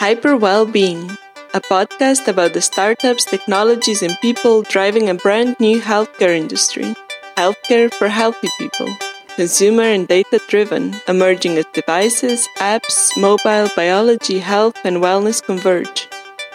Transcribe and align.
Hyper 0.00 0.34
Wellbeing, 0.34 1.10
a 1.52 1.60
podcast 1.60 2.26
about 2.26 2.54
the 2.54 2.62
startups, 2.62 3.26
technologies, 3.26 4.00
and 4.00 4.16
people 4.22 4.62
driving 4.62 5.10
a 5.10 5.14
brand 5.14 5.60
new 5.60 5.78
healthcare 5.78 6.34
industry. 6.34 6.94
Healthcare 7.36 7.92
for 7.92 8.08
healthy 8.08 8.48
people. 8.56 8.88
Consumer 9.36 9.82
and 9.82 10.08
data 10.08 10.40
driven, 10.48 10.96
emerging 11.06 11.58
as 11.58 11.66
devices, 11.74 12.48
apps, 12.56 13.14
mobile, 13.20 13.68
biology, 13.76 14.38
health, 14.38 14.78
and 14.84 15.04
wellness 15.04 15.44
converge. 15.44 16.08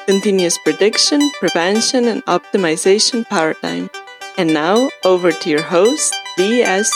Continuous 0.07 0.57
prediction, 0.57 1.21
prevention, 1.39 2.05
and 2.05 2.25
optimization 2.25 3.29
paradigm. 3.29 3.91
And 4.39 4.55
now, 4.55 4.89
over 5.03 5.31
to 5.31 5.49
your 5.51 5.61
host, 5.61 6.15
Lee 6.39 6.63
S. 6.63 6.91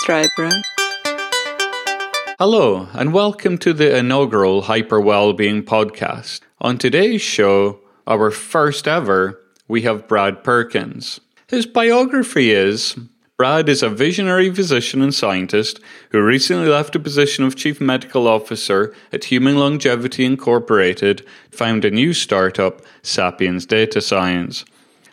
Hello, 2.41 2.87
and 2.93 3.11
welcome 3.11 3.57
to 3.57 3.73
the 3.73 3.97
inaugural 3.97 4.61
Hyper 4.61 5.01
Wellbeing 5.01 5.61
podcast. 5.61 6.39
On 6.61 6.77
today's 6.77 7.21
show, 7.21 7.81
our 8.07 8.31
first 8.31 8.87
ever, 8.87 9.41
we 9.67 9.81
have 9.81 10.07
Brad 10.07 10.41
Perkins. 10.41 11.19
His 11.47 11.65
biography 11.65 12.51
is 12.51 12.95
Brad 13.35 13.67
is 13.67 13.83
a 13.83 13.89
visionary 13.89 14.55
physician 14.55 15.01
and 15.01 15.13
scientist 15.13 15.81
who 16.11 16.23
recently 16.23 16.69
left 16.69 16.93
the 16.93 16.99
position 17.01 17.43
of 17.43 17.57
Chief 17.57 17.81
Medical 17.81 18.25
Officer 18.25 18.95
at 19.11 19.25
Human 19.25 19.57
Longevity 19.57 20.23
Incorporated, 20.23 21.25
found 21.51 21.83
a 21.83 21.91
new 21.91 22.13
startup, 22.13 22.81
Sapiens 23.01 23.65
Data 23.65 23.99
Science. 23.99 24.63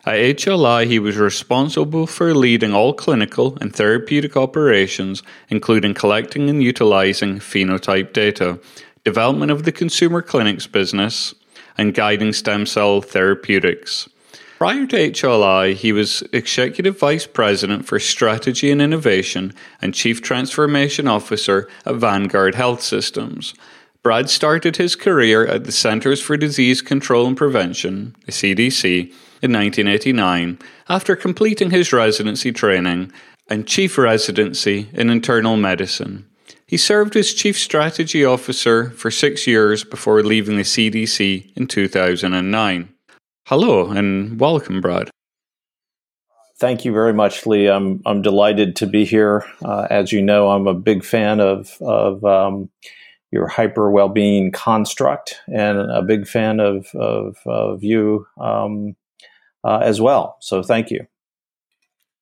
At 0.07 0.37
HLI, 0.37 0.87
he 0.87 1.01
was 1.01 1.17
responsible 1.17 2.07
for 2.07 2.33
leading 2.33 2.73
all 2.73 2.95
clinical 2.95 3.59
and 3.61 3.75
therapeutic 3.75 4.37
operations, 4.37 5.25
including 5.49 5.95
collecting 5.95 6.49
and 6.49 6.63
utilizing 6.63 7.41
phenotype 7.41 8.13
data, 8.13 8.61
development 9.03 9.51
of 9.51 9.65
the 9.65 9.73
consumer 9.73 10.23
clinics 10.23 10.69
business, 10.69 11.35
and 11.77 11.93
guiding 11.93 12.33
stem 12.33 12.67
cell 12.67 13.01
therapeutics. 13.01 14.09
Prior 14.59 14.87
to 14.87 15.11
HLI, 15.11 15.75
he 15.75 15.91
was 15.91 16.23
Executive 16.33 16.97
Vice 16.97 17.27
President 17.27 17.85
for 17.85 17.99
Strategy 17.99 18.71
and 18.71 18.81
Innovation 18.81 19.53
and 19.83 19.93
Chief 19.93 20.23
Transformation 20.23 21.09
Officer 21.09 21.69
at 21.85 21.97
Vanguard 21.97 22.55
Health 22.55 22.81
Systems. 22.81 23.55
Brad 24.05 24.31
started 24.31 24.77
his 24.77 24.95
career 24.95 25.45
at 25.45 25.65
the 25.65 25.73
Centers 25.73 26.23
for 26.23 26.37
Disease 26.37 26.81
Control 26.81 27.27
and 27.27 27.37
Prevention, 27.37 28.15
the 28.25 28.31
CDC, 28.31 29.13
in 29.47 29.53
1989 29.53 30.59
after 30.89 31.17
completing 31.17 31.71
his 31.71 31.93
residency 31.93 32.53
training 32.53 33.11
and 33.49 33.67
chief 33.67 33.97
residency 33.97 34.91
in 34.93 35.09
internal 35.09 35.57
medicine. 35.57 36.27
He 36.67 36.77
served 36.77 37.15
as 37.15 37.33
Chief 37.33 37.57
Strategy 37.57 38.25
Officer 38.25 38.91
for 38.91 39.11
six 39.11 39.47
years 39.47 39.85
before 39.85 40.23
leaving 40.23 40.57
the 40.57 40.65
CDC 40.65 41.57
in 41.57 41.69
2009. 41.69 42.89
Hello 43.47 43.91
and 43.91 44.41
welcome, 44.41 44.81
Brad. 44.81 45.09
Thank 46.59 46.85
you 46.85 46.93
very 46.93 47.13
much, 47.13 47.47
Lee. 47.47 47.69
I'm 47.69 48.03
I'm 48.05 48.23
delighted 48.23 48.75
to 48.77 48.87
be 48.87 49.05
here. 49.05 49.45
Uh, 49.65 49.87
as 49.91 50.11
you 50.11 50.23
know, 50.23 50.51
I'm 50.51 50.67
a 50.67 50.75
big 50.75 51.05
fan 51.05 51.39
of 51.39 51.71
of 51.81 52.25
um, 52.25 52.71
your 53.31 53.47
hyper 53.47 53.91
well-being 53.91 54.51
construct, 54.51 55.41
and 55.47 55.79
a 55.79 56.03
big 56.03 56.27
fan 56.27 56.59
of 56.59 56.89
of, 56.95 57.37
of 57.47 57.85
you 57.85 58.27
um, 58.41 58.97
uh, 59.67 59.79
as 59.83 60.01
well. 60.01 60.37
So 60.41 60.63
thank 60.63 60.91
you. 60.91 61.07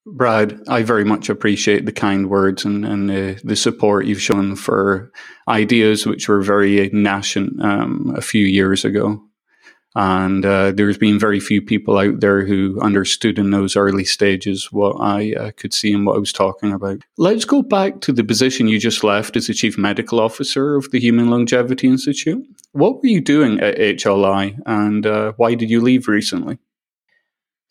Brad, 0.06 0.61
I 0.69 0.83
very 0.83 1.05
much 1.05 1.28
appreciate 1.28 1.87
the 1.87 1.92
kind 1.92 2.28
words 2.28 2.64
and, 2.64 2.84
and 2.84 3.11
uh, 3.11 3.41
the 3.42 3.56
support 3.56 4.06
you've 4.06 4.20
shown 4.20 4.56
for 4.56 5.11
ideas 5.48 6.06
which 6.06 6.28
were 6.28 6.42
very 6.42 6.91
nascent 6.92 7.62
um, 7.62 8.12
a 8.17 8.20
few 8.20 8.45
years 8.45 8.84
ago. 8.84 9.22
And 9.97 10.45
uh, 10.45 10.72
there's 10.72 10.98
been 10.98 11.20
very 11.20 11.39
few 11.39 11.62
people 11.62 11.98
out 11.98 12.20
there 12.20 12.44
who 12.44 12.81
understood 12.81 13.38
in 13.38 13.50
those 13.50 13.76
early 13.76 14.05
stages 14.05 14.72
what 14.72 14.97
I 15.00 15.34
uh, 15.34 15.50
could 15.56 15.72
see 15.72 15.93
and 15.93 16.05
what 16.05 16.16
I 16.16 16.19
was 16.19 16.32
talking 16.32 16.72
about. 16.72 17.03
Let's 17.16 17.44
go 17.44 17.62
back 17.62 18.00
to 18.00 18.12
the 18.12 18.25
position 18.25 18.66
you 18.66 18.81
just 18.81 19.05
left 19.05 19.37
as 19.37 19.47
the 19.47 19.55
Chief 19.55 19.78
Medical 19.78 20.19
Officer 20.19 20.75
of 20.75 20.91
the 20.91 20.99
Human 20.99 21.31
Longevity 21.31 21.87
Institute. 21.87 22.44
What 22.72 23.00
were 23.00 23.09
you 23.09 23.21
doing 23.21 23.61
at 23.61 23.76
HLI 23.78 24.59
and 24.66 25.06
uh, 25.06 25.32
why 25.37 25.55
did 25.55 25.71
you 25.71 25.81
leave 25.81 26.09
recently? 26.09 26.59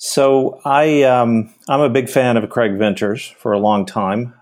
So 0.05 0.59
I 0.65 1.03
um, 1.03 1.53
I'm 1.69 1.79
a 1.79 1.89
big 1.89 2.09
fan 2.09 2.35
of 2.35 2.49
Craig 2.49 2.77
Venters 2.77 3.33
for 3.39 3.53
a 3.53 3.57
long 3.57 3.85
time. 3.85 4.33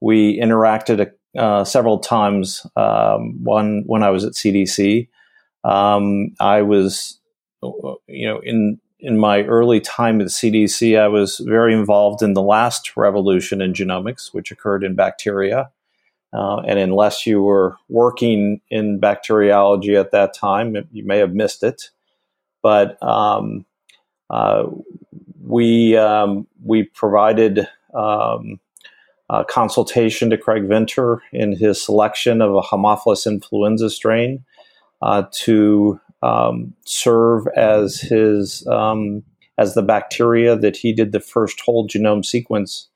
We 0.00 0.40
interacted 0.40 1.12
uh, 1.36 1.64
several 1.64 1.98
times. 1.98 2.66
Um, 2.74 3.44
one 3.44 3.82
when 3.84 4.02
I 4.02 4.08
was 4.08 4.24
at 4.24 4.32
CDC. 4.32 5.08
Um, 5.62 6.30
I 6.40 6.62
was, 6.62 7.20
you 7.62 8.26
know, 8.26 8.40
in 8.42 8.80
in 8.98 9.18
my 9.18 9.42
early 9.42 9.78
time 9.78 10.22
at 10.22 10.28
CDC, 10.28 10.98
I 10.98 11.08
was 11.08 11.36
very 11.36 11.74
involved 11.74 12.22
in 12.22 12.32
the 12.32 12.40
last 12.40 12.96
revolution 12.96 13.60
in 13.60 13.74
genomics, 13.74 14.32
which 14.32 14.50
occurred 14.50 14.82
in 14.82 14.94
bacteria. 14.94 15.70
Uh, 16.32 16.60
and 16.60 16.78
unless 16.78 17.26
you 17.26 17.42
were 17.42 17.76
working 17.90 18.62
in 18.70 19.00
bacteriology 19.00 19.96
at 19.96 20.12
that 20.12 20.32
time, 20.32 20.74
you 20.92 21.04
may 21.04 21.18
have 21.18 21.34
missed 21.34 21.62
it. 21.62 21.90
But 22.62 22.96
um, 23.02 23.66
we 25.42 25.96
um, 25.96 26.46
we 26.64 26.84
provided 26.84 27.68
um, 27.94 28.60
consultation 29.48 30.30
to 30.30 30.38
Craig 30.38 30.64
Venter 30.64 31.22
in 31.32 31.56
his 31.56 31.82
selection 31.82 32.40
of 32.40 32.54
a 32.54 32.60
Haemophilus 32.60 33.26
influenzae 33.26 33.90
strain 33.90 34.44
uh, 35.02 35.24
to 35.32 36.00
um, 36.22 36.74
serve 36.84 37.46
as 37.48 38.00
his 38.00 38.66
um, 38.66 39.22
as 39.58 39.74
the 39.74 39.82
bacteria 39.82 40.56
that 40.56 40.76
he 40.76 40.92
did 40.92 41.12
the 41.12 41.20
first 41.20 41.60
whole 41.60 41.86
genome 41.86 42.24
sequence 42.24 42.88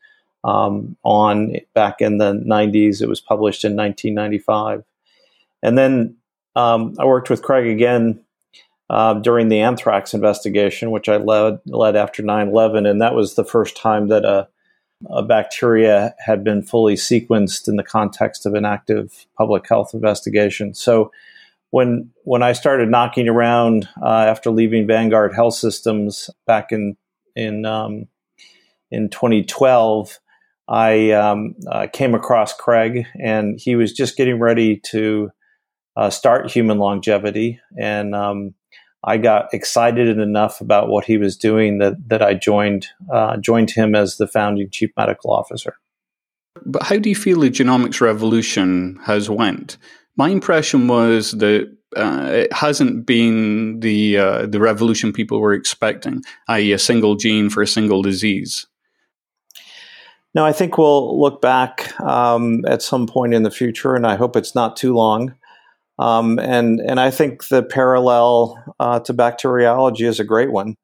um, 0.44 0.96
on 1.02 1.56
back 1.74 2.00
in 2.00 2.18
the 2.18 2.32
90s. 2.32 3.02
It 3.02 3.08
was 3.08 3.20
published 3.20 3.64
in 3.64 3.76
1995, 3.76 4.84
and 5.62 5.76
then 5.76 6.16
um, 6.56 6.94
I 6.98 7.04
worked 7.04 7.30
with 7.30 7.42
Craig 7.42 7.66
again 7.66 8.24
uh, 8.90 9.14
during 9.14 9.48
the 9.48 9.60
anthrax 9.60 10.14
investigation, 10.14 10.90
which 10.90 11.08
I 11.08 11.16
led 11.16 11.60
led 11.66 11.96
after 11.96 12.22
9/11, 12.22 12.88
and 12.88 13.00
that 13.00 13.14
was 13.14 13.34
the 13.34 13.44
first 13.44 13.76
time 13.76 14.08
that 14.08 14.24
a, 14.24 14.48
a 15.10 15.22
bacteria 15.22 16.14
had 16.18 16.42
been 16.42 16.62
fully 16.62 16.94
sequenced 16.94 17.68
in 17.68 17.76
the 17.76 17.82
context 17.82 18.46
of 18.46 18.54
an 18.54 18.64
active 18.64 19.26
public 19.36 19.68
health 19.68 19.92
investigation. 19.92 20.74
So 20.74 21.12
when 21.70 22.10
when 22.24 22.42
I 22.42 22.52
started 22.52 22.88
knocking 22.88 23.28
around 23.28 23.88
uh, 24.02 24.08
after 24.08 24.50
leaving 24.50 24.86
Vanguard 24.86 25.34
Health 25.34 25.54
Systems 25.54 26.30
back 26.46 26.72
in 26.72 26.96
in 27.36 27.66
um, 27.66 28.08
in 28.90 29.10
2012, 29.10 30.18
I 30.66 31.10
um, 31.10 31.54
uh, 31.70 31.88
came 31.92 32.14
across 32.14 32.54
Craig, 32.54 33.06
and 33.20 33.60
he 33.60 33.76
was 33.76 33.92
just 33.92 34.16
getting 34.16 34.38
ready 34.38 34.78
to 34.86 35.30
uh, 35.96 36.10
start 36.10 36.50
Human 36.50 36.78
Longevity, 36.78 37.60
and 37.76 38.14
um, 38.14 38.54
I 39.04 39.16
got 39.16 39.52
excited 39.52 40.18
enough 40.18 40.60
about 40.60 40.88
what 40.88 41.04
he 41.04 41.18
was 41.18 41.36
doing 41.36 41.78
that 41.78 42.08
that 42.08 42.22
I 42.22 42.34
joined 42.34 42.88
uh, 43.12 43.36
joined 43.36 43.70
him 43.70 43.94
as 43.94 44.16
the 44.16 44.26
founding 44.26 44.68
chief 44.70 44.90
medical 44.96 45.32
officer. 45.32 45.76
But 46.64 46.82
how 46.82 46.96
do 46.98 47.08
you 47.08 47.14
feel 47.14 47.40
the 47.40 47.50
genomics 47.50 48.00
revolution 48.00 48.98
has 49.04 49.30
went? 49.30 49.76
My 50.16 50.28
impression 50.30 50.88
was 50.88 51.32
that 51.32 51.72
uh, 51.96 52.28
it 52.32 52.52
hasn't 52.52 53.06
been 53.06 53.80
the 53.80 54.18
uh, 54.18 54.46
the 54.46 54.60
revolution 54.60 55.12
people 55.12 55.40
were 55.40 55.54
expecting, 55.54 56.22
i.e., 56.48 56.72
a 56.72 56.78
single 56.78 57.14
gene 57.14 57.50
for 57.50 57.62
a 57.62 57.66
single 57.66 58.02
disease. 58.02 58.66
No, 60.34 60.44
I 60.44 60.52
think 60.52 60.76
we'll 60.76 61.18
look 61.18 61.40
back 61.40 61.98
um, 62.00 62.64
at 62.66 62.82
some 62.82 63.06
point 63.06 63.32
in 63.32 63.44
the 63.44 63.50
future, 63.50 63.94
and 63.94 64.06
I 64.06 64.16
hope 64.16 64.36
it's 64.36 64.54
not 64.54 64.76
too 64.76 64.94
long, 64.94 65.34
um, 65.98 66.38
and 66.38 66.80
and 66.80 67.00
I 67.00 67.10
think 67.10 67.48
the 67.48 67.62
parallel 67.62 68.74
uh, 68.78 69.00
to 69.00 69.12
bacteriology 69.12 70.06
is 70.06 70.20
a 70.20 70.24
great 70.24 70.52
one. 70.52 70.76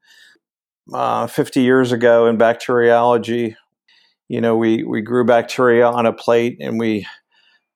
Uh, 0.93 1.27
Fifty 1.27 1.63
years 1.63 1.93
ago 1.93 2.27
in 2.27 2.37
bacteriology, 2.37 3.57
you 4.29 4.41
know, 4.41 4.57
we 4.57 4.83
we 4.83 5.01
grew 5.01 5.25
bacteria 5.25 5.87
on 5.87 6.07
a 6.07 6.13
plate 6.13 6.59
and 6.61 6.79
we 6.79 7.07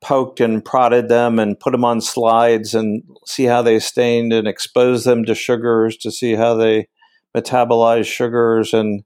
poked 0.00 0.40
and 0.40 0.64
prodded 0.64 1.08
them 1.08 1.38
and 1.38 1.58
put 1.58 1.72
them 1.72 1.84
on 1.84 2.00
slides 2.00 2.74
and 2.74 3.02
see 3.26 3.44
how 3.44 3.62
they 3.62 3.78
stained 3.78 4.32
and 4.32 4.46
exposed 4.46 5.04
them 5.04 5.24
to 5.24 5.34
sugars 5.34 5.96
to 5.96 6.10
see 6.10 6.34
how 6.34 6.54
they 6.54 6.88
metabolize 7.36 8.06
sugars 8.06 8.72
and 8.72 9.02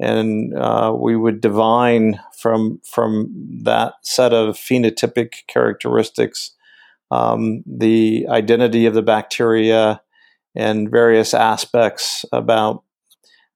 and 0.00 0.52
uh, 0.58 0.92
we 0.96 1.16
would 1.16 1.40
divine 1.40 2.20
from 2.36 2.80
from 2.84 3.32
that 3.62 3.94
set 4.02 4.32
of 4.32 4.56
phenotypic 4.56 5.46
characteristics 5.46 6.53
um, 7.14 7.62
the 7.64 8.26
identity 8.28 8.86
of 8.86 8.94
the 8.94 9.02
bacteria 9.02 10.02
and 10.56 10.90
various 10.90 11.32
aspects 11.32 12.24
about 12.32 12.82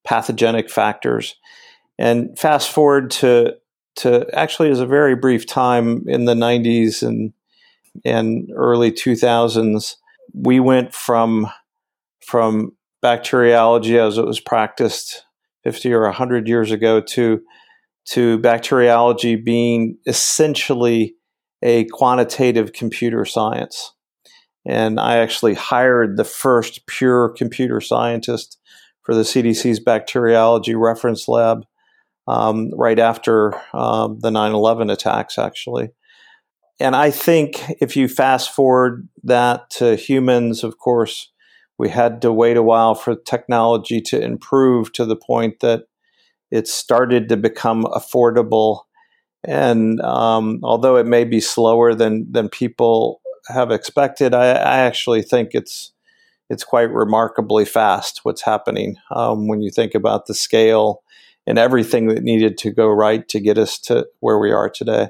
pathogenic 0.04 0.70
factors. 0.70 1.34
And 1.98 2.38
fast 2.38 2.70
forward 2.70 3.10
to 3.12 3.56
to 3.96 4.28
actually 4.32 4.70
is 4.70 4.78
a 4.78 4.86
very 4.86 5.16
brief 5.16 5.44
time 5.44 6.04
in 6.06 6.24
the 6.24 6.34
90s 6.34 7.02
and 7.02 7.32
and 8.04 8.48
early 8.54 8.92
2000s 8.92 9.96
we 10.32 10.60
went 10.60 10.94
from 10.94 11.50
from 12.24 12.70
bacteriology 13.02 13.98
as 13.98 14.18
it 14.18 14.24
was 14.24 14.38
practiced 14.38 15.24
50 15.64 15.92
or 15.92 16.02
100 16.02 16.46
years 16.46 16.70
ago 16.70 17.00
to 17.00 17.42
to 18.04 18.38
bacteriology 18.38 19.34
being 19.34 19.98
essentially 20.06 21.16
a 21.62 21.84
quantitative 21.86 22.72
computer 22.72 23.24
science. 23.24 23.94
And 24.66 25.00
I 25.00 25.18
actually 25.18 25.54
hired 25.54 26.16
the 26.16 26.24
first 26.24 26.86
pure 26.86 27.30
computer 27.30 27.80
scientist 27.80 28.58
for 29.02 29.14
the 29.14 29.22
CDC's 29.22 29.80
bacteriology 29.80 30.74
reference 30.74 31.28
lab 31.28 31.64
um, 32.26 32.70
right 32.76 32.98
after 32.98 33.54
um, 33.72 34.18
the 34.20 34.30
9 34.30 34.52
11 34.52 34.90
attacks, 34.90 35.38
actually. 35.38 35.88
And 36.80 36.94
I 36.94 37.10
think 37.10 37.62
if 37.80 37.96
you 37.96 38.06
fast 38.06 38.54
forward 38.54 39.08
that 39.24 39.70
to 39.70 39.96
humans, 39.96 40.62
of 40.62 40.78
course, 40.78 41.32
we 41.78 41.88
had 41.88 42.22
to 42.22 42.32
wait 42.32 42.56
a 42.56 42.62
while 42.62 42.94
for 42.94 43.16
technology 43.16 44.00
to 44.02 44.20
improve 44.20 44.92
to 44.92 45.04
the 45.04 45.16
point 45.16 45.60
that 45.60 45.84
it 46.50 46.68
started 46.68 47.28
to 47.28 47.36
become 47.36 47.84
affordable. 47.84 48.82
And 49.44 50.00
um, 50.00 50.60
although 50.62 50.96
it 50.96 51.06
may 51.06 51.24
be 51.24 51.40
slower 51.40 51.94
than 51.94 52.30
than 52.30 52.48
people 52.48 53.20
have 53.48 53.70
expected, 53.70 54.34
I, 54.34 54.46
I 54.50 54.78
actually 54.78 55.22
think 55.22 55.50
it's 55.52 55.92
it's 56.50 56.64
quite 56.64 56.90
remarkably 56.90 57.64
fast 57.64 58.20
what's 58.24 58.42
happening 58.42 58.96
um, 59.10 59.48
when 59.48 59.62
you 59.62 59.70
think 59.70 59.94
about 59.94 60.26
the 60.26 60.34
scale 60.34 61.02
and 61.46 61.58
everything 61.58 62.08
that 62.08 62.22
needed 62.22 62.58
to 62.58 62.70
go 62.70 62.88
right 62.88 63.28
to 63.28 63.40
get 63.40 63.58
us 63.58 63.78
to 63.78 64.06
where 64.20 64.38
we 64.38 64.50
are 64.50 64.68
today. 64.68 65.08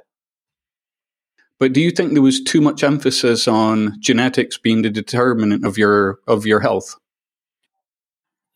But 1.58 1.72
do 1.72 1.80
you 1.80 1.90
think 1.90 2.12
there 2.12 2.22
was 2.22 2.42
too 2.42 2.60
much 2.60 2.84
emphasis 2.84 3.48
on 3.48 3.96
genetics 4.00 4.56
being 4.56 4.82
the 4.82 4.90
determinant 4.90 5.66
of 5.66 5.76
your 5.76 6.20
of 6.26 6.46
your 6.46 6.60
health? 6.60 6.96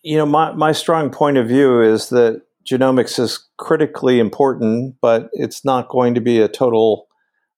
You 0.02 0.19
know, 0.19 0.26
my, 0.26 0.52
my 0.52 0.72
strong 0.72 1.10
point 1.10 1.36
of 1.36 1.46
view 1.46 1.80
is 1.80 2.08
that 2.10 2.42
genomics 2.64 3.19
is 3.19 3.49
critically 3.59 4.19
important, 4.19 4.97
but 5.00 5.29
it's 5.32 5.64
not 5.64 5.88
going 5.88 6.14
to 6.14 6.20
be 6.20 6.41
a 6.41 6.49
total 6.49 7.09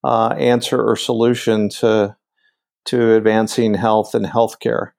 uh, 0.03 0.35
answer 0.39 0.83
or 0.83 0.97
solution 0.97 1.69
to 1.69 2.17
to 2.87 3.15
advancing 3.15 3.73
health 3.73 4.15
and 4.15 4.27
healthcare 4.27 4.91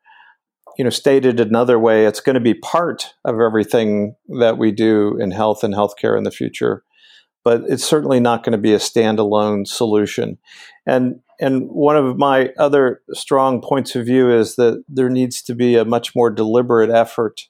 you 0.78 0.84
know, 0.84 0.90
stated 0.90 1.40
another 1.40 1.80
way, 1.80 2.06
it's 2.06 2.20
going 2.20 2.34
to 2.34 2.40
be 2.42 2.54
part 2.54 3.14
of 3.24 3.40
everything 3.40 4.16
that 4.40 4.58
we 4.58 4.72
do 4.72 5.18
in 5.20 5.32
health 5.32 5.64
and 5.64 5.74
healthcare 5.74 6.18
in 6.18 6.24
the 6.24 6.32
future, 6.32 6.84
but 7.44 7.62
it's 7.68 7.84
certainly 7.84 8.20
not 8.20 8.44
going 8.44 8.52
to 8.52 8.58
be 8.58 8.74
a 8.74 8.80
standalone 8.80 9.68
solution. 9.68 10.38
And 10.86 11.20
and 11.38 11.68
one 11.70 11.98
of 11.98 12.18
my 12.18 12.52
other 12.58 13.02
strong 13.14 13.62
points 13.62 13.94
of 13.96 14.06
view 14.06 14.32
is 14.32 14.56
that 14.56 14.84
there 14.88 15.10
needs 15.10 15.42
to 15.44 15.54
be 15.54 15.76
a 15.76 15.84
much 15.84 16.16
more 16.16 16.30
deliberate 16.30 16.90
effort 16.90 17.42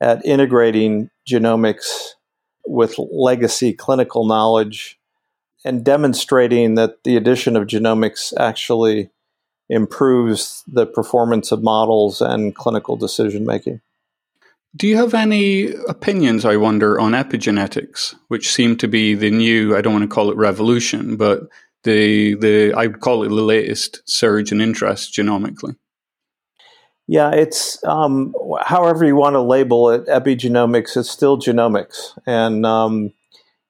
at 0.00 0.24
integrating 0.24 1.10
genomics 1.28 2.10
with 2.66 2.96
legacy 2.98 3.72
clinical 3.72 4.26
knowledge 4.26 4.98
and 5.64 5.84
demonstrating 5.84 6.74
that 6.74 7.02
the 7.04 7.16
addition 7.16 7.56
of 7.56 7.66
genomics 7.66 8.32
actually 8.38 9.10
improves 9.68 10.62
the 10.66 10.86
performance 10.86 11.52
of 11.52 11.62
models 11.62 12.20
and 12.20 12.54
clinical 12.54 12.96
decision 12.96 13.44
making. 13.44 13.80
Do 14.76 14.86
you 14.86 14.96
have 14.96 15.14
any 15.14 15.72
opinions, 15.88 16.44
I 16.44 16.56
wonder, 16.56 17.00
on 17.00 17.12
epigenetics, 17.12 18.14
which 18.28 18.52
seem 18.52 18.76
to 18.76 18.88
be 18.88 19.14
the 19.14 19.30
new, 19.30 19.76
I 19.76 19.80
don't 19.80 19.94
want 19.94 20.08
to 20.08 20.14
call 20.14 20.30
it 20.30 20.36
revolution, 20.36 21.16
but 21.16 21.48
the, 21.84 22.34
the 22.34 22.72
I 22.74 22.86
would 22.86 23.00
call 23.00 23.24
it 23.24 23.28
the 23.28 23.34
latest 23.34 24.02
surge 24.08 24.52
in 24.52 24.60
interest 24.60 25.14
genomically? 25.14 25.76
Yeah, 27.08 27.30
it's 27.32 27.82
um, 27.84 28.34
however 28.60 29.04
you 29.04 29.16
want 29.16 29.34
to 29.34 29.40
label 29.40 29.90
it. 29.90 30.06
Epigenomics 30.06 30.96
is 30.96 31.08
still 31.08 31.38
genomics, 31.38 32.16
and 32.26 32.66
um, 32.66 33.12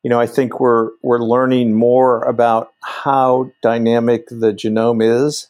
you 0.03 0.11
know 0.11 0.21
I 0.21 0.27
think 0.27 0.59
we're 0.59 0.91
we're 1.03 1.23
learning 1.23 1.73
more 1.75 2.23
about 2.25 2.73
how 2.83 3.53
dynamic 3.63 4.27
the 4.29 4.53
genome 4.53 5.03
is, 5.03 5.49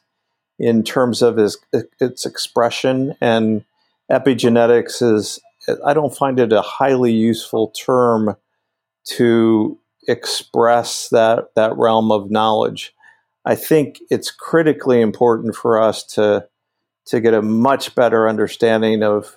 in 0.59 0.83
terms 0.83 1.23
of 1.23 1.39
its, 1.39 1.57
its 2.01 2.27
expression. 2.27 3.15
And 3.21 3.65
epigenetics 4.11 5.03
is, 5.03 5.41
I 5.85 5.95
don't 5.95 6.15
find 6.15 6.39
it 6.41 6.53
a 6.53 6.63
highly 6.63 7.13
useful 7.13 7.69
term 7.69 8.37
to 9.17 9.79
express 10.07 11.09
that, 11.11 11.51
that 11.55 11.77
realm 11.77 12.11
of 12.11 12.31
knowledge. 12.31 12.95
I 13.45 13.55
think 13.55 14.01
it's 14.11 14.31
critically 14.31 15.01
important 15.01 15.55
for 15.55 15.81
us 15.81 16.03
to 16.15 16.47
to 17.09 17.21
get 17.21 17.35
a 17.35 17.43
much 17.43 17.95
better 17.95 18.29
understanding 18.29 19.03
of 19.03 19.37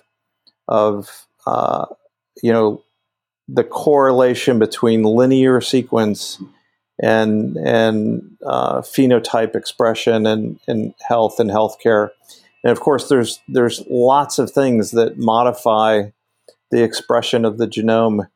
of 0.68 1.26
uh, 1.46 1.86
you 2.42 2.52
know 2.52 2.82
the 3.48 3.64
correlation 3.64 4.58
between 4.58 5.02
linear 5.02 5.60
sequence 5.60 6.40
and 7.00 7.56
and 7.56 8.36
uh, 8.46 8.80
phenotype 8.80 9.56
expression 9.56 10.26
and, 10.26 10.58
and 10.66 10.94
health 11.06 11.40
and 11.40 11.50
healthcare. 11.50 12.10
And 12.64 12.70
of 12.70 12.80
course, 12.80 13.08
there's 13.08 13.40
there's 13.48 13.82
lots 13.88 14.38
of 14.38 14.50
things 14.50 14.92
that 14.92 15.18
modify 15.18 16.10
the 16.70 16.82
expression 16.82 17.44
of 17.44 17.58
the 17.58 17.66
genome 17.66 18.28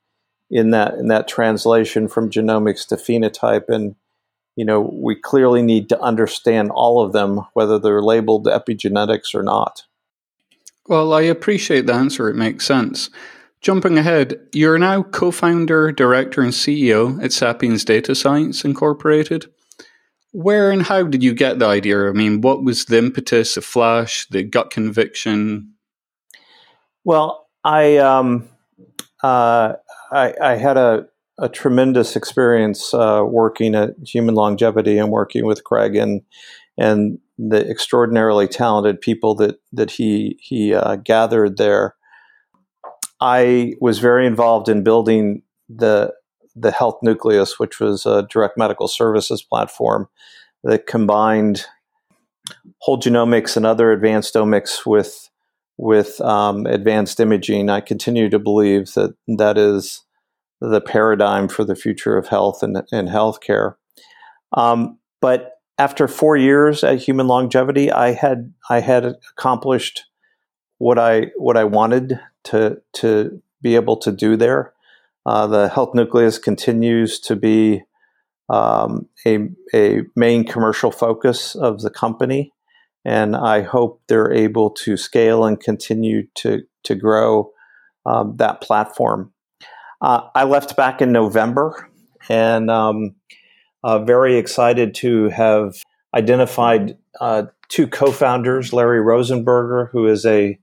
in 0.50 0.70
that 0.70 0.94
in 0.94 1.08
that 1.08 1.28
translation 1.28 2.08
from 2.08 2.30
genomics 2.30 2.86
to 2.88 2.96
phenotype. 2.96 3.68
And 3.68 3.94
you 4.56 4.64
know, 4.64 4.80
we 4.80 5.14
clearly 5.14 5.62
need 5.62 5.88
to 5.90 6.00
understand 6.00 6.70
all 6.70 7.04
of 7.04 7.12
them, 7.12 7.42
whether 7.52 7.78
they're 7.78 8.02
labeled 8.02 8.46
epigenetics 8.46 9.34
or 9.34 9.42
not. 9.42 9.84
Well, 10.88 11.12
I 11.12 11.22
appreciate 11.22 11.86
the 11.86 11.94
answer. 11.94 12.28
It 12.28 12.36
makes 12.36 12.66
sense. 12.66 13.10
Jumping 13.60 13.98
ahead, 13.98 14.38
you're 14.52 14.78
now 14.78 15.02
co 15.02 15.30
founder, 15.30 15.92
director, 15.92 16.42
and 16.42 16.52
CEO 16.52 17.22
at 17.22 17.32
Sapiens 17.32 17.84
Data 17.84 18.14
Science 18.14 18.64
Incorporated. 18.64 19.46
Where 20.32 20.70
and 20.70 20.82
how 20.82 21.04
did 21.04 21.22
you 21.22 21.34
get 21.34 21.58
the 21.58 21.66
idea? 21.66 22.08
I 22.08 22.12
mean, 22.12 22.40
what 22.40 22.62
was 22.62 22.84
the 22.84 22.98
impetus, 22.98 23.54
the 23.54 23.62
flash, 23.62 24.26
the 24.28 24.42
gut 24.42 24.70
conviction? 24.70 25.72
Well, 27.04 27.48
I 27.64 27.96
um, 27.96 28.48
uh, 29.22 29.74
I, 30.12 30.34
I, 30.40 30.56
had 30.56 30.76
a, 30.76 31.08
a 31.38 31.48
tremendous 31.48 32.16
experience 32.16 32.94
uh, 32.94 33.22
working 33.26 33.74
at 33.74 33.90
Human 34.06 34.34
Longevity 34.34 34.98
and 34.98 35.10
working 35.10 35.44
with 35.44 35.64
Craig 35.64 35.96
and 35.96 36.22
and 36.78 37.18
the 37.38 37.68
extraordinarily 37.68 38.48
talented 38.48 39.00
people 39.00 39.34
that 39.36 39.60
that 39.72 39.90
he 39.90 40.38
he 40.40 40.74
uh, 40.74 40.96
gathered 40.96 41.56
there. 41.56 41.94
I 43.20 43.74
was 43.80 43.98
very 43.98 44.26
involved 44.26 44.68
in 44.68 44.82
building 44.82 45.42
the 45.68 46.14
the 46.54 46.70
Health 46.70 46.98
Nucleus, 47.02 47.58
which 47.58 47.80
was 47.80 48.06
a 48.06 48.26
direct 48.30 48.56
medical 48.56 48.88
services 48.88 49.42
platform 49.42 50.08
that 50.64 50.86
combined 50.86 51.66
whole 52.78 52.98
genomics 52.98 53.56
and 53.56 53.66
other 53.66 53.92
advanced 53.92 54.34
omics 54.34 54.86
with 54.86 55.30
with 55.78 56.18
um, 56.22 56.64
advanced 56.64 57.20
imaging. 57.20 57.68
I 57.68 57.80
continue 57.80 58.30
to 58.30 58.38
believe 58.38 58.94
that 58.94 59.14
that 59.36 59.58
is 59.58 60.05
the 60.60 60.80
paradigm 60.80 61.48
for 61.48 61.64
the 61.64 61.76
future 61.76 62.16
of 62.16 62.28
health 62.28 62.62
and, 62.62 62.82
and 62.92 63.08
healthcare. 63.08 63.74
Um, 64.52 64.98
but 65.20 65.52
after 65.78 66.08
four 66.08 66.36
years 66.36 66.82
at 66.82 67.02
Human 67.02 67.26
Longevity, 67.26 67.92
I 67.92 68.12
had 68.12 68.52
I 68.70 68.80
had 68.80 69.04
accomplished 69.04 70.04
what 70.78 70.98
I 70.98 71.26
what 71.36 71.56
I 71.56 71.64
wanted 71.64 72.18
to 72.44 72.78
to 72.94 73.42
be 73.62 73.74
able 73.74 73.96
to 73.98 74.12
do 74.12 74.36
there. 74.36 74.72
Uh, 75.26 75.46
the 75.46 75.68
health 75.68 75.94
nucleus 75.94 76.38
continues 76.38 77.18
to 77.18 77.34
be 77.34 77.82
um, 78.48 79.08
a, 79.26 79.48
a 79.74 80.02
main 80.14 80.44
commercial 80.44 80.92
focus 80.92 81.56
of 81.56 81.82
the 81.82 81.90
company, 81.90 82.52
and 83.04 83.34
I 83.34 83.62
hope 83.62 84.02
they're 84.06 84.32
able 84.32 84.70
to 84.70 84.96
scale 84.96 85.44
and 85.44 85.60
continue 85.60 86.28
to 86.36 86.62
to 86.84 86.94
grow 86.94 87.50
um, 88.06 88.36
that 88.36 88.60
platform. 88.60 89.32
Uh, 90.06 90.30
I 90.36 90.44
left 90.44 90.76
back 90.76 91.02
in 91.02 91.10
November, 91.10 91.90
and 92.28 92.70
um, 92.70 93.16
uh, 93.82 93.98
very 93.98 94.36
excited 94.36 94.94
to 94.96 95.30
have 95.30 95.82
identified 96.14 96.96
uh, 97.20 97.46
two 97.68 97.88
co-founders, 97.88 98.72
Larry 98.72 99.00
Rosenberger, 99.00 99.90
who 99.90 100.06
is 100.06 100.24
a 100.24 100.56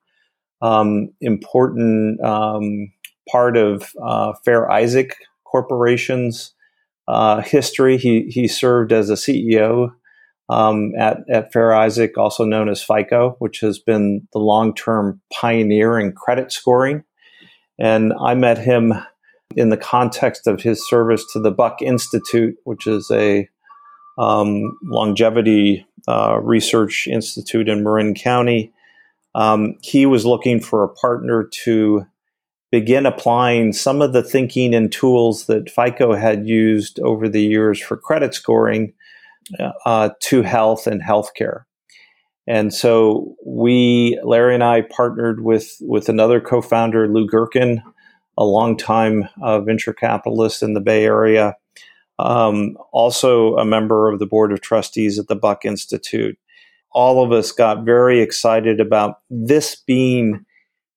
um, 0.61 1.09
important 1.19 2.23
um, 2.23 2.93
part 3.29 3.57
of 3.57 3.91
uh, 4.01 4.31
Fair 4.45 4.71
Isaac 4.71 5.17
Corporation's 5.43 6.53
uh, 7.09 7.41
history. 7.41 7.97
He, 7.97 8.29
he 8.29 8.47
served 8.47 8.93
as 8.93 9.09
a 9.09 9.15
CEO 9.15 9.89
um, 10.47 10.93
at, 10.97 11.17
at 11.29 11.51
Fair 11.51 11.73
Isaac, 11.75 12.17
also 12.17 12.45
known 12.45 12.69
as 12.69 12.81
FICO, 12.81 13.35
which 13.39 13.59
has 13.59 13.77
been 13.77 14.25
the 14.31 14.39
long 14.39 14.73
term 14.73 15.19
pioneer 15.33 15.99
in 15.99 16.13
credit 16.13 16.49
scoring. 16.53 17.03
And 17.77 18.13
I 18.21 18.35
met 18.35 18.57
him 18.57 18.93
in 19.55 19.69
the 19.69 19.77
context 19.77 20.47
of 20.47 20.61
his 20.61 20.87
service 20.87 21.25
to 21.33 21.39
the 21.39 21.51
Buck 21.51 21.81
Institute, 21.81 22.55
which 22.63 22.87
is 22.87 23.09
a 23.11 23.47
um, 24.17 24.77
Longevity 24.83 25.85
uh, 26.07 26.39
Research 26.41 27.07
Institute 27.07 27.69
in 27.69 27.83
Marin 27.83 28.13
County. 28.13 28.73
Um, 29.35 29.75
he 29.81 30.05
was 30.05 30.25
looking 30.25 30.59
for 30.59 30.83
a 30.83 30.93
partner 30.93 31.49
to 31.63 32.05
begin 32.71 33.05
applying 33.05 33.73
some 33.73 34.01
of 34.01 34.13
the 34.13 34.23
thinking 34.23 34.73
and 34.73 34.91
tools 34.91 35.45
that 35.45 35.69
FICO 35.69 36.15
had 36.15 36.47
used 36.47 36.99
over 36.99 37.29
the 37.29 37.41
years 37.41 37.79
for 37.79 37.97
credit 37.97 38.33
scoring 38.33 38.93
uh, 39.85 40.09
to 40.21 40.41
health 40.41 40.87
and 40.87 41.01
healthcare. 41.01 41.63
And 42.47 42.73
so 42.73 43.35
we, 43.45 44.19
Larry 44.23 44.53
and 44.53 44.63
I, 44.63 44.81
partnered 44.81 45.43
with 45.43 45.77
with 45.81 46.09
another 46.09 46.41
co-founder, 46.41 47.07
Lou 47.07 47.27
Gerken, 47.27 47.81
a 48.37 48.43
longtime 48.43 49.27
uh, 49.41 49.59
venture 49.61 49.93
capitalist 49.93 50.63
in 50.63 50.73
the 50.73 50.81
Bay 50.81 51.05
Area, 51.05 51.55
um, 52.19 52.77
also 52.91 53.55
a 53.57 53.65
member 53.65 54.11
of 54.11 54.19
the 54.19 54.25
board 54.25 54.51
of 54.51 54.61
trustees 54.61 55.19
at 55.19 55.27
the 55.27 55.35
Buck 55.35 55.65
Institute. 55.65 56.37
All 56.91 57.23
of 57.23 57.31
us 57.31 57.51
got 57.51 57.85
very 57.85 58.21
excited 58.21 58.79
about 58.79 59.21
this 59.29 59.75
being 59.75 60.45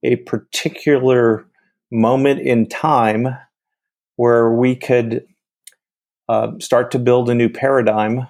a 0.03 0.17
particular 0.17 1.47
moment 1.91 2.41
in 2.41 2.69
time 2.69 3.29
where 4.17 4.53
we 4.53 4.77
could 4.77 5.25
uh, 6.29 6.53
start 6.59 6.91
to 6.91 6.99
build 6.99 7.31
a 7.31 7.35
new 7.35 7.49
paradigm 7.49 8.27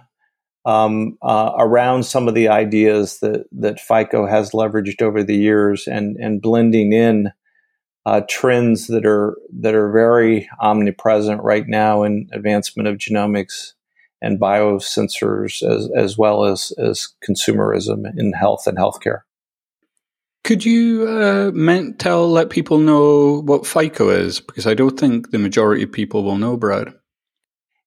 um, 0.64 1.16
uh, 1.22 1.52
around 1.58 2.02
some 2.02 2.26
of 2.26 2.34
the 2.34 2.48
ideas 2.48 3.20
that 3.20 3.46
that 3.52 3.80
FICO 3.80 4.26
has 4.26 4.50
leveraged 4.50 5.00
over 5.00 5.22
the 5.22 5.36
years, 5.36 5.86
and 5.86 6.16
and 6.16 6.42
blending 6.42 6.92
in 6.92 7.32
uh, 8.06 8.22
trends 8.30 8.86
that 8.86 9.04
are 9.04 9.36
that 9.52 9.75
are 9.75 9.90
very 9.90 10.48
omnipresent 10.60 11.42
right 11.42 11.66
now 11.66 12.04
in 12.04 12.30
advancement 12.32 12.88
of 12.88 12.98
genomics 12.98 13.72
and 14.22 14.40
biosensors, 14.40 15.60
as 15.62 15.90
as 15.94 16.16
well 16.16 16.44
as 16.44 16.72
as 16.78 17.08
consumerism 17.28 18.04
in 18.16 18.32
health 18.32 18.68
and 18.68 18.78
healthcare. 18.78 19.22
Could 20.44 20.64
you 20.64 21.08
uh, 21.08 21.50
meant 21.52 21.98
tell 21.98 22.30
let 22.30 22.48
people 22.48 22.78
know 22.78 23.42
what 23.42 23.66
FICO 23.66 24.10
is? 24.10 24.38
Because 24.38 24.68
I 24.68 24.75
don't 24.75 24.98
think 24.98 25.32
the 25.32 25.38
majority 25.40 25.82
of 25.82 25.90
people 25.90 26.22
will 26.22 26.38
know, 26.38 26.56
Brad. 26.56 26.94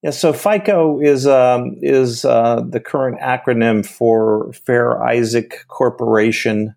Yeah, 0.03 0.11
so 0.11 0.33
FICO 0.33 0.99
is 0.99 1.27
um, 1.27 1.77
is 1.81 2.25
uh, 2.25 2.61
the 2.69 2.81
current 2.81 3.21
acronym 3.21 3.85
for 3.85 4.51
Fair 4.51 5.01
Isaac 5.01 5.65
Corporation, 5.69 6.75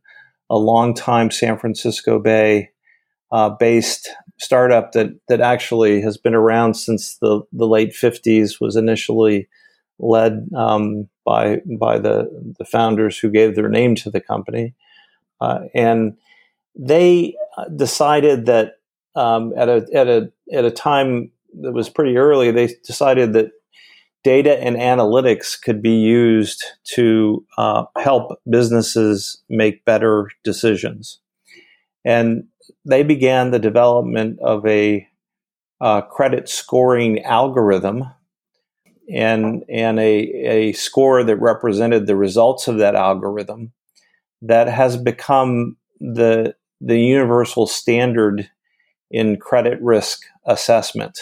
a 0.48 0.56
longtime 0.56 1.32
San 1.32 1.58
Francisco 1.58 2.20
Bay 2.20 2.71
uh, 3.32 3.50
based 3.50 4.08
startup 4.38 4.92
that 4.92 5.08
that 5.28 5.40
actually 5.40 6.00
has 6.02 6.16
been 6.16 6.34
around 6.34 6.74
since 6.74 7.16
the, 7.18 7.42
the 7.52 7.66
late 7.66 7.94
fifties. 7.94 8.60
Was 8.60 8.76
initially 8.76 9.48
led 9.98 10.46
um, 10.56 11.08
by 11.24 11.60
by 11.80 11.98
the 11.98 12.54
the 12.58 12.64
founders 12.64 13.18
who 13.18 13.30
gave 13.30 13.56
their 13.56 13.68
name 13.68 13.94
to 13.96 14.10
the 14.10 14.20
company, 14.20 14.74
uh, 15.40 15.60
and 15.74 16.16
they 16.78 17.34
decided 17.76 18.46
that 18.46 18.74
um, 19.14 19.52
at 19.56 19.68
a 19.68 19.86
at 19.94 20.08
a 20.08 20.30
at 20.52 20.64
a 20.64 20.70
time 20.70 21.32
that 21.60 21.72
was 21.72 21.88
pretty 21.88 22.16
early, 22.16 22.50
they 22.50 22.74
decided 22.86 23.32
that 23.32 23.50
data 24.24 24.62
and 24.62 24.76
analytics 24.76 25.60
could 25.60 25.82
be 25.82 25.96
used 25.96 26.64
to 26.84 27.44
uh, 27.58 27.84
help 27.98 28.40
businesses 28.48 29.42
make 29.48 29.84
better 29.84 30.28
decisions. 30.44 31.18
And 32.04 32.44
they 32.84 33.02
began 33.02 33.50
the 33.50 33.58
development 33.58 34.38
of 34.40 34.66
a 34.66 35.06
uh, 35.80 36.00
credit 36.02 36.48
scoring 36.48 37.22
algorithm 37.24 38.04
and, 39.12 39.64
and 39.68 39.98
a, 39.98 40.02
a 40.02 40.72
score 40.72 41.24
that 41.24 41.36
represented 41.36 42.06
the 42.06 42.16
results 42.16 42.68
of 42.68 42.78
that 42.78 42.94
algorithm 42.94 43.72
that 44.40 44.68
has 44.68 44.96
become 44.96 45.76
the, 46.00 46.54
the 46.80 46.98
universal 46.98 47.66
standard 47.66 48.50
in 49.10 49.36
credit 49.36 49.80
risk 49.80 50.22
assessment. 50.46 51.18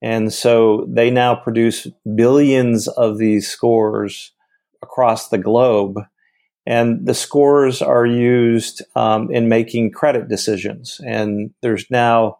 And 0.00 0.32
so 0.32 0.84
they 0.88 1.10
now 1.10 1.36
produce 1.36 1.86
billions 2.16 2.88
of 2.88 3.18
these 3.18 3.48
scores 3.48 4.32
across 4.82 5.28
the 5.28 5.38
globe. 5.38 5.98
And 6.66 7.06
the 7.06 7.14
scores 7.14 7.82
are 7.82 8.06
used 8.06 8.82
um, 8.94 9.32
in 9.32 9.48
making 9.48 9.90
credit 9.90 10.28
decisions. 10.28 11.00
And 11.04 11.52
there's 11.60 11.90
now 11.90 12.38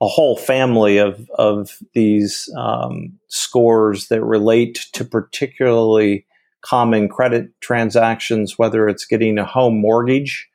a 0.00 0.06
whole 0.06 0.36
family 0.36 0.98
of, 0.98 1.28
of 1.36 1.78
these 1.92 2.48
um, 2.56 3.18
scores 3.26 4.08
that 4.08 4.22
relate 4.22 4.86
to 4.92 5.04
particularly 5.04 6.24
common 6.60 7.08
credit 7.08 7.50
transactions, 7.60 8.58
whether 8.58 8.88
it's 8.88 9.06
getting 9.06 9.38
a 9.38 9.44
home 9.44 9.80
mortgage 9.80 10.48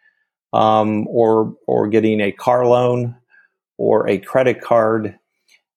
um, 0.53 1.05
or, 1.07 1.53
or 1.67 1.89
getting 1.89 2.21
a 2.21 2.31
car 2.31 2.65
loan 2.65 3.15
or 3.77 4.07
a 4.07 4.17
credit 4.17 4.61
card 4.61 5.19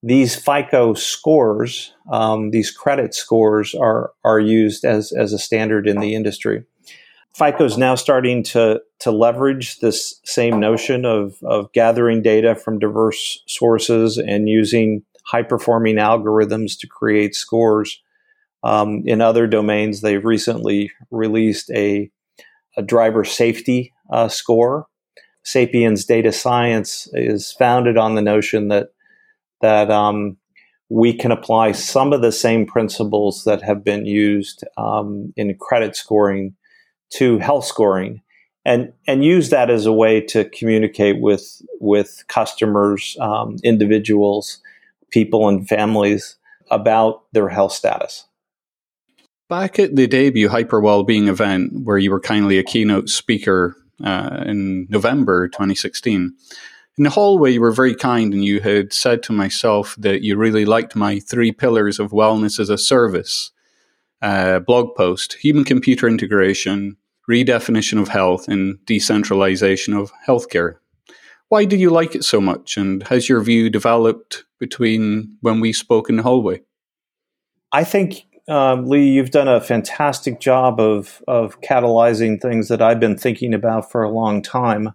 these 0.07 0.37
FICO 0.37 0.95
scores, 0.95 1.93
um, 2.13 2.51
these 2.53 2.71
credit 2.71 3.13
scores, 3.13 3.75
are 3.75 4.13
are 4.25 4.39
used 4.39 4.85
as 4.85 5.13
as 5.13 5.33
a 5.33 5.39
standard 5.39 5.89
in 5.89 5.99
the 5.99 6.15
industry. 6.15 6.65
FICO 7.37 7.65
is 7.65 7.77
now 7.77 7.95
starting 7.95 8.43
to 8.43 8.81
to 9.01 9.11
leverage 9.11 9.81
this 9.81 10.19
same 10.25 10.59
notion 10.59 11.05
of 11.05 11.37
of 11.43 11.71
gathering 11.73 12.23
data 12.23 12.55
from 12.55 12.79
diverse 12.79 13.43
sources 13.47 14.17
and 14.17 14.49
using 14.49 15.03
high 15.27 15.43
performing 15.43 15.97
algorithms 15.97 16.79
to 16.79 16.87
create 16.87 17.35
scores. 17.35 18.01
Um, 18.63 19.03
in 19.05 19.21
other 19.21 19.47
domains, 19.47 20.01
they've 20.01 20.25
recently 20.25 20.91
released 21.11 21.71
a 21.73 22.11
a 22.79 22.83
driver 22.83 23.23
safety 23.23 23.93
uh, 24.11 24.29
score. 24.29 24.87
Sapiens 25.43 26.07
Data 26.07 26.33
Science 26.33 27.07
is 27.13 27.53
founded 27.53 27.99
on 27.99 28.15
the 28.15 28.23
notion 28.23 28.69
that 28.69 28.89
that 29.61 29.91
um, 29.91 30.39
we 30.89 31.13
can 31.13 31.33
apply 31.33 31.73
some 31.73 32.15
of 32.15 32.23
the 32.23 32.33
same 32.33 32.65
principles 32.65 33.45
that 33.45 33.61
have 33.61 33.85
been 33.85 34.07
used 34.07 34.65
um, 34.79 35.35
in 35.37 35.55
credit 35.59 35.97
scoring 35.97 36.57
to 37.11 37.39
health 37.39 37.65
scoring 37.65 38.23
and 38.65 38.93
and 39.07 39.25
use 39.25 39.51
that 39.51 39.71
as 39.71 39.87
a 39.87 39.93
way 39.93 40.21
to 40.21 40.45
communicate 40.51 41.21
with 41.21 41.63
with 41.81 42.25
customers 42.29 43.17
um, 43.21 43.57
individuals 43.63 44.61
people 45.11 45.49
and 45.49 45.69
families 45.69 46.37
about 46.71 47.23
their 47.33 47.49
health 47.49 47.73
status. 47.73 48.27
Back 49.49 49.79
at 49.79 49.95
the 49.95 50.09
debut 50.09 50.49
hyper 50.49 50.81
well-being 50.81 51.29
event 51.29 51.85
where 51.85 51.99
you 51.99 52.11
were 52.11 52.19
kindly 52.19 52.59
a 52.59 52.65
keynote 52.65 53.09
speaker 53.09 53.77
uh, 54.05 54.43
in 54.45 54.87
november 54.91 55.49
2016 55.49 56.35
in 56.99 57.05
the 57.05 57.11
hallway, 57.11 57.53
you 57.53 57.61
were 57.61 57.73
very 57.73 57.95
kind 57.95 58.33
and 58.33 58.43
you 58.43 58.61
had 58.61 58.93
said 58.93 59.23
to 59.25 59.33
myself 59.33 59.95
that 59.99 60.23
you 60.23 60.37
really 60.37 60.65
liked 60.65 60.97
my 60.97 61.19
three 61.19 61.53
pillars 61.53 61.99
of 61.99 62.11
wellness 62.11 62.59
as 62.59 62.71
a 62.71 62.79
service 62.79 63.51
uh, 64.27 64.59
blog 64.59 64.97
post 64.97 65.35
human 65.35 65.65
computer 65.65 66.09
integration, 66.09 66.97
redefinition 67.31 68.01
of 68.03 68.09
health, 68.09 68.49
and 68.49 68.85
decentralization 68.85 69.95
of 69.95 70.11
healthcare. 70.27 70.79
Why 71.49 71.65
do 71.65 71.77
you 71.77 71.91
like 71.91 72.17
it 72.17 72.25
so 72.25 72.41
much, 72.41 72.77
and 72.77 73.05
has 73.05 73.29
your 73.29 73.41
view 73.41 73.71
developed 73.71 74.45
between 74.59 75.37
when 75.43 75.61
we 75.61 75.73
spoke 75.73 76.11
in 76.11 76.17
the 76.17 76.25
hallway? 76.25 76.63
I 77.71 77.85
think 77.85 78.27
um, 78.49 78.87
Lee, 78.87 79.11
you've 79.11 79.31
done 79.31 79.47
a 79.47 79.61
fantastic 79.61 80.41
job 80.41 80.81
of 80.81 81.23
of 81.29 81.61
catalyzing 81.61 82.43
things 82.43 82.67
that 82.67 82.83
I've 82.83 83.01
been 83.01 83.17
thinking 83.17 83.55
about 83.55 83.93
for 83.93 84.03
a 84.03 84.11
long 84.11 84.43
time, 84.43 84.93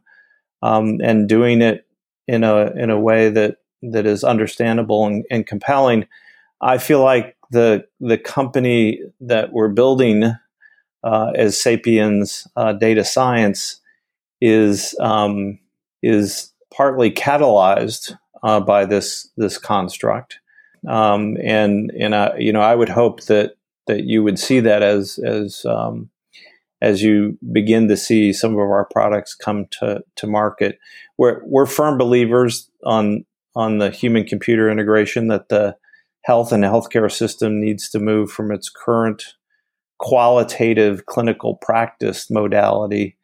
um, 0.61 0.99
and 1.01 1.29
doing 1.29 1.61
it 1.61 1.87
in 2.27 2.43
a 2.43 2.71
in 2.75 2.89
a 2.89 2.99
way 2.99 3.29
that 3.29 3.59
that 3.81 4.05
is 4.05 4.25
understandable 4.25 5.05
and, 5.07 5.23
and 5.31 5.47
compelling. 5.47 6.05
I 6.59 6.79
feel 6.79 7.01
like 7.01 7.37
the 7.51 7.85
the 7.99 8.17
company 8.17 9.01
that 9.19 9.53
we're 9.53 9.69
building 9.69 10.35
uh, 11.03 11.31
as 11.35 11.61
Sapiens 11.61 12.47
uh, 12.55 12.73
Data 12.73 13.03
Science 13.03 13.79
is 14.39 14.95
um, 14.99 15.59
is 16.01 16.51
partly 16.73 17.11
catalyzed 17.11 18.17
uh, 18.43 18.59
by 18.59 18.85
this 18.85 19.29
this 19.37 19.57
construct, 19.57 20.39
um, 20.87 21.37
and 21.43 21.91
and 21.91 22.15
I, 22.15 22.37
you 22.37 22.53
know 22.53 22.61
I 22.61 22.75
would 22.75 22.89
hope 22.89 23.25
that 23.25 23.55
that 23.87 24.05
you 24.05 24.23
would 24.23 24.39
see 24.39 24.59
that 24.61 24.81
as 24.81 25.19
as 25.19 25.65
um, 25.65 26.09
as 26.81 27.03
you 27.03 27.37
begin 27.51 27.87
to 27.87 27.95
see 27.95 28.33
some 28.33 28.53
of 28.53 28.59
our 28.59 28.87
products 28.91 29.35
come 29.35 29.67
to, 29.79 30.03
to 30.15 30.27
market. 30.27 30.79
We're, 31.17 31.41
we're 31.45 31.67
firm 31.67 31.97
believers 31.97 32.69
on, 32.83 33.25
on 33.55 33.77
the 33.77 33.91
human 33.91 34.25
computer 34.25 34.69
integration 34.69 35.27
that 35.27 35.49
the 35.49 35.77
health 36.23 36.51
and 36.51 36.63
healthcare 36.63 37.11
system 37.11 37.59
needs 37.59 37.89
to 37.89 37.99
move 37.99 38.31
from 38.31 38.51
its 38.51 38.69
current 38.69 39.35
qualitative 39.97 41.05
clinical 41.05 41.55
practice 41.55 42.29
modality 42.29 43.17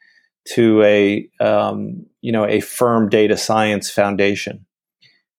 to 0.46 0.82
a 0.84 1.28
um, 1.40 2.06
you 2.22 2.32
know 2.32 2.46
a 2.46 2.60
firm 2.60 3.10
data 3.10 3.38
science 3.38 3.90
foundation. 3.90 4.66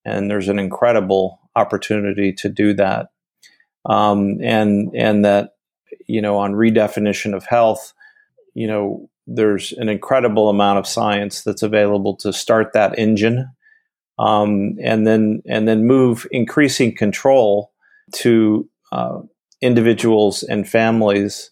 And 0.05 0.29
there's 0.29 0.47
an 0.47 0.59
incredible 0.59 1.39
opportunity 1.55 2.33
to 2.33 2.49
do 2.49 2.73
that. 2.73 3.07
Um, 3.85 4.37
and 4.41 4.91
and 4.95 5.25
that 5.25 5.55
you 6.07 6.21
know 6.21 6.37
on 6.37 6.53
redefinition 6.53 7.35
of 7.35 7.45
health, 7.45 7.93
you 8.53 8.67
know 8.67 9.09
there's 9.27 9.71
an 9.73 9.89
incredible 9.89 10.49
amount 10.49 10.79
of 10.79 10.87
science 10.87 11.43
that's 11.43 11.61
available 11.61 12.15
to 12.17 12.33
start 12.33 12.73
that 12.73 12.97
engine, 12.97 13.49
um, 14.19 14.75
and 14.83 15.07
then 15.07 15.41
and 15.47 15.67
then 15.67 15.87
move 15.87 16.27
increasing 16.31 16.95
control 16.95 17.71
to 18.11 18.69
uh, 18.91 19.19
individuals 19.61 20.43
and 20.43 20.67
families 20.69 21.51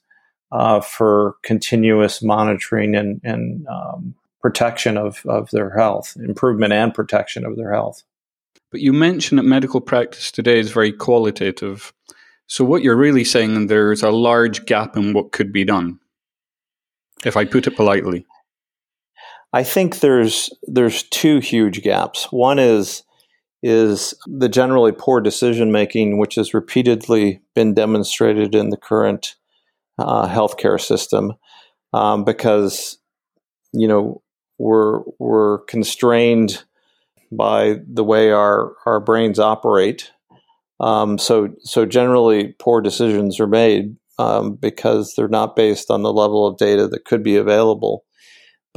uh, 0.51 0.81
for 0.81 1.36
continuous 1.43 2.21
monitoring 2.21 2.95
and, 2.95 3.21
and 3.24 3.65
um, 3.67 4.15
protection 4.41 4.97
of, 4.97 5.21
of 5.25 5.50
their 5.51 5.69
health, 5.75 6.15
improvement 6.17 6.74
and 6.74 6.93
protection 6.93 7.45
of 7.45 7.57
their 7.57 7.74
health. 7.74 8.03
But 8.71 8.81
you 8.81 8.93
mentioned 8.93 9.39
that 9.39 9.43
medical 9.43 9.81
practice 9.81 10.31
today 10.31 10.59
is 10.59 10.71
very 10.71 10.91
qualitative. 10.91 11.93
So, 12.47 12.65
what 12.65 12.81
you're 12.81 12.97
really 12.97 13.24
saying, 13.24 13.67
there's 13.67 14.03
a 14.03 14.12
large 14.12 14.65
gap 14.65 14.97
in 14.97 15.13
what 15.13 15.31
could 15.31 15.53
be 15.53 15.63
done, 15.63 16.00
if 17.25 17.38
I 17.38 17.45
put 17.45 17.67
it 17.67 17.75
politely. 17.75 18.25
I 19.57 19.63
think 19.63 20.01
there's 20.01 20.51
there's 20.67 21.01
two 21.01 21.39
huge 21.39 21.81
gaps. 21.81 22.31
One 22.31 22.59
is 22.59 23.01
is 23.63 24.13
the 24.27 24.49
generally 24.49 24.91
poor 24.91 25.19
decision 25.19 25.71
making, 25.71 26.19
which 26.19 26.35
has 26.35 26.53
repeatedly 26.53 27.41
been 27.55 27.73
demonstrated 27.73 28.53
in 28.53 28.69
the 28.69 28.77
current 28.77 29.33
uh, 29.97 30.27
healthcare 30.27 30.79
system, 30.79 31.33
um, 31.91 32.23
because 32.23 32.99
you 33.73 33.87
know 33.87 34.21
we're 34.59 35.01
we're 35.17 35.63
constrained 35.63 36.63
by 37.31 37.77
the 37.91 38.03
way 38.03 38.29
our 38.29 38.75
our 38.85 38.99
brains 38.99 39.39
operate. 39.39 40.11
Um, 40.79 41.17
so 41.17 41.49
so 41.61 41.87
generally, 41.87 42.53
poor 42.59 42.79
decisions 42.79 43.39
are 43.39 43.47
made 43.47 43.95
um, 44.19 44.53
because 44.53 45.15
they're 45.15 45.27
not 45.27 45.55
based 45.55 45.89
on 45.89 46.03
the 46.03 46.13
level 46.13 46.45
of 46.45 46.59
data 46.59 46.87
that 46.89 47.05
could 47.05 47.23
be 47.23 47.37
available. 47.37 48.03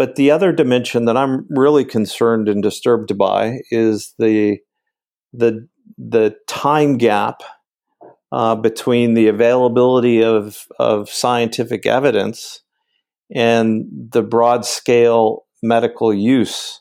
But 0.01 0.17
the 0.17 0.31
other 0.31 0.51
dimension 0.51 1.05
that 1.05 1.19
I'm 1.19 1.47
really 1.51 1.85
concerned 1.85 2.49
and 2.49 2.63
disturbed 2.63 3.19
by 3.19 3.61
is 3.71 4.15
the 4.19 4.57
the 5.35 5.69
the 5.99 6.37
time 6.47 6.97
gap 6.97 7.43
uh, 8.33 8.55
between 8.55 9.13
the 9.13 9.29
availability 9.29 10.25
of 10.25 10.65
of 10.79 11.11
scientific 11.11 11.85
evidence 11.85 12.63
and 13.35 13.85
the 14.11 14.23
broad 14.23 14.65
scale 14.65 15.45
medical 15.63 16.15
use 16.15 16.81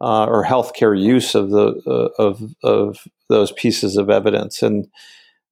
uh, 0.00 0.24
or 0.24 0.44
healthcare 0.44 1.00
use 1.00 1.36
of 1.36 1.50
the 1.50 1.80
uh, 1.86 2.20
of 2.20 2.52
of 2.64 2.98
those 3.28 3.52
pieces 3.52 3.96
of 3.96 4.10
evidence. 4.10 4.60
And 4.60 4.88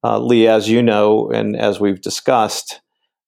uh, 0.03 0.19
Lee, 0.19 0.49
as 0.49 0.67
you 0.67 0.83
know, 0.83 1.31
and 1.31 1.55
as 1.55 1.79
we've 1.79 2.01
discussed, 2.01 2.81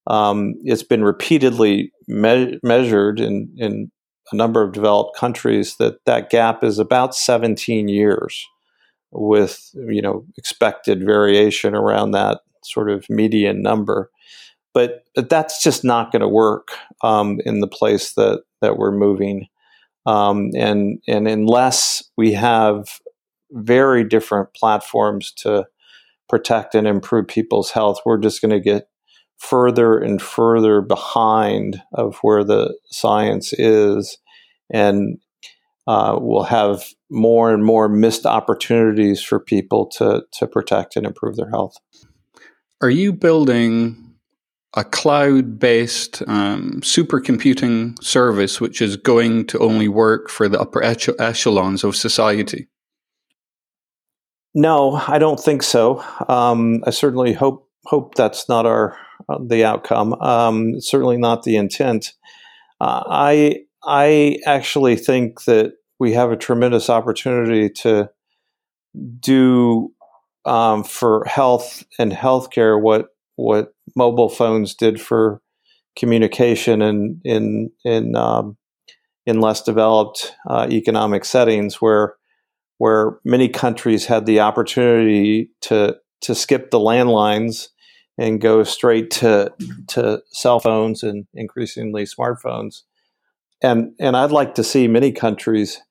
um, 0.08 0.56
it's 0.64 0.84
been 0.84 1.04
repeatedly 1.04 1.92
me- 2.08 2.60
measured 2.64 3.20
in 3.20 3.54
in 3.58 3.92
a 4.32 4.36
number 4.36 4.62
of 4.62 4.74
developed 4.74 5.18
countries 5.18 5.76
that 5.78 6.04
that 6.06 6.30
gap 6.30 6.64
is 6.64 6.80
about 6.80 7.16
17 7.16 7.88
years 7.88 8.46
with 9.12 9.70
you 9.74 10.02
know 10.02 10.26
expected 10.38 11.04
variation 11.06 11.76
around 11.76 12.12
that 12.12 12.42
sort 12.64 12.90
of 12.90 13.10
median 13.10 13.62
number. 13.62 14.10
But, 14.74 15.06
but 15.16 15.30
that's 15.30 15.64
just 15.64 15.84
not 15.84 16.12
going 16.12 16.22
to 16.22 16.28
work 16.28 16.70
um, 17.02 17.40
in 17.46 17.62
the 17.62 17.68
place 17.68 18.14
that 18.14 18.44
that 18.62 18.78
we're 18.78 18.92
moving. 18.92 19.48
Um, 20.06 20.52
and 20.56 21.00
and 21.08 21.28
unless 21.28 22.04
we 22.18 22.34
have 22.34 23.00
very 23.52 24.04
different 24.04 24.54
platforms 24.54 25.32
to 25.38 25.66
protect 26.30 26.76
and 26.76 26.86
improve 26.86 27.26
people's 27.26 27.72
health 27.72 28.02
we're 28.06 28.18
just 28.18 28.42
going 28.42 28.52
to 28.52 28.60
get 28.60 28.90
further 29.38 29.98
and 29.98 30.22
further 30.22 30.82
behind 30.82 31.82
of 31.94 32.18
where 32.22 32.44
the 32.44 32.78
science 32.86 33.54
is 33.54 34.18
and 34.70 35.20
uh, 35.88 36.18
we'll 36.20 36.44
have 36.44 36.84
more 37.10 37.54
and 37.54 37.64
more 37.64 37.88
missed 37.88 38.26
opportunities 38.26 39.22
for 39.22 39.40
people 39.40 39.88
to 39.88 40.24
to 40.34 40.46
protect 40.46 40.96
and 40.96 41.06
improve 41.06 41.38
their 41.38 41.50
health. 41.50 41.78
Are 42.82 42.90
you 42.90 43.14
building 43.14 44.04
a 44.76 44.84
cloud-based 44.84 46.22
um, 46.28 46.82
supercomputing 46.82 48.02
service 48.04 48.62
which 48.62 48.82
is 48.82 48.98
going 48.98 49.48
to 49.48 49.58
only 49.60 49.88
work 49.88 50.30
for 50.30 50.48
the 50.48 50.60
upper 50.60 50.84
echelons 50.84 51.84
of 51.84 51.96
society? 51.96 52.68
No, 54.54 55.02
I 55.08 55.18
don't 55.18 55.40
think 55.40 55.64
so. 55.64 56.04
Um, 56.28 56.84
I 56.86 56.90
certainly 56.90 57.34
hope 57.34 57.70
hope 57.86 58.16
that's 58.16 58.50
not 58.50 58.66
our 58.66 58.98
the 59.40 59.66
outcome. 59.66 60.14
Um, 60.22 60.80
certainly 60.82 61.18
not 61.18 61.44
the 61.44 61.56
intent. 61.56 62.14
Uh, 62.80 63.04
I 63.08 63.60
I 63.84 64.40
actually 64.46 64.96
think 64.96 65.46
that 65.46 65.74
we 66.00 66.14
have 66.14 66.32
a 66.32 66.38
tremendous 66.38 66.90
opportunity 66.90 67.70
to 67.70 68.10
do 69.20 69.94
um, 70.46 70.84
for 70.84 71.26
health 71.26 71.84
and 72.00 72.12
healthcare 72.12 72.82
what 72.82 73.10
what 73.36 73.74
mobile 73.96 74.30
phones 74.30 74.74
did 74.76 75.00
for 75.00 75.42
communication 75.96 76.82
and 76.82 77.22
in 77.24 77.72
in 77.84 78.16
um, 78.16 78.58
in 79.26 79.42
less 79.42 79.62
developed 79.62 80.36
uh, 80.50 80.68
economic 80.72 81.26
settings 81.26 81.76
where 81.76 82.16
where 82.78 83.20
many 83.26 83.50
countries 83.50 84.06
had 84.06 84.26
the 84.26 84.40
opportunity 84.40 85.50
to 85.62 85.98
to 86.22 86.36
skip 86.36 86.72
the 86.72 86.80
landlines 86.80 87.70
and 88.18 88.42
go 88.42 88.64
straight 88.64 89.12
to 89.12 89.54
to 89.88 90.22
cell 90.32 90.60
phones 90.60 91.04
and 91.04 91.28
increasingly 91.34 92.04
smartphones 92.04 92.82
and 93.62 93.94
and 94.00 94.16
I'd 94.16 94.32
like 94.32 94.56
to 94.56 94.64
see 94.64 94.88
many 94.88 95.12
countries 95.12 95.82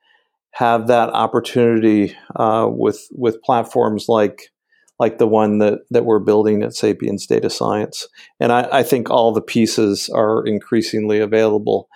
have 0.52 0.86
that 0.86 1.10
opportunity 1.10 2.16
uh, 2.36 2.68
with 2.70 3.06
with 3.12 3.42
platforms 3.42 4.06
like 4.08 4.50
like 4.98 5.18
the 5.18 5.26
one 5.26 5.58
that 5.58 5.80
that 5.90 6.04
we're 6.04 6.20
building 6.20 6.62
at 6.62 6.74
Sapiens 6.74 7.26
Data 7.26 7.50
Science. 7.50 8.06
And 8.40 8.52
I, 8.52 8.68
I 8.72 8.82
think 8.82 9.10
all 9.10 9.32
the 9.32 9.42
pieces 9.42 10.08
are 10.08 10.46
increasingly 10.46 11.18
available. 11.18 11.88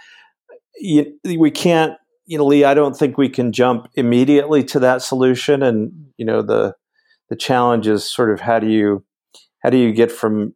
You, 0.79 1.13
we 1.25 1.51
can't, 1.51 1.95
you 2.27 2.39
know, 2.39 2.47
Lee. 2.47 2.65
I 2.65 2.75
don't 2.75 2.97
think 2.97 3.17
we 3.17 3.29
can 3.29 3.53
jump 3.53 3.89
immediately 3.95 4.65
to 4.65 4.81
that 4.81 5.03
solution. 5.03 5.63
And 5.63 5.93
you 6.17 6.27
know, 6.27 6.43
the 6.43 6.75
the 7.29 7.37
challenge 7.37 7.87
is 7.87 8.11
sort 8.11 8.31
of 8.31 8.41
how 8.41 8.59
do 8.59 8.69
you 8.69 9.05
how 9.63 9.71
do 9.71 9.77
you 9.77 9.93
get 9.93 10.11
from 10.11 10.55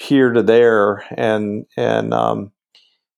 here 0.00 0.32
to 0.32 0.42
there 0.42 1.04
and 1.16 1.64
and 1.76 2.12
um, 2.12 2.52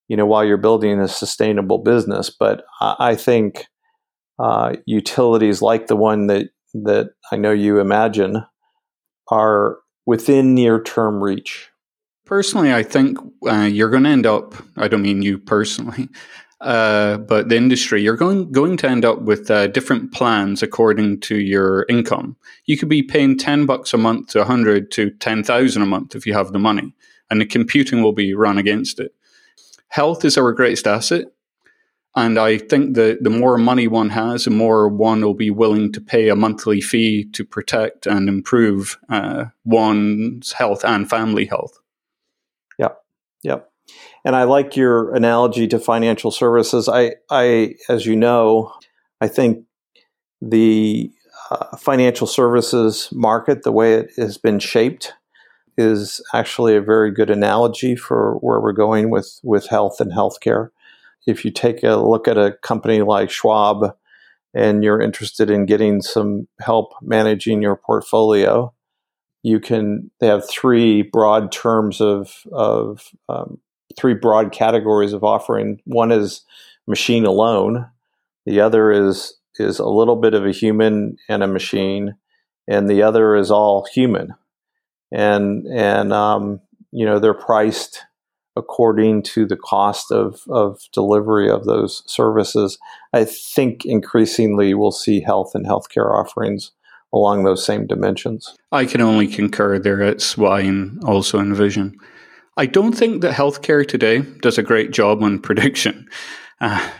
you 0.08 0.16
know 0.16 0.26
while 0.26 0.44
you're 0.44 0.56
building 0.56 1.00
a 1.00 1.08
sustainable 1.08 1.78
business. 1.78 2.30
But 2.30 2.64
I, 2.80 2.96
I 2.98 3.14
think 3.14 3.66
uh, 4.38 4.74
utilities 4.86 5.62
like 5.62 5.86
the 5.86 5.96
one 5.96 6.26
that 6.26 6.48
that 6.74 7.10
I 7.32 7.36
know 7.36 7.52
you 7.52 7.80
imagine 7.80 8.44
are 9.28 9.78
within 10.06 10.54
near 10.54 10.82
term 10.82 11.22
reach? 11.22 11.70
Personally, 12.24 12.72
I 12.72 12.82
think 12.82 13.18
uh, 13.48 13.68
you're 13.70 13.90
going 13.90 14.02
to 14.04 14.10
end 14.10 14.26
up, 14.26 14.54
I 14.76 14.88
don't 14.88 15.02
mean 15.02 15.22
you 15.22 15.38
personally, 15.38 16.08
uh, 16.60 17.18
but 17.18 17.48
the 17.48 17.56
industry, 17.56 18.02
you're 18.02 18.16
going, 18.16 18.50
going 18.50 18.76
to 18.78 18.88
end 18.88 19.04
up 19.04 19.22
with 19.22 19.50
uh, 19.50 19.66
different 19.66 20.12
plans 20.12 20.62
according 20.62 21.20
to 21.20 21.36
your 21.36 21.84
income. 21.88 22.36
You 22.64 22.78
could 22.78 22.88
be 22.88 23.02
paying 23.02 23.36
10 23.36 23.66
bucks 23.66 23.92
a 23.92 23.98
month 23.98 24.28
to 24.28 24.38
100 24.38 24.90
to 24.92 25.10
10,000 25.10 25.82
a 25.82 25.86
month 25.86 26.14
if 26.14 26.26
you 26.26 26.32
have 26.32 26.52
the 26.52 26.58
money, 26.58 26.94
and 27.30 27.40
the 27.40 27.46
computing 27.46 28.02
will 28.02 28.14
be 28.14 28.32
run 28.34 28.56
against 28.56 28.98
it. 29.00 29.14
Health 29.88 30.24
is 30.24 30.38
our 30.38 30.52
greatest 30.52 30.86
asset. 30.86 31.26
And 32.18 32.38
I 32.38 32.56
think 32.56 32.94
that 32.94 33.22
the 33.22 33.30
more 33.30 33.58
money 33.58 33.86
one 33.86 34.08
has, 34.08 34.46
the 34.46 34.50
more 34.50 34.88
one 34.88 35.20
will 35.20 35.34
be 35.34 35.50
willing 35.50 35.92
to 35.92 36.00
pay 36.00 36.30
a 36.30 36.36
monthly 36.36 36.80
fee 36.80 37.28
to 37.32 37.44
protect 37.44 38.06
and 38.06 38.26
improve 38.26 38.98
uh, 39.10 39.46
one's 39.66 40.52
health 40.52 40.82
and 40.82 41.10
family 41.10 41.44
health. 41.44 41.78
Yep. 42.78 42.96
Yep. 43.42 43.70
And 44.24 44.34
I 44.34 44.44
like 44.44 44.76
your 44.76 45.14
analogy 45.14 45.68
to 45.68 45.78
financial 45.78 46.30
services. 46.30 46.88
I, 46.88 47.14
I, 47.30 47.74
as 47.88 48.06
you 48.06 48.16
know, 48.16 48.72
I 49.20 49.28
think 49.28 49.64
the 50.42 51.10
uh, 51.50 51.76
financial 51.76 52.26
services 52.26 53.08
market, 53.12 53.62
the 53.62 53.72
way 53.72 53.94
it 53.94 54.10
has 54.16 54.36
been 54.36 54.58
shaped, 54.58 55.12
is 55.78 56.20
actually 56.34 56.74
a 56.74 56.80
very 56.80 57.10
good 57.12 57.30
analogy 57.30 57.94
for 57.94 58.34
where 58.40 58.60
we're 58.60 58.72
going 58.72 59.10
with 59.10 59.38
with 59.42 59.68
health 59.68 60.00
and 60.00 60.10
healthcare 60.10 60.70
if 61.26 61.44
you 61.44 61.50
take 61.50 61.82
a 61.82 61.96
look 61.96 62.28
at 62.28 62.38
a 62.38 62.52
company 62.62 63.02
like 63.02 63.30
Schwab 63.30 63.96
and 64.54 64.82
you're 64.82 65.00
interested 65.00 65.50
in 65.50 65.66
getting 65.66 66.00
some 66.00 66.48
help 66.60 66.92
managing 67.02 67.60
your 67.60 67.76
portfolio, 67.76 68.72
you 69.42 69.60
can. 69.60 70.10
They 70.20 70.28
have 70.28 70.48
three 70.48 71.02
broad 71.02 71.52
terms 71.52 72.00
of 72.00 72.42
of 72.52 73.10
um, 73.28 73.58
three 73.96 74.14
broad 74.14 74.52
categories 74.52 75.12
of 75.12 75.24
offering. 75.24 75.80
One 75.84 76.12
is 76.12 76.42
machine 76.86 77.24
alone. 77.24 77.86
The 78.44 78.60
other 78.60 78.90
is 78.92 79.34
is 79.58 79.78
a 79.78 79.88
little 79.88 80.16
bit 80.16 80.34
of 80.34 80.44
a 80.44 80.52
human 80.52 81.16
and 81.28 81.42
a 81.42 81.48
machine, 81.48 82.16
and 82.68 82.88
the 82.88 83.02
other 83.02 83.34
is 83.36 83.50
all 83.50 83.86
human. 83.92 84.34
and 85.12 85.66
and 85.66 86.12
um, 86.12 86.60
you 86.92 87.04
know 87.04 87.18
they're 87.18 87.34
priced 87.34 88.04
according 88.56 89.22
to 89.22 89.46
the 89.46 89.56
cost 89.56 90.10
of 90.10 90.42
of 90.48 90.80
delivery 90.92 91.50
of 91.50 91.64
those 91.64 92.02
services. 92.06 92.78
I 93.12 93.24
think 93.24 93.84
increasingly 93.84 94.74
we'll 94.74 94.92
see 94.92 95.20
health 95.20 95.54
and 95.54 95.66
healthcare 95.66 96.12
offerings 96.12 96.72
along 97.12 97.44
those 97.44 97.64
same 97.64 97.86
dimensions. 97.86 98.54
I 98.72 98.84
can 98.84 99.00
only 99.00 99.26
concur 99.26 99.78
there. 99.78 100.02
It's 100.02 100.36
what 100.36 100.52
I 100.52 100.70
also 101.04 101.38
envision. 101.38 101.98
I 102.56 102.66
don't 102.66 102.92
think 102.92 103.20
that 103.20 103.34
healthcare 103.34 103.86
today 103.86 104.20
does 104.40 104.56
a 104.56 104.62
great 104.62 104.90
job 104.90 105.22
on 105.22 105.38
prediction. 105.38 106.08
Uh, 106.60 106.90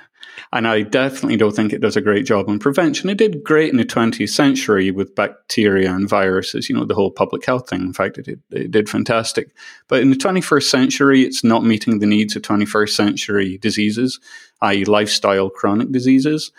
and 0.52 0.68
I 0.68 0.82
definitely 0.82 1.36
don't 1.36 1.54
think 1.54 1.72
it 1.72 1.80
does 1.80 1.96
a 1.96 2.00
great 2.00 2.24
job 2.24 2.48
on 2.48 2.58
prevention. 2.58 3.10
It 3.10 3.18
did 3.18 3.42
great 3.42 3.70
in 3.70 3.78
the 3.78 3.84
20th 3.84 4.28
century 4.28 4.90
with 4.90 5.14
bacteria 5.14 5.92
and 5.92 6.08
viruses, 6.08 6.68
you 6.68 6.76
know, 6.76 6.84
the 6.84 6.94
whole 6.94 7.10
public 7.10 7.44
health 7.44 7.68
thing. 7.68 7.80
In 7.80 7.92
fact, 7.92 8.18
it 8.18 8.38
it 8.50 8.70
did 8.70 8.88
fantastic. 8.88 9.54
But 9.88 10.02
in 10.02 10.10
the 10.10 10.16
21st 10.16 10.64
century, 10.64 11.22
it's 11.22 11.42
not 11.42 11.64
meeting 11.64 11.98
the 11.98 12.06
needs 12.06 12.36
of 12.36 12.42
21st 12.42 12.90
century 12.90 13.58
diseases, 13.58 14.20
i.e., 14.62 14.84
lifestyle 14.84 15.50
chronic 15.50 15.90
diseases. 15.90 16.52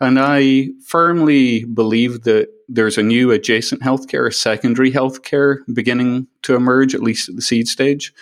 And 0.00 0.18
I 0.18 0.68
firmly 0.86 1.64
believe 1.64 2.22
that 2.22 2.48
there's 2.68 2.96
a 2.96 3.02
new 3.02 3.30
adjacent 3.32 3.82
healthcare, 3.82 4.26
a 4.28 4.32
secondary 4.32 4.90
healthcare 4.90 5.58
beginning 5.72 6.28
to 6.42 6.54
emerge, 6.54 6.94
at 6.94 7.02
least 7.02 7.28
at 7.28 7.36
the 7.36 7.42
seed 7.42 7.68
stage. 7.68 8.12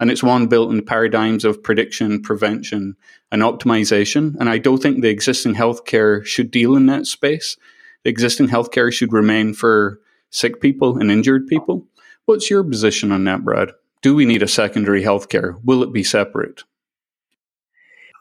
And 0.00 0.10
it's 0.10 0.22
one 0.22 0.46
built 0.46 0.70
in 0.72 0.84
paradigms 0.84 1.44
of 1.44 1.62
prediction, 1.62 2.22
prevention, 2.22 2.96
and 3.32 3.42
optimization. 3.42 4.36
And 4.38 4.48
I 4.48 4.58
don't 4.58 4.80
think 4.80 5.02
the 5.02 5.08
existing 5.08 5.54
healthcare 5.54 6.24
should 6.24 6.50
deal 6.50 6.76
in 6.76 6.86
that 6.86 7.06
space. 7.06 7.56
The 8.04 8.10
existing 8.10 8.48
healthcare 8.48 8.92
should 8.92 9.12
remain 9.12 9.54
for 9.54 10.00
sick 10.30 10.60
people 10.60 10.98
and 10.98 11.10
injured 11.10 11.46
people. 11.48 11.86
What's 12.26 12.48
your 12.48 12.62
position 12.62 13.10
on 13.10 13.24
that, 13.24 13.44
Brad? 13.44 13.72
Do 14.00 14.14
we 14.14 14.24
need 14.24 14.42
a 14.42 14.48
secondary 14.48 15.02
healthcare? 15.02 15.58
Will 15.64 15.82
it 15.82 15.92
be 15.92 16.04
separate? 16.04 16.62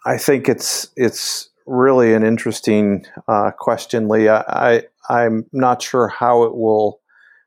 I 0.03 0.17
think 0.17 0.49
it's 0.49 0.87
it's 0.95 1.49
really 1.67 2.13
an 2.13 2.23
interesting 2.23 3.05
uh, 3.27 3.51
question, 3.51 4.07
Lee. 4.07 4.29
I, 4.29 4.83
I 5.09 5.25
am 5.25 5.45
not 5.51 5.81
sure 5.81 6.07
how 6.07 6.43
it 6.43 6.55
will 6.55 7.01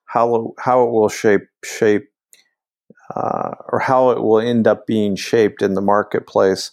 how 0.05 0.55
how 0.59 0.85
it 0.85 0.91
will 0.91 1.09
shape 1.09 1.47
shape 1.65 2.09
uh, 3.15 3.53
or 3.69 3.79
how 3.79 4.11
it 4.11 4.21
will 4.21 4.41
end 4.41 4.67
up 4.67 4.87
being 4.87 5.17
shaped 5.17 5.63
in 5.63 5.75
the 5.75 5.81
marketplace. 5.81 6.73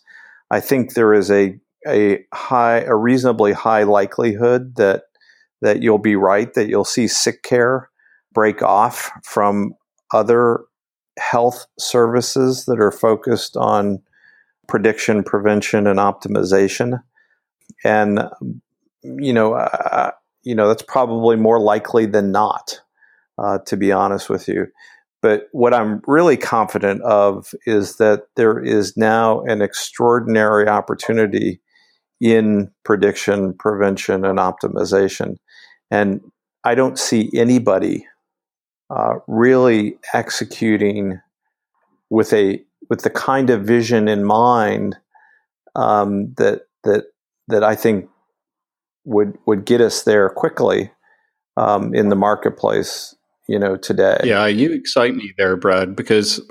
I 0.52 0.60
think 0.60 0.94
there 0.94 1.14
is 1.14 1.32
a 1.32 1.60
a 1.88 2.26
high 2.34 2.82
a 2.82 2.96
reasonably 2.96 3.54
high 3.54 3.84
likelihood 3.84 4.76
that 4.76 5.04
that 5.62 5.82
you'll 5.82 5.98
be 5.98 6.16
right 6.16 6.54
that 6.54 6.68
you'll 6.68 6.86
see 6.86 7.08
sick 7.08 7.44
care 7.44 7.90
break 8.34 8.62
off 8.62 9.10
from 9.24 9.74
other 10.14 10.62
health 11.18 11.66
services 11.80 12.66
that 12.66 12.80
are 12.80 12.92
focused 12.92 13.58
on 13.58 14.00
prediction, 14.68 15.24
prevention, 15.24 15.88
and 15.88 16.00
optimization. 16.00 17.02
And 17.88 18.19
you 19.02 19.32
know, 19.32 19.54
uh, 19.54 20.12
you 20.43 20.54
know 20.54 20.67
that's 20.67 20.84
probably 20.84 21.38
more 21.38 21.60
likely 21.60 22.06
than 22.06 22.32
not, 22.32 22.82
uh, 23.38 23.60
to 23.65 23.78
be 23.78 23.91
honest 23.91 24.30
with 24.30 24.47
you. 24.47 24.67
But 25.21 25.47
what 25.52 25.73
I'm 25.73 26.02
really 26.06 26.38
confident 26.38 27.02
of 27.02 27.54
is 27.65 27.95
that 27.97 28.23
there 28.36 28.60
is 28.60 28.95
now 28.97 29.41
an 29.41 29.62
extraordinary 29.62 30.67
opportunity 30.67 31.62
in 32.19 32.71
prediction, 32.84 33.54
prevention, 33.54 34.26
and 34.26 34.38
optimization. 34.38 35.38
And 35.89 36.21
I 36.63 36.76
don't 36.76 37.00
see 37.00 37.32
anybody 37.34 38.06
uh, 38.89 39.15
really 39.28 39.97
executing 40.13 41.21
with 42.10 42.34
a 42.34 42.62
with 42.89 43.02
the 43.02 43.10
kind 43.10 43.50
of 43.50 43.63
vision 43.63 44.08
in 44.08 44.23
mind 44.23 44.97
um, 45.76 46.34
that 46.38 46.63
that 46.84 47.06
that 47.48 47.64
I 47.64 47.76
think 47.76 48.10
would 49.06 49.38
would 49.46 49.66
get 49.66 49.82
us 49.82 50.04
there 50.04 50.30
quickly 50.30 50.92
um, 51.56 51.94
in 51.94 52.10
the 52.10 52.16
marketplace 52.16 53.16
you 53.48 53.58
know, 53.58 53.78
today. 53.78 54.20
Yeah, 54.24 54.46
you 54.46 54.72
excite 54.74 55.16
me 55.16 55.34
there, 55.38 55.56
Brad, 55.56 55.96
because 55.96 56.42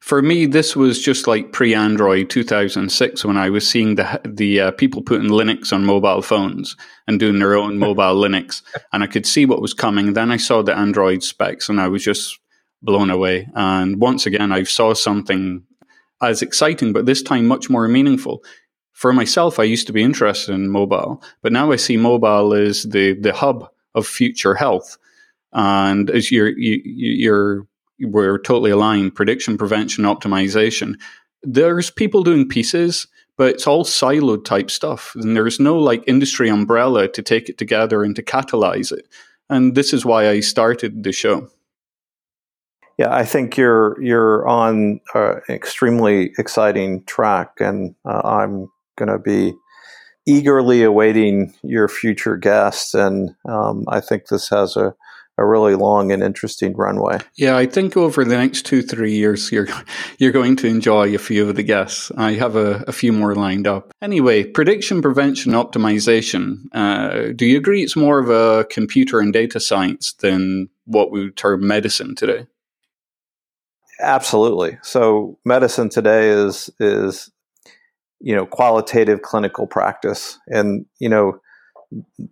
for 0.00 0.20
me, 0.20 0.46
this 0.46 0.76
was 0.76 1.02
just 1.02 1.26
like 1.26 1.52
pre-Android 1.52 2.28
2006 2.28 3.24
when 3.24 3.36
I 3.38 3.48
was 3.48 3.68
seeing 3.68 3.94
the 3.94 4.20
the 4.24 4.60
uh, 4.60 4.70
people 4.72 5.02
putting 5.02 5.30
Linux 5.30 5.72
on 5.72 5.84
mobile 5.84 6.22
phones 6.22 6.76
and 7.08 7.18
doing 7.18 7.38
their 7.38 7.54
own 7.54 7.78
mobile 7.78 8.14
Linux, 8.22 8.62
and 8.92 9.02
I 9.02 9.06
could 9.06 9.26
see 9.26 9.46
what 9.46 9.62
was 9.62 9.74
coming. 9.74 10.12
Then 10.12 10.30
I 10.30 10.36
saw 10.36 10.62
the 10.62 10.76
Android 10.76 11.22
specs, 11.22 11.68
and 11.68 11.80
I 11.80 11.88
was 11.88 12.04
just 12.04 12.38
blown 12.82 13.10
away. 13.10 13.48
And 13.54 13.98
once 13.98 14.26
again, 14.26 14.52
I 14.52 14.64
saw 14.64 14.92
something 14.92 15.64
as 16.22 16.42
exciting, 16.42 16.92
but 16.92 17.06
this 17.06 17.22
time 17.22 17.46
much 17.46 17.70
more 17.70 17.88
meaningful. 17.88 18.44
For 18.94 19.12
myself, 19.12 19.58
I 19.58 19.64
used 19.64 19.86
to 19.88 19.92
be 19.92 20.02
interested 20.02 20.54
in 20.54 20.70
mobile, 20.70 21.22
but 21.42 21.52
now 21.52 21.70
I 21.70 21.76
see 21.76 21.96
mobile 21.96 22.54
as 22.54 22.84
the 22.84 23.12
the 23.14 23.32
hub 23.32 23.68
of 23.94 24.06
future 24.06 24.54
health. 24.54 24.96
And 25.52 26.10
as 26.10 26.32
you're 26.32 26.56
you, 26.58 26.80
you're 26.84 27.66
we're 28.00 28.38
totally 28.38 28.70
aligned 28.70 29.14
prediction 29.14 29.58
prevention 29.58 30.04
optimization. 30.04 30.94
There's 31.42 31.90
people 31.90 32.24
doing 32.24 32.48
pieces 32.48 33.06
but 33.36 33.48
it's 33.48 33.66
all 33.66 33.84
siloed 33.84 34.44
type 34.44 34.70
stuff. 34.70 35.14
And 35.16 35.36
there's 35.36 35.58
no 35.58 35.78
like 35.78 36.04
industry 36.06 36.48
umbrella 36.48 37.08
to 37.08 37.22
take 37.22 37.48
it 37.48 37.58
together 37.58 38.02
and 38.04 38.14
to 38.16 38.22
catalyze 38.22 38.92
it. 38.92 39.08
And 39.50 39.74
this 39.74 39.92
is 39.92 40.04
why 40.04 40.28
i 40.28 40.40
started 40.40 41.02
the 41.02 41.12
show. 41.12 41.48
Yeah 42.96 43.12
i 43.12 43.24
think 43.24 43.56
you're 43.56 44.00
you're 44.00 44.46
on 44.46 45.00
an 45.14 45.40
extremely 45.48 46.32
exciting 46.38 47.02
track 47.04 47.60
and 47.60 47.94
uh, 48.04 48.20
i'm 48.24 48.70
going 48.96 49.08
to 49.08 49.18
be 49.18 49.54
eagerly 50.26 50.82
awaiting 50.82 51.54
your 51.62 51.88
future 51.88 52.36
guests 52.36 52.94
and 52.94 53.34
um, 53.46 53.84
i 53.88 54.00
think 54.00 54.28
this 54.28 54.48
has 54.48 54.76
a 54.76 54.94
a 55.36 55.44
really 55.44 55.74
long 55.74 56.12
and 56.12 56.22
interesting 56.22 56.74
runway. 56.74 57.18
Yeah, 57.36 57.56
I 57.56 57.66
think 57.66 57.96
over 57.96 58.24
the 58.24 58.36
next 58.36 58.66
two 58.66 58.82
three 58.82 59.14
years, 59.14 59.50
you're 59.50 59.66
you're 60.18 60.32
going 60.32 60.56
to 60.56 60.66
enjoy 60.66 61.14
a 61.14 61.18
few 61.18 61.48
of 61.48 61.56
the 61.56 61.62
guests. 61.62 62.12
I 62.16 62.32
have 62.34 62.56
a, 62.56 62.84
a 62.86 62.92
few 62.92 63.12
more 63.12 63.34
lined 63.34 63.66
up. 63.66 63.92
Anyway, 64.00 64.44
prediction, 64.44 65.02
prevention, 65.02 65.52
optimization. 65.52 66.64
Uh, 66.72 67.32
do 67.34 67.46
you 67.46 67.58
agree 67.58 67.82
it's 67.82 67.96
more 67.96 68.18
of 68.18 68.30
a 68.30 68.64
computer 68.66 69.18
and 69.18 69.32
data 69.32 69.58
science 69.58 70.12
than 70.14 70.68
what 70.84 71.10
we 71.10 71.24
would 71.24 71.36
term 71.36 71.66
medicine 71.66 72.14
today? 72.14 72.46
Absolutely. 74.00 74.78
So 74.82 75.38
medicine 75.44 75.88
today 75.88 76.28
is 76.28 76.70
is 76.78 77.30
you 78.24 78.34
know 78.34 78.46
qualitative 78.46 79.20
clinical 79.20 79.66
practice, 79.66 80.38
and 80.48 80.86
you 80.98 81.10
know 81.10 81.38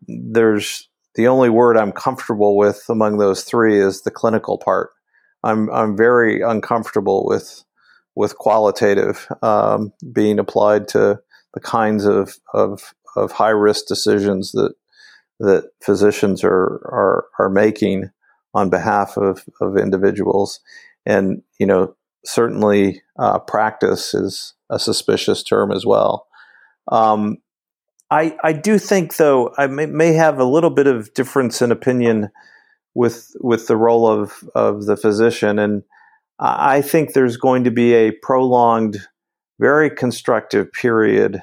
there's 0.09 0.88
the 1.14 1.28
only 1.28 1.50
word 1.50 1.76
I'm 1.76 1.92
comfortable 1.92 2.57
with 2.57 2.85
among 2.88 3.18
those 3.18 3.44
three 3.44 3.78
is 3.78 4.02
the 4.02 4.11
clinical 4.11 4.57
part. 4.57 4.90
I'm 5.44 5.70
I'm 5.70 5.94
very 5.94 6.40
uncomfortable 6.40 7.26
with 7.26 7.62
with 8.14 8.38
qualitative 8.38 9.28
um, 9.42 9.92
being 10.12 10.38
applied 10.38 10.88
to 10.88 11.20
the 11.52 11.61
kinds 11.61 12.07
of, 12.07 12.38
of 12.55 12.94
of 13.14 13.33
high 13.33 13.50
risk 13.50 13.85
decisions 13.87 14.52
that 14.52 14.72
that 15.40 15.70
physicians 15.83 16.42
are 16.42 16.81
are 16.87 17.26
are 17.38 17.50
making 17.50 18.11
on 18.55 18.70
behalf 18.70 19.18
of 19.18 19.44
of 19.61 19.76
individuals, 19.76 20.59
and 21.05 21.42
you 21.59 21.66
know 21.66 21.94
certainly 22.24 23.02
uh, 23.18 23.38
practice 23.38 24.14
is 24.14 24.54
a 24.70 24.78
suspicious 24.78 25.42
term 25.42 25.72
as 25.72 25.85
well. 25.85 26.26
Um, 26.90 27.38
I, 28.11 28.37
I 28.42 28.52
do 28.52 28.78
think, 28.78 29.16
though, 29.16 29.54
I 29.56 29.66
may, 29.66 29.87
may, 29.87 30.12
have 30.12 30.38
a 30.38 30.44
little 30.44 30.70
bit 30.70 30.87
of 30.87 31.14
difference 31.14 31.62
in 31.62 31.72
opinion 31.72 32.30
with 32.94 33.32
with 33.40 33.68
the 33.68 33.76
role 33.76 34.06
of, 34.06 34.44
of 34.54 34.85
the 34.85 34.96
physician, 34.96 35.58
and 35.58 35.82
I 36.38 36.82
think 36.82 37.12
there's 37.12 37.37
going 37.37 37.64
to 37.64 37.70
be 37.70 37.94
a 37.94 38.11
prolonged, 38.11 38.98
very 39.58 39.88
constructive 39.88 40.72
period 40.72 41.42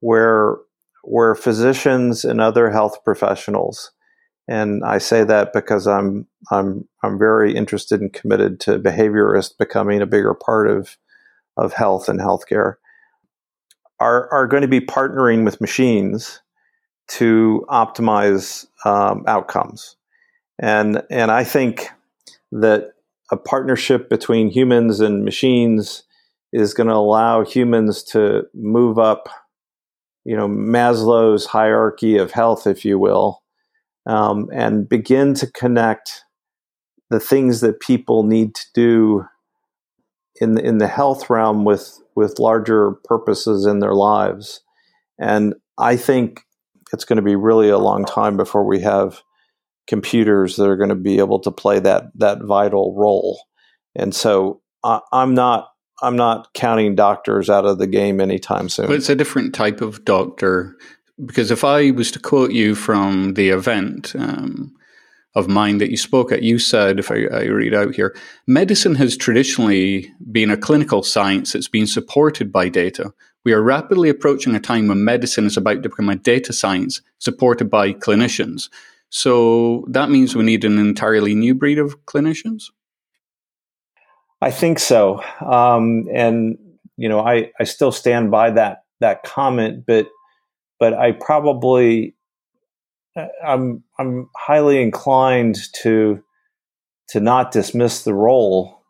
where 0.00 0.56
where 1.04 1.34
physicians 1.34 2.24
and 2.24 2.40
other 2.40 2.70
health 2.70 3.04
professionals, 3.04 3.92
and 4.52 4.84
I 4.84 4.98
say 4.98 5.24
that 5.24 5.52
because 5.52 5.86
I'm 5.86 6.26
I'm 6.50 6.86
I'm 7.02 7.18
very 7.18 7.54
interested 7.54 8.00
and 8.00 8.12
committed 8.12 8.60
to 8.60 8.78
behaviorists 8.78 9.56
becoming 9.56 10.02
a 10.02 10.06
bigger 10.06 10.34
part 10.34 10.68
of 10.68 10.96
of 11.56 11.72
health 11.72 12.08
and 12.08 12.20
healthcare 12.20 12.74
are, 14.02 14.28
are 14.32 14.46
going 14.48 14.62
to 14.62 14.68
be 14.68 14.80
partnering 14.80 15.44
with 15.44 15.60
machines 15.60 16.40
to 17.08 17.64
optimize 17.68 18.66
um, 18.84 19.24
outcomes. 19.28 19.96
And, 20.58 21.02
and 21.10 21.30
I 21.30 21.44
think 21.44 21.88
that 22.50 22.94
a 23.30 23.36
partnership 23.36 24.08
between 24.08 24.48
humans 24.48 25.00
and 25.00 25.24
machines 25.24 26.02
is 26.52 26.74
going 26.74 26.88
to 26.88 26.94
allow 26.94 27.44
humans 27.44 28.02
to 28.04 28.42
move 28.54 28.98
up, 28.98 29.28
you 30.24 30.36
know, 30.36 30.48
Maslow's 30.48 31.46
hierarchy 31.46 32.18
of 32.18 32.32
health, 32.32 32.66
if 32.66 32.84
you 32.84 32.98
will, 32.98 33.41
um, 34.06 34.48
and 34.52 34.88
begin 34.88 35.34
to 35.34 35.46
connect 35.46 36.24
the 37.10 37.20
things 37.20 37.60
that 37.60 37.80
people 37.80 38.22
need 38.22 38.54
to 38.54 38.66
do 38.74 39.24
in 40.40 40.54
the, 40.54 40.64
in 40.64 40.78
the 40.78 40.88
health 40.88 41.28
realm 41.30 41.64
with 41.64 41.98
with 42.14 42.38
larger 42.38 42.92
purposes 43.04 43.64
in 43.64 43.78
their 43.78 43.94
lives. 43.94 44.60
And 45.18 45.54
I 45.78 45.96
think 45.96 46.40
it's 46.92 47.04
going 47.04 47.16
to 47.16 47.22
be 47.22 47.36
really 47.36 47.68
a 47.68 47.78
long 47.78 48.04
time 48.04 48.36
before 48.36 48.64
we 48.64 48.80
have 48.80 49.22
computers 49.86 50.56
that 50.56 50.68
are 50.68 50.76
going 50.76 50.90
to 50.90 50.94
be 50.94 51.18
able 51.18 51.40
to 51.40 51.50
play 51.50 51.78
that 51.80 52.06
that 52.16 52.42
vital 52.42 52.94
role. 52.96 53.40
And 53.94 54.14
so 54.14 54.62
I, 54.84 55.00
I'm 55.12 55.34
not 55.34 55.68
I'm 56.02 56.16
not 56.16 56.52
counting 56.54 56.94
doctors 56.94 57.48
out 57.48 57.64
of 57.64 57.78
the 57.78 57.86
game 57.86 58.20
anytime 58.20 58.68
soon. 58.68 58.86
But 58.86 58.96
it's 58.96 59.08
a 59.08 59.14
different 59.14 59.54
type 59.54 59.80
of 59.80 60.04
doctor 60.04 60.76
because 61.24 61.50
if 61.50 61.64
I 61.64 61.90
was 61.90 62.10
to 62.12 62.18
quote 62.18 62.52
you 62.52 62.74
from 62.74 63.34
the 63.34 63.50
event 63.50 64.14
um, 64.16 64.74
of 65.34 65.48
mine 65.48 65.78
that 65.78 65.90
you 65.90 65.96
spoke 65.96 66.32
at, 66.32 66.42
you 66.42 66.58
said, 66.58 66.98
if 66.98 67.10
I, 67.10 67.24
I, 67.32 67.44
read 67.44 67.74
out 67.74 67.94
here, 67.94 68.14
medicine 68.46 68.96
has 68.96 69.16
traditionally 69.16 70.12
been 70.30 70.50
a 70.50 70.56
clinical 70.56 71.02
science 71.02 71.52
that's 71.52 71.68
been 71.68 71.86
supported 71.86 72.52
by 72.52 72.68
data. 72.68 73.12
We 73.44 73.52
are 73.52 73.62
rapidly 73.62 74.08
approaching 74.08 74.54
a 74.54 74.60
time 74.60 74.88
when 74.88 75.04
medicine 75.04 75.46
is 75.46 75.56
about 75.56 75.82
to 75.82 75.88
become 75.88 76.08
a 76.08 76.16
data 76.16 76.52
science 76.52 77.00
supported 77.18 77.70
by 77.70 77.92
clinicians. 77.92 78.68
So 79.08 79.84
that 79.88 80.10
means 80.10 80.34
we 80.34 80.44
need 80.44 80.64
an 80.64 80.78
entirely 80.78 81.34
new 81.34 81.54
breed 81.54 81.78
of 81.78 82.04
clinicians? 82.06 82.64
I 84.40 84.50
think 84.50 84.78
so. 84.78 85.22
Um, 85.40 86.08
and, 86.12 86.58
you 86.96 87.08
know, 87.08 87.20
I, 87.20 87.52
I 87.60 87.64
still 87.64 87.92
stand 87.92 88.30
by 88.30 88.50
that, 88.50 88.84
that 89.00 89.22
comment, 89.22 89.84
but, 89.86 90.08
but 90.82 90.94
I 90.94 91.12
probably, 91.12 92.16
uh, 93.14 93.28
I'm, 93.46 93.84
I'm 94.00 94.28
highly 94.34 94.82
inclined 94.82 95.58
to, 95.74 96.20
to 97.10 97.20
not 97.20 97.52
dismiss 97.52 98.02
the 98.02 98.14
role 98.14 98.82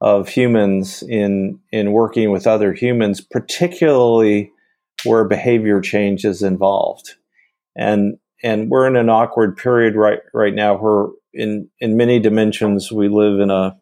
of 0.00 0.28
humans 0.28 1.04
in, 1.04 1.60
in 1.70 1.92
working 1.92 2.32
with 2.32 2.48
other 2.48 2.72
humans, 2.72 3.20
particularly 3.20 4.50
where 5.04 5.22
behavior 5.22 5.80
change 5.80 6.24
is 6.24 6.42
involved. 6.42 7.14
And 7.76 8.18
and 8.42 8.68
we're 8.68 8.88
in 8.88 8.96
an 8.96 9.08
awkward 9.08 9.56
period 9.56 9.94
right 9.94 10.18
right 10.34 10.54
now 10.54 10.76
where 10.76 11.06
in 11.32 11.70
in 11.78 11.96
many 11.96 12.18
dimensions 12.18 12.90
we 12.90 13.08
live 13.08 13.38
in 13.38 13.50
a 13.50 13.76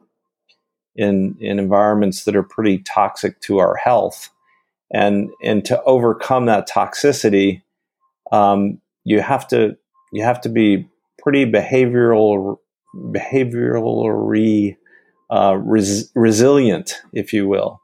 in 0.96 1.36
in 1.40 1.58
environments 1.58 2.24
that 2.24 2.36
are 2.36 2.42
pretty 2.42 2.78
toxic 2.78 3.40
to 3.40 3.58
our 3.58 3.74
health 3.76 4.30
and 4.92 5.30
and 5.42 5.64
to 5.64 5.82
overcome 5.84 6.46
that 6.46 6.68
toxicity 6.68 7.62
um, 8.32 8.80
you 9.04 9.20
have 9.20 9.46
to 9.48 9.76
you 10.12 10.22
have 10.22 10.40
to 10.42 10.48
be 10.48 10.88
pretty 11.18 11.50
behavioral 11.50 12.58
behaviorally 12.96 14.76
uh, 15.30 15.56
res, 15.56 16.10
resilient 16.14 17.00
if 17.12 17.32
you 17.32 17.48
will. 17.48 17.80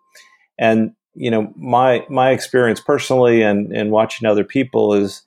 And 0.59 0.93
you 1.15 1.31
know 1.31 1.53
my 1.57 2.05
my 2.09 2.31
experience 2.31 2.81
personally 2.81 3.43
and 3.43 3.73
and 3.73 3.91
watching 3.91 4.29
other 4.29 4.45
people 4.45 4.95
is 4.95 5.23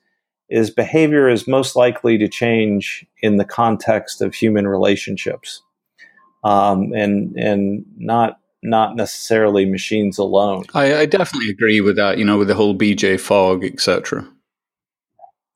is 0.50 0.70
behavior 0.70 1.28
is 1.28 1.48
most 1.48 1.74
likely 1.74 2.18
to 2.18 2.28
change 2.28 3.06
in 3.22 3.36
the 3.36 3.44
context 3.44 4.20
of 4.20 4.34
human 4.34 4.66
relationships, 4.68 5.62
um, 6.42 6.92
and 6.94 7.36
and 7.36 7.84
not 7.96 8.38
not 8.64 8.96
necessarily 8.96 9.66
machines 9.66 10.18
alone. 10.18 10.64
I, 10.72 11.00
I, 11.00 11.06
definitely 11.06 11.50
agree 11.50 11.80
with 11.82 11.96
that. 11.96 12.18
You 12.18 12.24
know, 12.24 12.38
with 12.38 12.48
the 12.48 12.54
whole 12.54 12.74
BJ 12.74 13.20
Fogg, 13.20 13.62
etc. 13.62 14.26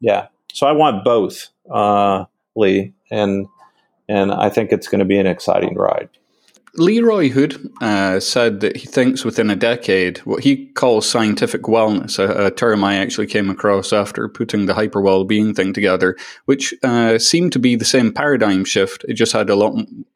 Yeah, 0.01 0.29
so 0.53 0.67
I 0.67 0.73
want 0.73 1.05
both, 1.05 1.49
uh, 1.73 2.27
Lee, 2.55 2.93
and 3.11 3.47
and 4.09 4.31
I 4.31 4.51
think 4.51 4.71
it's 4.71 4.89
going 4.89 5.01
to 5.01 5.05
be 5.05 5.19
an 5.19 5.27
exciting 5.27 5.75
ride. 5.75 6.11
Leroy 6.79 7.29
Hood 7.29 7.71
uh, 7.81 8.21
said 8.21 8.61
that 8.61 8.77
he 8.77 8.87
thinks 8.87 9.25
within 9.25 9.51
a 9.51 9.57
decade, 9.57 10.19
what 10.19 10.45
he 10.45 10.67
calls 10.67 11.09
scientific 11.09 11.63
wellness, 11.63 12.19
a, 12.19 12.47
a 12.47 12.51
term 12.51 12.85
I 12.85 12.97
actually 12.97 13.27
came 13.27 13.51
across 13.51 13.93
after 13.93 14.29
putting 14.29 14.67
the 14.67 14.75
hyper 14.75 15.01
well-being 15.01 15.55
thing 15.55 15.73
together, 15.73 16.17
which 16.45 16.75
uh, 16.83 17.19
seemed 17.19 17.53
to 17.53 17.59
be 17.59 17.77
the 17.77 17.85
same 17.85 18.13
paradigm 18.13 18.65
shift. 18.65 19.05
It 19.09 19.15
just 19.15 19.33
had 19.33 19.51
a 19.51 19.57
lot 19.57 19.75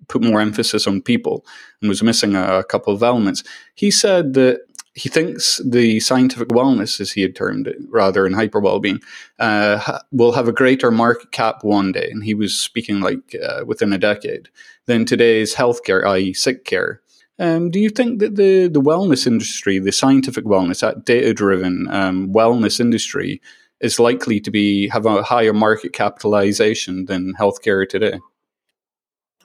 put 0.09 0.23
more 0.23 0.41
emphasis 0.41 0.87
on 0.87 1.01
people 1.01 1.45
and 1.81 1.89
was 1.89 2.03
missing 2.03 2.35
a, 2.35 2.59
a 2.59 2.65
couple 2.65 2.93
of 2.95 3.03
elements. 3.03 3.43
He 3.75 3.91
said 3.91 4.35
that 4.35 4.61
he 4.95 5.09
thinks 5.09 5.61
the 5.65 6.01
scientific 6.01 6.49
wellness, 6.49 7.01
as 7.01 7.13
he 7.13 7.23
had 7.23 7.35
termed 7.35 7.67
it, 7.67 7.77
rather 7.89 8.27
in 8.27 8.35
hyper 8.35 8.61
well-being, 8.61 9.01
uh, 9.39 10.01
will 10.11 10.33
have 10.33 10.49
a 10.49 10.53
greater 10.53 10.91
market 10.91 11.33
cap 11.33 11.65
one 11.65 11.93
day, 11.93 12.11
and 12.11 12.25
he 12.25 12.35
was 12.35 12.59
speaking 12.59 13.01
like 13.01 13.35
uh, 13.43 13.65
within 13.67 13.93
a 13.93 13.99
decade 13.99 14.51
than 14.87 15.05
today's 15.05 15.55
healthcare, 15.55 16.05
i.e., 16.07 16.35
sick 16.35 16.65
care. 16.65 17.01
Um, 17.39 17.71
do 17.71 17.81
you 17.81 17.89
think 17.89 18.21
that 18.21 18.37
the 18.37 18.69
the 18.69 18.83
wellness 18.83 19.27
industry, 19.27 19.79
the 19.79 19.93
scientific 19.93 20.45
wellness, 20.45 20.81
that 20.81 21.07
data-driven 21.07 21.89
um, 21.91 22.33
wellness 22.33 22.79
industry, 22.79 23.41
is 23.81 23.99
likely 23.99 24.41
to 24.41 24.51
be 24.51 24.89
have 24.89 25.07
a 25.07 25.23
higher 25.23 25.55
market 25.55 25.95
capitalization 25.95 27.07
than 27.07 27.35
healthcare 27.35 27.89
today? 27.89 28.21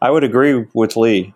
I 0.01 0.11
would 0.11 0.25
agree 0.25 0.65
with 0.73 0.97
Lee. 0.97 1.33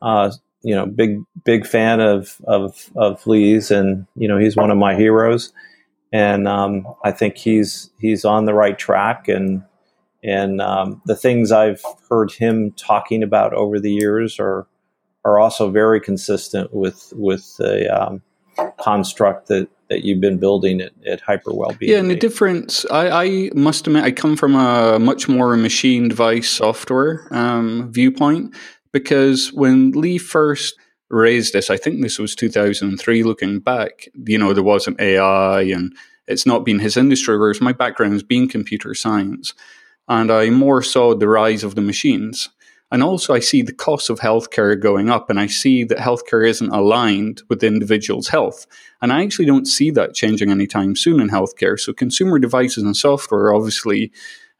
Uh, 0.00 0.32
you 0.62 0.74
know, 0.74 0.86
big 0.86 1.22
big 1.44 1.66
fan 1.66 2.00
of 2.00 2.40
of 2.44 2.90
of 2.96 3.26
Lee's, 3.26 3.70
and 3.70 4.06
you 4.16 4.28
know, 4.28 4.38
he's 4.38 4.56
one 4.56 4.70
of 4.70 4.78
my 4.78 4.94
heroes, 4.94 5.52
and 6.12 6.48
um, 6.48 6.86
I 7.04 7.12
think 7.12 7.36
he's 7.36 7.90
he's 8.00 8.24
on 8.24 8.44
the 8.44 8.54
right 8.54 8.78
track, 8.78 9.28
and 9.28 9.62
and 10.22 10.60
um, 10.60 11.00
the 11.06 11.16
things 11.16 11.52
I've 11.52 11.82
heard 12.08 12.32
him 12.32 12.72
talking 12.72 13.22
about 13.22 13.54
over 13.54 13.78
the 13.78 13.92
years 13.92 14.38
are 14.40 14.66
are 15.24 15.38
also 15.38 15.70
very 15.70 16.00
consistent 16.00 16.72
with 16.72 17.12
with 17.16 17.56
the 17.58 17.88
um, 17.88 18.22
construct 18.78 19.48
that 19.48 19.68
that 19.88 20.04
you've 20.04 20.20
been 20.20 20.38
building 20.38 20.80
at, 20.80 20.92
at 21.06 21.20
hyper. 21.20 21.50
Yeah, 21.80 21.98
and 21.98 22.10
the 22.10 22.14
difference, 22.14 22.84
I, 22.90 23.24
I, 23.24 23.50
must 23.54 23.86
admit, 23.86 24.04
I 24.04 24.10
come 24.10 24.36
from 24.36 24.54
a 24.54 24.98
much 24.98 25.28
more 25.28 25.56
machine 25.56 26.08
device 26.08 26.50
software 26.50 27.26
um, 27.30 27.90
viewpoint 27.90 28.54
because 28.92 29.52
when 29.52 29.92
Lee 29.92 30.18
first 30.18 30.74
raised 31.10 31.52
this, 31.52 31.70
I 31.70 31.76
think 31.76 32.00
this 32.00 32.18
was 32.18 32.34
2003 32.34 33.22
looking 33.22 33.60
back, 33.60 34.08
you 34.26 34.38
know, 34.38 34.52
there 34.52 34.62
wasn't 34.62 35.00
AI 35.00 35.62
and 35.62 35.94
it's 36.26 36.46
not 36.46 36.64
been 36.64 36.78
his 36.78 36.96
industry, 36.96 37.38
whereas 37.38 37.60
my 37.60 37.72
background 37.72 38.12
has 38.12 38.22
been 38.22 38.48
computer 38.48 38.94
science. 38.94 39.54
And 40.08 40.30
I 40.30 40.50
more 40.50 40.82
saw 40.82 41.14
the 41.14 41.28
rise 41.28 41.64
of 41.64 41.74
the 41.74 41.80
machines. 41.80 42.48
And 42.90 43.02
also, 43.02 43.34
I 43.34 43.40
see 43.40 43.60
the 43.60 43.74
cost 43.74 44.08
of 44.08 44.20
healthcare 44.20 44.80
going 44.80 45.10
up, 45.10 45.28
and 45.28 45.38
I 45.38 45.46
see 45.46 45.84
that 45.84 45.98
healthcare 45.98 46.48
isn't 46.48 46.70
aligned 46.70 47.42
with 47.48 47.60
the 47.60 47.66
individual's 47.66 48.28
health. 48.28 48.66
And 49.02 49.12
I 49.12 49.22
actually 49.22 49.44
don't 49.44 49.66
see 49.66 49.90
that 49.90 50.14
changing 50.14 50.50
anytime 50.50 50.96
soon 50.96 51.20
in 51.20 51.28
healthcare. 51.28 51.78
So, 51.78 51.92
consumer 51.92 52.38
devices 52.38 52.84
and 52.84 52.96
software 52.96 53.42
are 53.42 53.54
obviously 53.54 54.10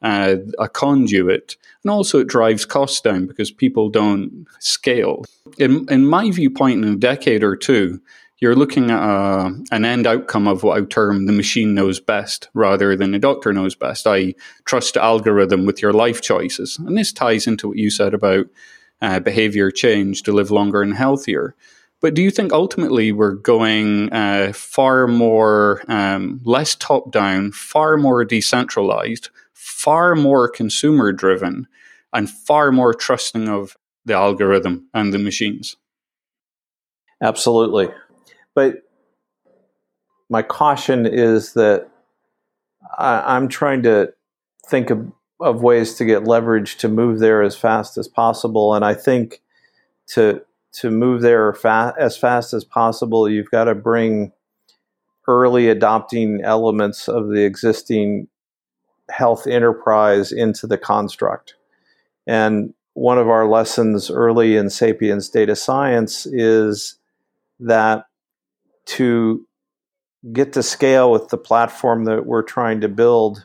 uh, 0.02 0.36
a 0.58 0.68
conduit 0.68 1.56
and 1.88 1.90
also, 1.94 2.18
it 2.18 2.28
drives 2.28 2.66
costs 2.66 3.00
down 3.00 3.26
because 3.26 3.50
people 3.50 3.88
don't 3.88 4.46
scale. 4.58 5.24
In, 5.58 5.86
in 5.88 6.06
my 6.06 6.30
viewpoint, 6.30 6.84
in 6.84 6.92
a 6.92 6.96
decade 6.96 7.42
or 7.42 7.56
two, 7.56 8.00
you're 8.40 8.54
looking 8.54 8.90
at 8.90 9.02
a, 9.02 9.58
an 9.70 9.84
end 9.86 10.06
outcome 10.06 10.46
of 10.46 10.62
what 10.62 10.78
I 10.78 10.84
term 10.84 11.24
the 11.24 11.32
machine 11.32 11.74
knows 11.74 11.98
best 11.98 12.50
rather 12.52 12.94
than 12.94 13.12
the 13.12 13.18
doctor 13.18 13.54
knows 13.54 13.74
best. 13.74 14.06
I 14.06 14.34
trust 14.66 14.98
algorithm 14.98 15.64
with 15.64 15.80
your 15.80 15.94
life 15.94 16.20
choices. 16.20 16.78
And 16.78 16.96
this 16.96 17.10
ties 17.12 17.46
into 17.46 17.68
what 17.68 17.78
you 17.78 17.90
said 17.90 18.12
about 18.12 18.48
uh, 19.00 19.20
behavior 19.20 19.70
change 19.70 20.22
to 20.24 20.32
live 20.32 20.50
longer 20.50 20.82
and 20.82 20.94
healthier. 20.94 21.54
But 22.00 22.14
do 22.14 22.22
you 22.22 22.30
think 22.30 22.52
ultimately 22.52 23.12
we're 23.12 23.32
going 23.32 24.12
uh, 24.12 24.52
far 24.52 25.08
more, 25.08 25.82
um, 25.88 26.40
less 26.44 26.74
top 26.74 27.10
down, 27.10 27.50
far 27.52 27.96
more 27.96 28.24
decentralized, 28.24 29.30
far 29.78 30.16
more 30.16 30.48
consumer 30.48 31.12
driven, 31.12 31.68
and 32.12 32.28
far 32.28 32.72
more 32.72 32.92
trusting 32.92 33.48
of 33.48 33.76
the 34.04 34.12
algorithm 34.12 34.88
and 34.92 35.14
the 35.14 35.18
machines. 35.18 35.76
Absolutely. 37.22 37.88
But 38.56 38.82
my 40.28 40.42
caution 40.42 41.06
is 41.06 41.52
that 41.52 41.88
I, 42.98 43.36
am 43.36 43.46
trying 43.46 43.84
to 43.84 44.12
think 44.66 44.90
of, 44.90 45.12
of 45.40 45.62
ways 45.62 45.94
to 45.94 46.04
get 46.04 46.24
leverage 46.24 46.76
to 46.78 46.88
move 46.88 47.20
there 47.20 47.42
as 47.42 47.56
fast 47.56 47.96
as 47.98 48.08
possible. 48.08 48.74
And 48.74 48.84
I 48.84 48.94
think 48.94 49.40
to 50.08 50.42
to 50.80 50.90
move 50.90 51.22
there 51.22 51.52
fa- 51.54 51.94
as 51.98 52.16
fast 52.16 52.52
as 52.52 52.64
possible, 52.64 53.28
you've 53.28 53.50
got 53.50 53.64
to 53.64 53.74
bring 53.74 54.32
early 55.28 55.68
adopting 55.68 56.40
elements 56.42 57.08
of 57.08 57.28
the 57.28 57.44
existing 57.44 58.28
health 59.10 59.46
enterprise 59.46 60.32
into 60.32 60.66
the 60.66 60.78
construct. 60.78 61.54
And 62.26 62.74
one 62.94 63.18
of 63.18 63.28
our 63.28 63.48
lessons 63.48 64.10
early 64.10 64.56
in 64.56 64.70
Sapiens 64.70 65.28
data 65.28 65.54
science 65.56 66.26
is 66.26 66.98
that 67.60 68.06
to 68.86 69.46
get 70.32 70.52
to 70.54 70.62
scale 70.62 71.10
with 71.10 71.28
the 71.28 71.38
platform 71.38 72.04
that 72.04 72.26
we're 72.26 72.42
trying 72.42 72.80
to 72.80 72.88
build, 72.88 73.44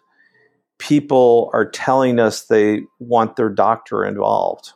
people 0.79 1.49
are 1.53 1.69
telling 1.69 2.19
us 2.19 2.45
they 2.45 2.81
want 2.99 3.35
their 3.35 3.49
doctor 3.49 4.03
involved. 4.03 4.73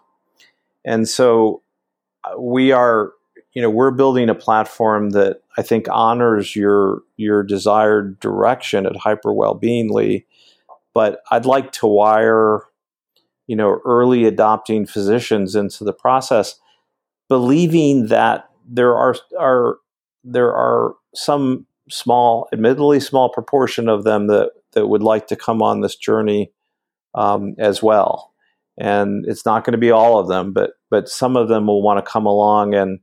and 0.86 1.10
so 1.10 1.62
uh, 2.24 2.40
we 2.40 2.72
are 2.72 3.12
you 3.54 3.62
know 3.62 3.70
we're 3.70 3.92
building 3.92 4.30
a 4.30 4.36
platform 4.36 5.10
that 5.12 5.42
I 5.58 5.64
think 5.64 5.88
honors 5.92 6.56
your 6.56 7.02
your 7.18 7.44
desired 7.44 8.20
direction 8.20 8.86
at 8.86 8.96
hyper 8.96 9.34
well-being 9.34 9.92
Lee 9.92 10.26
but 10.98 11.20
I'd 11.30 11.46
like 11.46 11.72
to 11.74 11.86
wire 11.86 12.64
you 13.46 13.56
know 13.56 13.80
early 13.86 14.26
adopting 14.26 14.88
physicians 14.88 15.54
into 15.54 15.84
the 15.84 15.94
process 15.94 16.56
believing 17.30 18.08
that 18.08 18.50
there 18.68 18.96
are 18.96 19.16
are 19.40 19.78
there 20.24 20.52
are 20.52 20.96
some 21.14 21.68
small 21.88 22.50
admittedly 22.52 23.00
small 23.00 23.30
proportion 23.30 23.88
of 23.88 24.06
them 24.06 24.26
that 24.26 24.50
that 24.74 24.88
would 24.88 25.04
like 25.04 25.28
to 25.28 25.36
come 25.36 25.62
on 25.62 25.82
this 25.82 25.96
journey 25.96 26.52
um, 27.14 27.54
as 27.60 27.84
well. 27.84 28.34
And 28.80 29.24
it's 29.28 29.46
not 29.46 29.64
going 29.64 29.74
to 29.74 29.78
be 29.78 29.92
all 29.92 30.18
of 30.18 30.28
them 30.28 30.52
but 30.52 30.72
but 30.90 31.08
some 31.08 31.38
of 31.38 31.48
them 31.48 31.68
will 31.68 31.84
want 31.84 32.04
to 32.04 32.12
come 32.12 32.26
along 32.26 32.74
and 32.74 33.00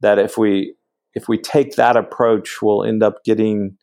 that 0.00 0.18
if 0.18 0.36
we 0.36 0.74
if 1.14 1.28
we 1.28 1.38
take 1.38 1.76
that 1.76 1.96
approach 1.96 2.60
we'll 2.60 2.82
end 2.82 3.04
up 3.04 3.22
getting 3.24 3.78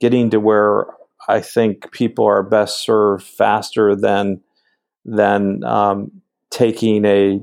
getting 0.00 0.30
to 0.30 0.40
where 0.40 0.86
I 1.28 1.40
think 1.40 1.90
people 1.92 2.26
are 2.26 2.42
best 2.42 2.82
served 2.82 3.24
faster 3.24 3.96
than 3.96 4.40
than 5.04 5.64
um, 5.64 6.22
taking 6.50 7.04
a 7.04 7.40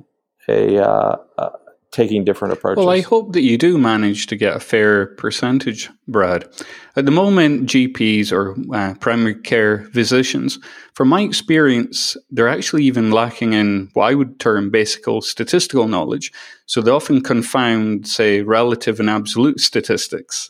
a, 0.47 0.77
uh, 0.77 1.17
uh, 1.37 1.49
taking 1.91 2.23
different 2.23 2.53
approaches. 2.53 2.77
Well, 2.77 2.89
I 2.93 3.01
hope 3.01 3.33
that 3.33 3.41
you 3.41 3.57
do 3.57 3.77
manage 3.77 4.27
to 4.27 4.35
get 4.35 4.55
a 4.55 4.59
fair 4.59 5.07
percentage, 5.07 5.89
Brad. 6.07 6.47
At 6.95 7.05
the 7.05 7.11
moment, 7.11 7.67
GPs 7.67 8.31
or 8.31 8.55
uh, 8.75 8.95
primary 8.95 9.35
care 9.35 9.85
physicians, 9.93 10.57
from 10.93 11.09
my 11.09 11.21
experience, 11.21 12.17
they're 12.29 12.47
actually 12.47 12.83
even 12.85 13.11
lacking 13.11 13.53
in 13.53 13.89
what 13.93 14.05
I 14.05 14.15
would 14.15 14.39
term 14.39 14.71
basic 14.71 15.03
statistical 15.21 15.87
knowledge. 15.87 16.31
So 16.65 16.81
they 16.81 16.91
often 16.91 17.21
confound, 17.21 18.07
say, 18.07 18.41
relative 18.41 18.99
and 18.99 19.09
absolute 19.09 19.59
statistics, 19.59 20.49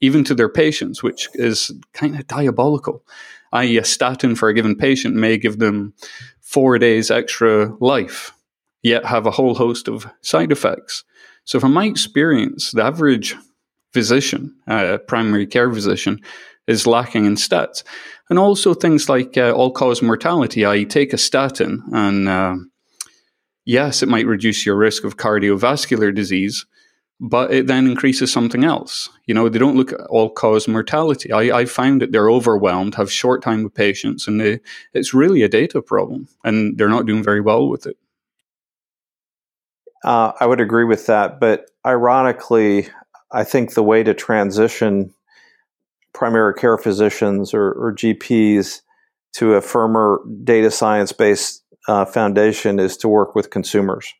even 0.00 0.24
to 0.24 0.34
their 0.34 0.48
patients, 0.48 1.02
which 1.02 1.28
is 1.34 1.70
kind 1.92 2.14
of 2.14 2.26
diabolical. 2.26 3.04
I.e., 3.52 3.78
a 3.78 3.84
statin 3.84 4.34
for 4.34 4.48
a 4.48 4.54
given 4.54 4.76
patient 4.76 5.14
may 5.14 5.38
give 5.38 5.58
them 5.58 5.94
four 6.40 6.78
days 6.78 7.10
extra 7.10 7.74
life 7.80 8.32
yet 8.86 9.04
have 9.04 9.26
a 9.26 9.32
whole 9.32 9.54
host 9.54 9.88
of 9.88 10.06
side 10.22 10.52
effects. 10.52 11.02
So, 11.44 11.58
from 11.58 11.72
my 11.72 11.86
experience, 11.86 12.70
the 12.70 12.84
average 12.84 13.34
physician, 13.92 14.54
uh, 14.68 14.98
primary 15.08 15.46
care 15.46 15.72
physician, 15.72 16.20
is 16.66 16.86
lacking 16.86 17.24
in 17.24 17.34
stats. 17.34 17.82
And 18.30 18.38
also 18.38 18.74
things 18.74 19.08
like 19.08 19.36
uh, 19.36 19.52
all 19.52 19.72
cause 19.72 20.02
mortality, 20.02 20.64
i.e., 20.64 20.84
take 20.84 21.12
a 21.12 21.18
statin, 21.18 21.82
and 21.92 22.28
uh, 22.28 22.56
yes, 23.64 24.02
it 24.02 24.08
might 24.08 24.26
reduce 24.26 24.64
your 24.64 24.76
risk 24.76 25.04
of 25.04 25.16
cardiovascular 25.16 26.14
disease, 26.14 26.64
but 27.20 27.52
it 27.52 27.66
then 27.66 27.86
increases 27.86 28.30
something 28.30 28.64
else. 28.64 29.08
You 29.26 29.34
know, 29.34 29.48
they 29.48 29.58
don't 29.58 29.76
look 29.76 29.92
at 29.92 30.00
all 30.08 30.28
cause 30.28 30.68
mortality. 30.68 31.32
I, 31.32 31.60
I 31.60 31.64
found 31.64 32.02
that 32.02 32.12
they're 32.12 32.30
overwhelmed, 32.30 32.94
have 32.96 33.10
short 33.10 33.42
time 33.42 33.64
with 33.64 33.74
patients, 33.74 34.28
and 34.28 34.40
they, 34.40 34.60
it's 34.92 35.14
really 35.14 35.42
a 35.42 35.48
data 35.48 35.80
problem, 35.80 36.28
and 36.44 36.76
they're 36.76 36.88
not 36.88 37.06
doing 37.06 37.22
very 37.22 37.40
well 37.40 37.68
with 37.68 37.86
it. 37.86 37.96
Uh, 40.04 40.32
I 40.38 40.46
would 40.46 40.60
agree 40.60 40.84
with 40.84 41.06
that, 41.06 41.40
but 41.40 41.70
ironically, 41.84 42.88
I 43.32 43.44
think 43.44 43.74
the 43.74 43.82
way 43.82 44.02
to 44.02 44.14
transition 44.14 45.12
primary 46.12 46.54
care 46.54 46.78
physicians 46.78 47.52
or, 47.52 47.72
or 47.72 47.94
GPs 47.94 48.82
to 49.34 49.54
a 49.54 49.60
firmer 49.60 50.20
data 50.44 50.70
science 50.70 51.12
based 51.12 51.62
uh, 51.88 52.04
foundation 52.04 52.78
is 52.78 52.96
to 52.98 53.08
work 53.08 53.34
with 53.34 53.50
consumers 53.50 54.12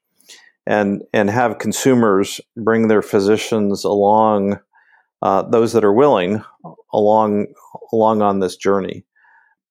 and 0.67 1.03
and 1.13 1.31
have 1.31 1.59
consumers 1.59 2.41
bring 2.57 2.89
their 2.89 3.03
physicians 3.03 3.85
along, 3.85 4.59
uh, 5.23 5.43
those 5.43 5.73
that 5.73 5.85
are 5.85 5.93
willing 5.93 6.43
along 6.93 7.47
along 7.93 8.23
on 8.23 8.41
this 8.41 8.57
journey. 8.57 9.05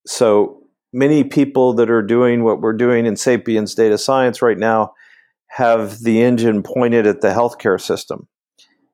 So 0.07 0.61
many 0.93 1.23
people 1.23 1.73
that 1.73 1.89
are 1.89 2.01
doing 2.01 2.43
what 2.43 2.61
we're 2.61 2.73
doing 2.73 3.05
in 3.05 3.17
Sapiens 3.17 3.75
data 3.75 3.97
science 3.97 4.41
right 4.41 4.57
now 4.57 4.93
have 5.47 5.99
the 5.99 6.21
engine 6.21 6.63
pointed 6.63 7.05
at 7.07 7.21
the 7.21 7.29
healthcare 7.29 7.79
system. 7.79 8.27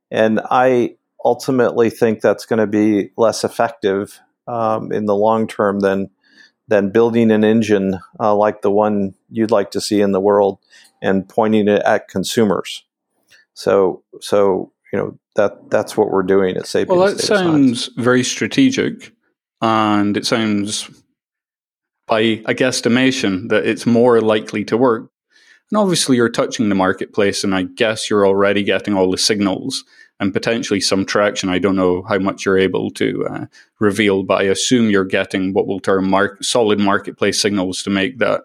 And 0.10 0.42
I 0.50 0.96
ultimately 1.24 1.90
think 1.90 2.22
that's 2.22 2.46
going 2.46 2.60
to 2.60 2.68
be 2.68 3.12
less 3.18 3.44
effective 3.44 4.20
um, 4.48 4.92
in 4.92 5.06
the 5.06 5.16
long 5.16 5.48
term 5.48 5.80
than 5.80 6.10
than 6.68 6.92
building 6.92 7.32
an 7.32 7.44
engine 7.44 8.00
uh, 8.20 8.34
like 8.34 8.62
the 8.62 8.72
one 8.72 9.14
you'd 9.30 9.52
like 9.52 9.72
to 9.72 9.82
see 9.82 10.02
in 10.02 10.12
the 10.14 10.22
world 10.22 10.58
and 11.02 11.28
pointing 11.28 11.68
it 11.68 11.82
at 11.84 12.08
consumers. 12.08 12.84
So, 13.54 14.04
so 14.20 14.72
you 14.92 15.00
know 15.00 15.20
that 15.36 15.70
that's 15.70 15.96
what 15.96 16.12
we're 16.12 16.24
doing 16.24 16.58
at 16.58 16.68
Sapiens. 16.68 16.98
Well, 16.98 17.08
that 17.08 17.20
sounds 17.20 17.86
Science. 17.86 17.90
very 17.98 18.24
strategic, 18.24 19.14
and 19.62 20.16
it 20.18 20.26
sounds 20.26 20.90
by 22.08 22.20
a 22.20 22.54
guesstimation 22.54 23.50
that 23.50 23.66
it's 23.66 23.86
more 23.86 24.20
likely 24.22 24.66
to 24.66 24.78
work 24.78 25.12
and 25.72 25.78
obviously, 25.78 26.18
you're 26.18 26.30
touching 26.30 26.68
the 26.68 26.76
marketplace, 26.76 27.46
and 27.46 27.56
I 27.56 27.64
guess 27.64 28.10
you're 28.10 28.28
already 28.28 28.62
getting 28.62 28.94
all 28.94 29.10
the 29.10 29.18
signals 29.18 29.86
and 30.20 30.34
potentially 30.34 30.82
some 30.82 31.06
traction. 31.06 31.48
I 31.48 31.60
don't 31.60 31.78
know 31.78 32.04
how 32.04 32.20
much 32.20 32.46
you're 32.46 32.58
able 32.58 32.92
to 32.92 33.26
uh, 33.26 33.46
reveal, 33.80 34.24
but 34.24 34.42
I 34.42 34.44
assume 34.44 34.90
you're 34.90 35.06
getting 35.06 35.54
what 35.54 35.68
we'll 35.68 35.80
term 35.80 36.10
mark- 36.10 36.44
solid 36.44 36.78
marketplace 36.78 37.42
signals 37.42 37.84
to 37.84 37.90
make 37.90 38.20
that 38.20 38.42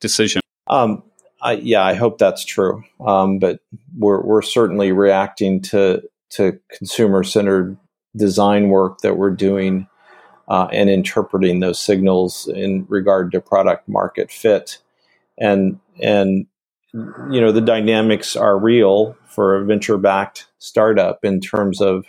decision. 0.00 0.40
Um, 0.68 1.02
I, 1.40 1.52
yeah, 1.52 1.84
I 1.84 1.94
hope 1.94 2.18
that's 2.18 2.44
true. 2.44 2.84
Um, 3.00 3.38
but 3.38 3.60
we're 3.96 4.22
we're 4.22 4.42
certainly 4.42 4.92
reacting 4.92 5.60
to 5.62 6.02
to 6.30 6.58
consumer 6.76 7.22
centered 7.24 7.76
design 8.16 8.68
work 8.68 8.98
that 8.98 9.16
we're 9.16 9.30
doing 9.30 9.86
uh, 10.48 10.68
and 10.72 10.90
interpreting 10.90 11.60
those 11.60 11.78
signals 11.78 12.48
in 12.48 12.86
regard 12.88 13.32
to 13.32 13.40
product 13.40 13.88
market 13.88 14.30
fit. 14.30 14.78
And 15.38 15.78
and 16.02 16.46
you 16.92 17.40
know 17.40 17.52
the 17.52 17.60
dynamics 17.60 18.34
are 18.34 18.58
real 18.58 19.16
for 19.26 19.56
a 19.56 19.64
venture 19.64 19.98
backed 19.98 20.48
startup 20.58 21.24
in 21.24 21.40
terms 21.40 21.80
of 21.80 22.06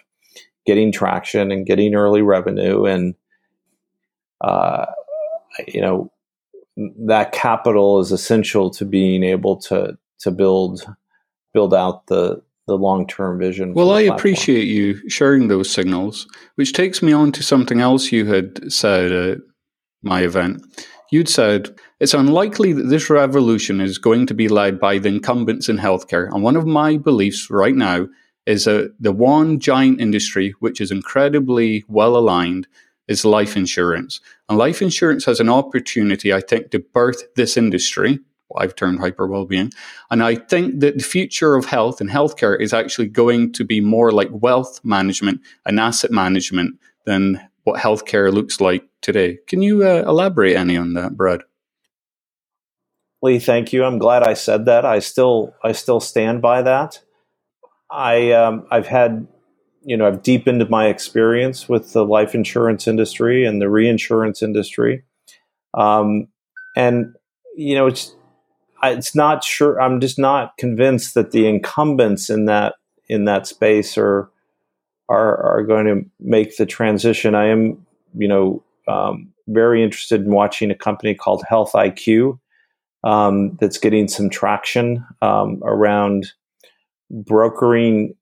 getting 0.65 0.91
traction 0.91 1.51
and 1.51 1.65
getting 1.65 1.95
early 1.95 2.21
revenue 2.21 2.85
and 2.85 3.15
uh, 4.41 4.85
you 5.67 5.81
know 5.81 6.11
that 7.05 7.31
capital 7.31 7.99
is 7.99 8.11
essential 8.11 8.69
to 8.71 8.85
being 8.85 9.23
able 9.23 9.57
to 9.57 9.97
to 10.19 10.31
build 10.31 10.83
build 11.53 11.73
out 11.73 12.07
the 12.07 12.41
the 12.67 12.77
long 12.77 13.07
term 13.07 13.39
vision. 13.39 13.73
Well, 13.73 13.91
I 13.91 14.01
appreciate 14.01 14.67
you 14.67 15.09
sharing 15.09 15.47
those 15.47 15.69
signals, 15.71 16.27
which 16.55 16.73
takes 16.73 17.01
me 17.01 17.11
on 17.11 17.31
to 17.33 17.43
something 17.43 17.81
else 17.81 18.11
you 18.11 18.25
had 18.25 18.71
said 18.71 19.11
at 19.11 19.37
my 20.03 20.21
event. 20.21 20.63
You'd 21.11 21.27
said 21.27 21.75
it's 21.99 22.13
unlikely 22.13 22.73
that 22.73 22.83
this 22.83 23.09
revolution 23.09 23.81
is 23.81 23.97
going 23.97 24.27
to 24.27 24.35
be 24.35 24.47
led 24.47 24.79
by 24.79 24.99
the 24.99 25.09
incumbents 25.09 25.67
in 25.67 25.79
healthcare. 25.79 26.31
And 26.31 26.43
one 26.43 26.55
of 26.55 26.67
my 26.67 26.97
beliefs 26.97 27.49
right 27.49 27.75
now 27.75 28.07
is 28.45 28.65
that 28.65 28.93
the 28.99 29.11
one 29.11 29.59
giant 29.59 29.99
industry 29.99 30.53
which 30.59 30.79
is 30.79 30.91
incredibly 30.91 31.83
well 31.87 32.15
aligned 32.15 32.67
is 33.09 33.25
life 33.25 33.57
insurance. 33.57 34.21
And 34.47 34.57
life 34.57 34.81
insurance 34.81 35.25
has 35.25 35.41
an 35.41 35.49
opportunity, 35.49 36.31
I 36.31 36.39
think, 36.39 36.71
to 36.71 36.79
birth 36.79 37.23
this 37.35 37.57
industry, 37.57 38.19
what 38.47 38.63
I've 38.63 38.75
termed 38.75 38.99
hyper 38.99 39.27
well-being. 39.27 39.71
And 40.09 40.23
I 40.23 40.35
think 40.35 40.79
that 40.79 40.97
the 40.97 41.03
future 41.03 41.55
of 41.55 41.65
health 41.65 41.99
and 41.99 42.09
healthcare 42.09 42.57
is 42.57 42.71
actually 42.71 43.07
going 43.07 43.51
to 43.53 43.65
be 43.65 43.81
more 43.81 44.11
like 44.11 44.29
wealth 44.31 44.79
management 44.83 45.41
and 45.65 45.79
asset 45.79 46.11
management 46.11 46.79
than 47.05 47.41
what 47.63 47.81
healthcare 47.81 48.31
looks 48.31 48.61
like 48.61 48.87
today. 49.01 49.39
Can 49.47 49.61
you 49.61 49.83
uh, 49.83 50.03
elaborate 50.07 50.55
any 50.55 50.77
on 50.77 50.93
that, 50.93 51.17
Brad? 51.17 51.41
Lee, 53.21 53.39
thank 53.39 53.73
you. 53.73 53.83
I'm 53.83 53.97
glad 53.97 54.23
I 54.23 54.33
said 54.33 54.65
that. 54.65 54.85
I 54.85 54.99
still 54.99 55.53
I 55.61 55.73
still 55.73 55.99
stand 55.99 56.41
by 56.41 56.61
that. 56.61 57.01
I 57.91 58.31
um, 58.31 58.65
I've 58.71 58.87
had 58.87 59.27
you 59.89 59.97
know 59.97 60.05
I've 60.05 60.21
deepened 60.21 60.69
my 60.69 60.85
experience 60.85 61.67
with 61.67 61.93
the 61.93 62.05
life 62.05 62.35
insurance 62.35 62.87
industry 62.87 63.43
and 63.43 63.59
the 63.59 63.71
reinsurance 63.71 64.43
industry, 64.43 65.03
um, 65.73 66.27
and 66.75 67.15
you 67.57 67.73
know 67.73 67.87
it's 67.87 68.15
it's 68.83 69.15
not 69.15 69.43
sure. 69.43 69.81
I'm 69.81 69.99
just 69.99 70.19
not 70.19 70.55
convinced 70.59 71.15
that 71.15 71.31
the 71.31 71.47
incumbents 71.47 72.29
in 72.29 72.45
that 72.45 72.75
in 73.07 73.25
that 73.25 73.47
space 73.47 73.97
are 73.97 74.29
are 75.09 75.37
are 75.37 75.63
going 75.63 75.87
to 75.87 76.05
make 76.19 76.57
the 76.57 76.67
transition. 76.67 77.33
I 77.33 77.47
am 77.47 77.83
you 78.15 78.27
know 78.27 78.63
um, 78.87 79.33
very 79.47 79.83
interested 79.83 80.21
in 80.21 80.29
watching 80.29 80.69
a 80.69 80.75
company 80.75 81.15
called 81.15 81.43
Health 81.49 81.71
IQ 81.73 82.37
um, 83.03 83.57
that's 83.59 83.79
getting 83.79 84.07
some 84.07 84.29
traction 84.29 85.03
um, 85.23 85.63
around 85.63 86.31
brokering 87.09 88.13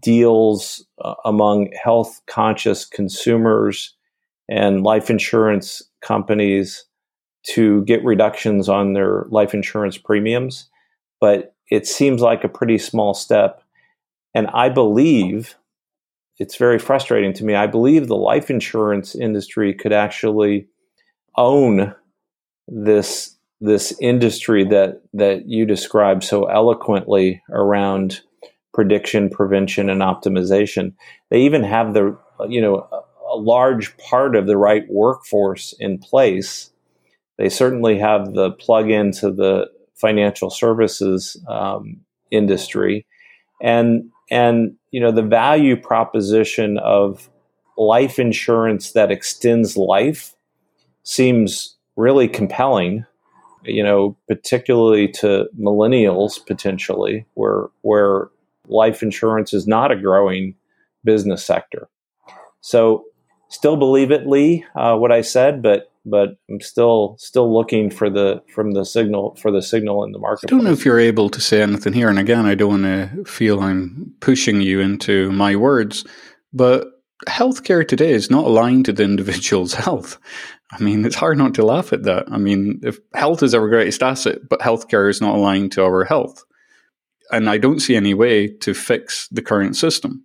deals 0.00 0.84
uh, 1.02 1.14
among 1.24 1.70
health 1.82 2.20
conscious 2.26 2.84
consumers 2.84 3.94
and 4.48 4.82
life 4.82 5.10
insurance 5.10 5.82
companies 6.02 6.86
to 7.44 7.84
get 7.84 8.04
reductions 8.04 8.68
on 8.68 8.94
their 8.94 9.26
life 9.28 9.54
insurance 9.54 9.98
premiums. 9.98 10.68
But 11.20 11.54
it 11.70 11.86
seems 11.86 12.20
like 12.22 12.44
a 12.44 12.48
pretty 12.48 12.78
small 12.78 13.14
step. 13.14 13.62
And 14.34 14.48
I 14.48 14.68
believe 14.68 15.54
it's 16.38 16.56
very 16.56 16.78
frustrating 16.78 17.32
to 17.34 17.44
me. 17.44 17.54
I 17.54 17.66
believe 17.66 18.08
the 18.08 18.16
life 18.16 18.50
insurance 18.50 19.14
industry 19.14 19.72
could 19.72 19.92
actually 19.92 20.66
own 21.36 21.94
this 22.66 23.36
this 23.60 23.96
industry 24.00 24.64
that 24.64 25.00
that 25.12 25.48
you 25.48 25.64
described 25.64 26.24
so 26.24 26.44
eloquently 26.44 27.42
around 27.50 28.20
prediction, 28.74 29.30
prevention, 29.30 29.88
and 29.88 30.02
optimization. 30.02 30.92
They 31.30 31.40
even 31.40 31.62
have 31.62 31.94
the 31.94 32.18
you 32.48 32.60
know 32.60 32.86
a, 32.92 33.02
large 33.36 33.96
part 33.96 34.36
of 34.36 34.46
the 34.46 34.56
right 34.56 34.84
workforce 34.88 35.74
in 35.80 35.98
place. 35.98 36.70
They 37.38 37.48
certainly 37.48 37.98
have 37.98 38.34
the 38.34 38.52
plug 38.52 38.90
into 38.90 39.32
the 39.32 39.68
financial 39.94 40.50
services 40.50 41.36
um, 41.48 42.00
industry, 42.30 43.06
and 43.62 44.10
and 44.30 44.74
you 44.90 45.00
know 45.00 45.12
the 45.12 45.22
value 45.22 45.76
proposition 45.76 46.78
of 46.78 47.30
life 47.78 48.18
insurance 48.18 48.92
that 48.92 49.10
extends 49.10 49.76
life 49.76 50.34
seems 51.02 51.76
really 51.96 52.28
compelling 52.28 53.04
you 53.64 53.82
know 53.82 54.16
particularly 54.28 55.08
to 55.08 55.48
millennials 55.58 56.44
potentially 56.46 57.24
where 57.34 57.66
where 57.82 58.28
life 58.66 59.02
insurance 59.02 59.52
is 59.52 59.66
not 59.66 59.90
a 59.90 59.96
growing 59.96 60.54
business 61.04 61.44
sector 61.44 61.88
so 62.60 63.04
still 63.48 63.76
believe 63.76 64.10
it 64.10 64.26
lee 64.26 64.64
uh, 64.74 64.96
what 64.96 65.12
i 65.12 65.20
said 65.20 65.62
but 65.62 65.90
but 66.06 66.36
I'm 66.50 66.60
still 66.60 67.16
still 67.18 67.52
looking 67.52 67.90
for 67.90 68.10
the 68.10 68.42
from 68.52 68.72
the 68.72 68.84
signal 68.84 69.34
for 69.36 69.50
the 69.50 69.62
signal 69.62 70.04
in 70.04 70.12
the 70.12 70.18
market. 70.18 70.50
I 70.50 70.54
don't 70.54 70.64
know 70.64 70.72
if 70.72 70.84
you're 70.84 71.00
able 71.00 71.30
to 71.30 71.40
say 71.40 71.62
anything 71.62 71.92
here, 71.92 72.08
and 72.08 72.18
again, 72.18 72.46
I 72.46 72.54
don't 72.54 72.82
want 72.82 73.24
to 73.24 73.24
feel 73.24 73.60
I'm 73.60 74.12
pushing 74.20 74.60
you 74.60 74.80
into 74.80 75.32
my 75.32 75.56
words, 75.56 76.04
but 76.52 77.02
healthcare 77.26 77.86
today 77.86 78.12
is 78.12 78.30
not 78.30 78.44
aligned 78.44 78.84
to 78.86 78.92
the 78.92 79.04
individual's 79.04 79.74
health. 79.84 80.18
I 80.72 80.82
mean, 80.82 81.04
it's 81.04 81.16
hard 81.16 81.38
not 81.38 81.54
to 81.54 81.64
laugh 81.64 81.92
at 81.92 82.02
that. 82.02 82.30
I 82.30 82.38
mean, 82.38 82.80
if 82.82 82.98
health 83.14 83.42
is 83.42 83.54
our 83.54 83.68
greatest 83.68 84.02
asset, 84.02 84.48
but 84.48 84.60
healthcare 84.60 85.08
is 85.08 85.20
not 85.20 85.36
aligned 85.36 85.72
to 85.72 85.84
our 85.84 86.04
health, 86.04 86.44
and 87.30 87.48
I 87.48 87.58
don't 87.58 87.80
see 87.80 87.96
any 87.96 88.14
way 88.14 88.48
to 88.48 88.74
fix 88.74 89.28
the 89.28 89.42
current 89.42 89.76
system. 89.76 90.24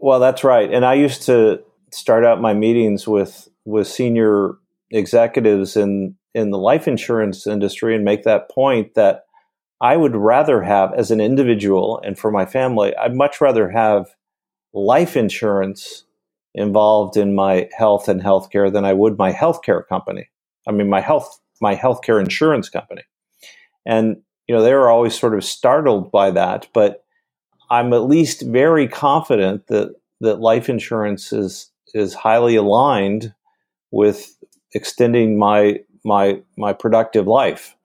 Well, 0.00 0.20
that's 0.20 0.44
right, 0.44 0.72
and 0.72 0.84
I 0.84 0.94
used 0.94 1.22
to 1.22 1.62
start 1.92 2.24
out 2.24 2.40
my 2.40 2.54
meetings 2.54 3.06
with 3.06 3.48
with 3.64 3.86
senior 3.86 4.56
executives 4.90 5.76
in 5.76 6.16
in 6.34 6.50
the 6.50 6.58
life 6.58 6.88
insurance 6.88 7.46
industry 7.46 7.94
and 7.94 8.04
make 8.04 8.24
that 8.24 8.50
point 8.50 8.94
that 8.94 9.24
I 9.80 9.96
would 9.96 10.16
rather 10.16 10.62
have 10.62 10.92
as 10.94 11.10
an 11.10 11.20
individual 11.20 12.00
and 12.04 12.18
for 12.18 12.30
my 12.30 12.44
family, 12.46 12.94
I'd 12.96 13.14
much 13.14 13.40
rather 13.40 13.70
have 13.70 14.06
life 14.72 15.16
insurance 15.16 16.04
involved 16.54 17.16
in 17.16 17.34
my 17.34 17.68
health 17.76 18.08
and 18.08 18.20
healthcare 18.20 18.72
than 18.72 18.84
I 18.84 18.92
would 18.92 19.18
my 19.18 19.32
healthcare 19.32 19.86
company. 19.86 20.28
I 20.66 20.72
mean 20.72 20.88
my 20.88 21.00
health 21.00 21.40
my 21.60 21.76
healthcare 21.76 22.20
insurance 22.20 22.68
company. 22.68 23.02
And 23.86 24.16
you 24.46 24.54
know, 24.54 24.62
they 24.62 24.74
were 24.74 24.90
always 24.90 25.18
sort 25.18 25.34
of 25.34 25.44
startled 25.44 26.10
by 26.12 26.30
that, 26.30 26.68
but 26.72 27.04
I'm 27.70 27.92
at 27.92 28.04
least 28.04 28.42
very 28.42 28.86
confident 28.88 29.66
that 29.68 29.94
that 30.20 30.40
life 30.40 30.68
insurance 30.68 31.32
is 31.32 31.70
is 31.94 32.14
highly 32.14 32.56
aligned 32.56 33.34
with 33.90 34.36
extending 34.72 35.38
my 35.38 35.80
my 36.04 36.42
my 36.56 36.72
productive 36.72 37.26
life. 37.26 37.76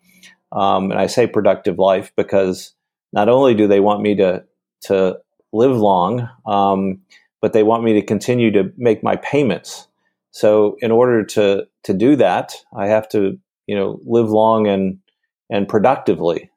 Um, 0.51 0.91
and 0.91 0.99
I 0.99 1.07
say 1.07 1.27
productive 1.27 1.77
life 1.77 2.11
because 2.17 2.73
not 3.13 3.29
only 3.29 3.53
do 3.53 3.67
they 3.67 3.79
want 3.79 4.01
me 4.01 4.15
to 4.15 4.43
to 4.81 5.19
live 5.53 5.77
long, 5.77 6.29
um, 6.45 7.01
but 7.41 7.53
they 7.53 7.63
want 7.63 7.83
me 7.83 7.93
to 7.93 8.05
continue 8.05 8.51
to 8.51 8.71
make 8.77 9.03
my 9.03 9.15
payments. 9.17 9.87
So 10.31 10.77
in 10.81 10.91
order 10.91 11.23
to 11.25 11.67
to 11.83 11.93
do 11.93 12.15
that, 12.17 12.53
I 12.75 12.87
have 12.87 13.07
to 13.09 13.39
you 13.67 13.75
know 13.75 13.99
live 14.05 14.29
long 14.29 14.67
and 14.67 14.98
and 15.49 15.67
productively. 15.67 16.49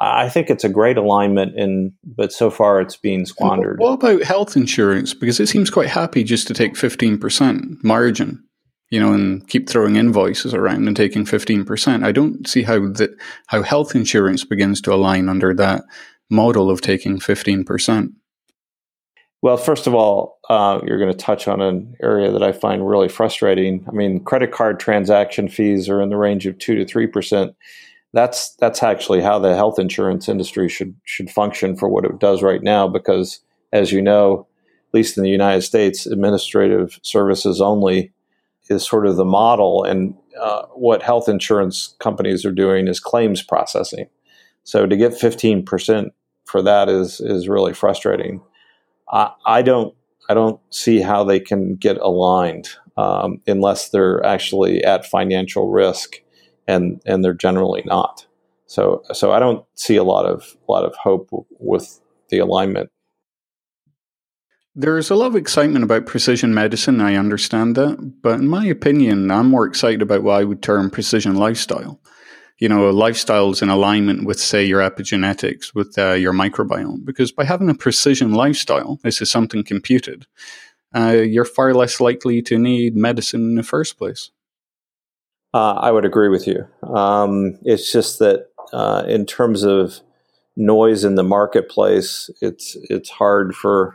I 0.00 0.28
think 0.28 0.50
it's 0.50 0.64
a 0.64 0.68
great 0.68 0.96
alignment, 0.96 1.58
and 1.58 1.92
but 2.04 2.32
so 2.32 2.50
far 2.50 2.80
it's 2.80 2.96
being 2.96 3.26
squandered. 3.26 3.78
What 3.78 3.92
about 3.92 4.24
health 4.24 4.56
insurance? 4.56 5.14
Because 5.14 5.38
it 5.38 5.46
seems 5.46 5.70
quite 5.70 5.88
happy 5.88 6.24
just 6.24 6.48
to 6.48 6.54
take 6.54 6.76
fifteen 6.76 7.16
percent 7.16 7.84
margin, 7.84 8.42
you 8.90 8.98
know, 8.98 9.12
and 9.12 9.46
keep 9.48 9.68
throwing 9.68 9.94
invoices 9.94 10.52
around 10.52 10.88
and 10.88 10.96
taking 10.96 11.24
fifteen 11.24 11.64
percent. 11.64 12.02
I 12.02 12.10
don't 12.10 12.48
see 12.48 12.64
how 12.64 12.80
that 12.88 13.10
how 13.46 13.62
health 13.62 13.94
insurance 13.94 14.44
begins 14.44 14.80
to 14.80 14.92
align 14.92 15.28
under 15.28 15.54
that 15.54 15.84
model 16.28 16.70
of 16.70 16.80
taking 16.80 17.20
fifteen 17.20 17.64
percent. 17.64 18.10
Well, 19.42 19.58
first 19.58 19.86
of 19.86 19.94
all, 19.94 20.38
uh, 20.48 20.80
you're 20.86 20.98
going 20.98 21.12
to 21.12 21.16
touch 21.16 21.46
on 21.46 21.60
an 21.60 21.94
area 22.02 22.32
that 22.32 22.42
I 22.42 22.52
find 22.52 22.88
really 22.88 23.10
frustrating. 23.10 23.84
I 23.86 23.92
mean, 23.92 24.24
credit 24.24 24.52
card 24.52 24.80
transaction 24.80 25.48
fees 25.48 25.88
are 25.88 26.00
in 26.00 26.08
the 26.08 26.16
range 26.16 26.46
of 26.46 26.58
two 26.58 26.74
to 26.76 26.84
three 26.86 27.06
percent 27.06 27.54
that's 28.14 28.54
that's 28.56 28.82
actually 28.82 29.20
how 29.20 29.38
the 29.38 29.56
health 29.56 29.78
insurance 29.78 30.28
industry 30.28 30.68
should 30.68 30.94
should 31.04 31.28
function 31.28 31.76
for 31.76 31.88
what 31.88 32.04
it 32.04 32.18
does 32.20 32.42
right 32.42 32.62
now 32.62 32.86
because 32.86 33.40
as 33.72 33.90
you 33.90 34.00
know 34.00 34.46
at 34.88 34.94
least 34.94 35.18
in 35.18 35.24
the 35.24 35.30
United 35.30 35.62
States 35.62 36.06
administrative 36.06 37.00
services 37.02 37.60
only 37.60 38.12
is 38.70 38.86
sort 38.86 39.06
of 39.06 39.16
the 39.16 39.24
model 39.24 39.82
and 39.82 40.14
uh, 40.40 40.62
what 40.74 41.02
health 41.02 41.28
insurance 41.28 41.96
companies 41.98 42.44
are 42.44 42.52
doing 42.52 42.86
is 42.86 43.00
claims 43.00 43.42
processing. 43.42 44.08
So 44.62 44.86
to 44.86 44.96
get 44.96 45.12
15% 45.12 46.10
for 46.44 46.62
that 46.62 46.88
is 46.88 47.20
is 47.20 47.48
really 47.48 47.74
frustrating. 47.74 48.40
I, 49.10 49.32
I 49.44 49.62
don't 49.62 49.94
I 50.28 50.34
don't 50.34 50.60
see 50.70 51.00
how 51.00 51.24
they 51.24 51.40
can 51.40 51.74
get 51.74 51.98
aligned 51.98 52.68
um, 52.96 53.40
unless 53.48 53.88
they're 53.88 54.24
actually 54.24 54.84
at 54.84 55.04
financial 55.04 55.68
risk 55.68 56.20
and 56.66 57.00
and 57.06 57.24
they're 57.24 57.34
generally 57.34 57.82
not. 57.86 58.26
So 58.66 59.02
so 59.12 59.32
I 59.32 59.38
don't 59.38 59.64
see 59.74 59.96
a 59.96 60.04
lot 60.04 60.26
of 60.26 60.56
lot 60.68 60.84
of 60.84 60.94
hope 60.96 61.30
w- 61.30 61.44
with 61.58 62.00
the 62.28 62.38
alignment. 62.38 62.90
There's 64.76 65.10
a 65.10 65.14
lot 65.14 65.26
of 65.26 65.36
excitement 65.36 65.84
about 65.84 66.06
precision 66.06 66.52
medicine. 66.52 67.00
I 67.00 67.14
understand 67.14 67.76
that, 67.76 68.14
but 68.22 68.40
in 68.40 68.48
my 68.48 68.66
opinion, 68.66 69.30
I'm 69.30 69.48
more 69.48 69.66
excited 69.66 70.02
about 70.02 70.24
what 70.24 70.40
I 70.40 70.44
would 70.44 70.62
term 70.62 70.90
precision 70.90 71.36
lifestyle. 71.36 72.00
You 72.58 72.68
know, 72.68 72.92
lifestyles 72.92 73.62
in 73.62 73.68
alignment 73.68 74.24
with, 74.24 74.40
say, 74.40 74.64
your 74.64 74.80
epigenetics, 74.80 75.74
with 75.74 75.96
uh, 75.98 76.12
your 76.12 76.32
microbiome. 76.32 77.04
Because 77.04 77.30
by 77.30 77.44
having 77.44 77.68
a 77.68 77.74
precision 77.74 78.32
lifestyle, 78.32 78.98
this 79.02 79.20
is 79.20 79.30
something 79.30 79.64
computed, 79.64 80.26
uh, 80.94 81.22
you're 81.24 81.44
far 81.44 81.74
less 81.74 82.00
likely 82.00 82.42
to 82.42 82.58
need 82.58 82.96
medicine 82.96 83.42
in 83.42 83.54
the 83.56 83.62
first 83.62 83.98
place. 83.98 84.30
Uh, 85.54 85.74
I 85.74 85.92
would 85.92 86.04
agree 86.04 86.28
with 86.30 86.48
you. 86.48 86.66
Um, 86.82 87.58
it's 87.62 87.92
just 87.92 88.18
that 88.18 88.48
uh, 88.72 89.04
in 89.06 89.24
terms 89.24 89.62
of 89.62 90.00
noise 90.56 91.04
in 91.04 91.14
the 91.14 91.22
marketplace, 91.22 92.28
it's 92.42 92.76
it's 92.90 93.08
hard 93.08 93.54
for 93.54 93.94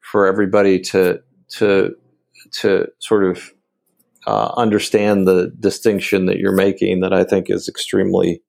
for 0.00 0.26
everybody 0.26 0.80
to 0.80 1.20
to 1.56 1.96
to 2.52 2.86
sort 3.00 3.24
of 3.24 3.52
uh, 4.28 4.52
understand 4.56 5.26
the 5.26 5.52
distinction 5.58 6.26
that 6.26 6.38
you're 6.38 6.54
making. 6.54 7.00
That 7.00 7.12
I 7.12 7.24
think 7.24 7.50
is 7.50 7.68
extremely 7.68 8.40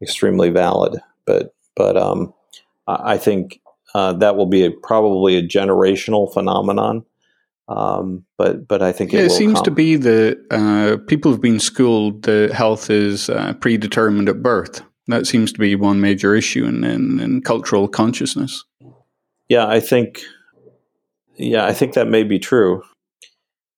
extremely 0.00 0.50
valid. 0.50 1.00
But 1.26 1.52
but 1.74 1.96
um, 1.96 2.32
I 2.86 3.18
think 3.18 3.60
uh, 3.94 4.12
that 4.14 4.36
will 4.36 4.46
be 4.46 4.66
a, 4.66 4.70
probably 4.70 5.36
a 5.36 5.42
generational 5.42 6.32
phenomenon. 6.32 7.04
Um, 7.74 8.24
but 8.36 8.68
but 8.68 8.82
I 8.82 8.92
think 8.92 9.12
yeah, 9.12 9.20
it, 9.20 9.26
it 9.26 9.30
seems 9.30 9.54
come. 9.54 9.64
to 9.64 9.70
be 9.70 9.96
that 9.96 10.38
uh, 10.50 10.98
people 11.06 11.30
have 11.30 11.40
been 11.40 11.60
schooled 11.60 12.22
that 12.24 12.52
health 12.52 12.90
is 12.90 13.30
uh, 13.30 13.54
predetermined 13.54 14.28
at 14.28 14.42
birth. 14.42 14.82
That 15.08 15.26
seems 15.26 15.52
to 15.52 15.58
be 15.58 15.74
one 15.74 16.00
major 16.00 16.34
issue 16.34 16.64
in, 16.64 16.84
in, 16.84 17.18
in, 17.18 17.42
cultural 17.42 17.88
consciousness. 17.88 18.64
Yeah, 19.48 19.66
I 19.66 19.80
think 19.80 20.20
yeah, 21.36 21.64
I 21.64 21.72
think 21.72 21.94
that 21.94 22.08
may 22.08 22.24
be 22.24 22.38
true. 22.38 22.82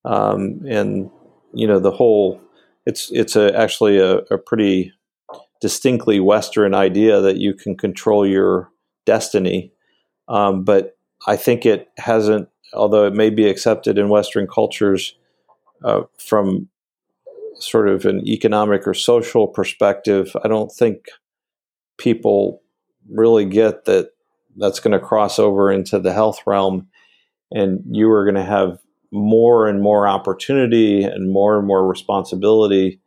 Um, 0.04 0.60
and 0.68 1.10
you 1.52 1.66
know, 1.66 1.78
the 1.78 1.92
whole 1.92 2.40
it's 2.86 3.10
it's 3.12 3.36
a, 3.36 3.56
actually 3.56 3.98
a, 3.98 4.16
a 4.30 4.38
pretty 4.38 4.92
distinctly 5.60 6.20
Western 6.20 6.74
idea 6.74 7.20
that 7.20 7.36
you 7.36 7.54
can 7.54 7.76
control 7.76 8.26
your 8.26 8.70
destiny. 9.06 9.72
Um, 10.28 10.64
but 10.64 10.96
I 11.26 11.36
think 11.36 11.64
it 11.64 11.88
hasn't 11.96 12.48
although 12.74 13.06
it 13.06 13.14
may 13.14 13.30
be 13.30 13.48
accepted 13.48 13.98
in 13.98 14.08
Western 14.08 14.46
cultures 14.46 15.16
uh, 15.84 16.02
from 16.18 16.68
sort 17.56 17.88
of 17.88 18.04
an 18.04 18.26
economic 18.26 18.86
or 18.86 18.94
social 18.94 19.46
perspective, 19.46 20.36
I 20.44 20.48
don't 20.48 20.72
think 20.72 21.06
people 21.98 22.62
really 23.08 23.44
get 23.44 23.84
that 23.84 24.10
that's 24.56 24.80
going 24.80 24.92
to 24.92 25.04
cross 25.04 25.38
over 25.38 25.70
into 25.70 25.98
the 25.98 26.12
health 26.12 26.40
realm 26.46 26.88
and 27.50 27.82
you 27.90 28.10
are 28.10 28.24
going 28.24 28.34
to 28.34 28.44
have 28.44 28.78
more 29.12 29.68
and 29.68 29.80
more 29.80 30.08
opportunity 30.08 31.04
and 31.04 31.32
more 31.32 31.56
and 31.56 31.66
more 31.66 31.86
responsibility 31.86 33.00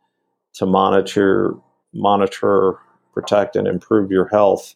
to 0.54 0.66
monitor 0.66 1.54
monitor 1.94 2.78
protect 3.12 3.56
and 3.56 3.66
improve 3.66 4.10
your 4.10 4.26
health. 4.28 4.74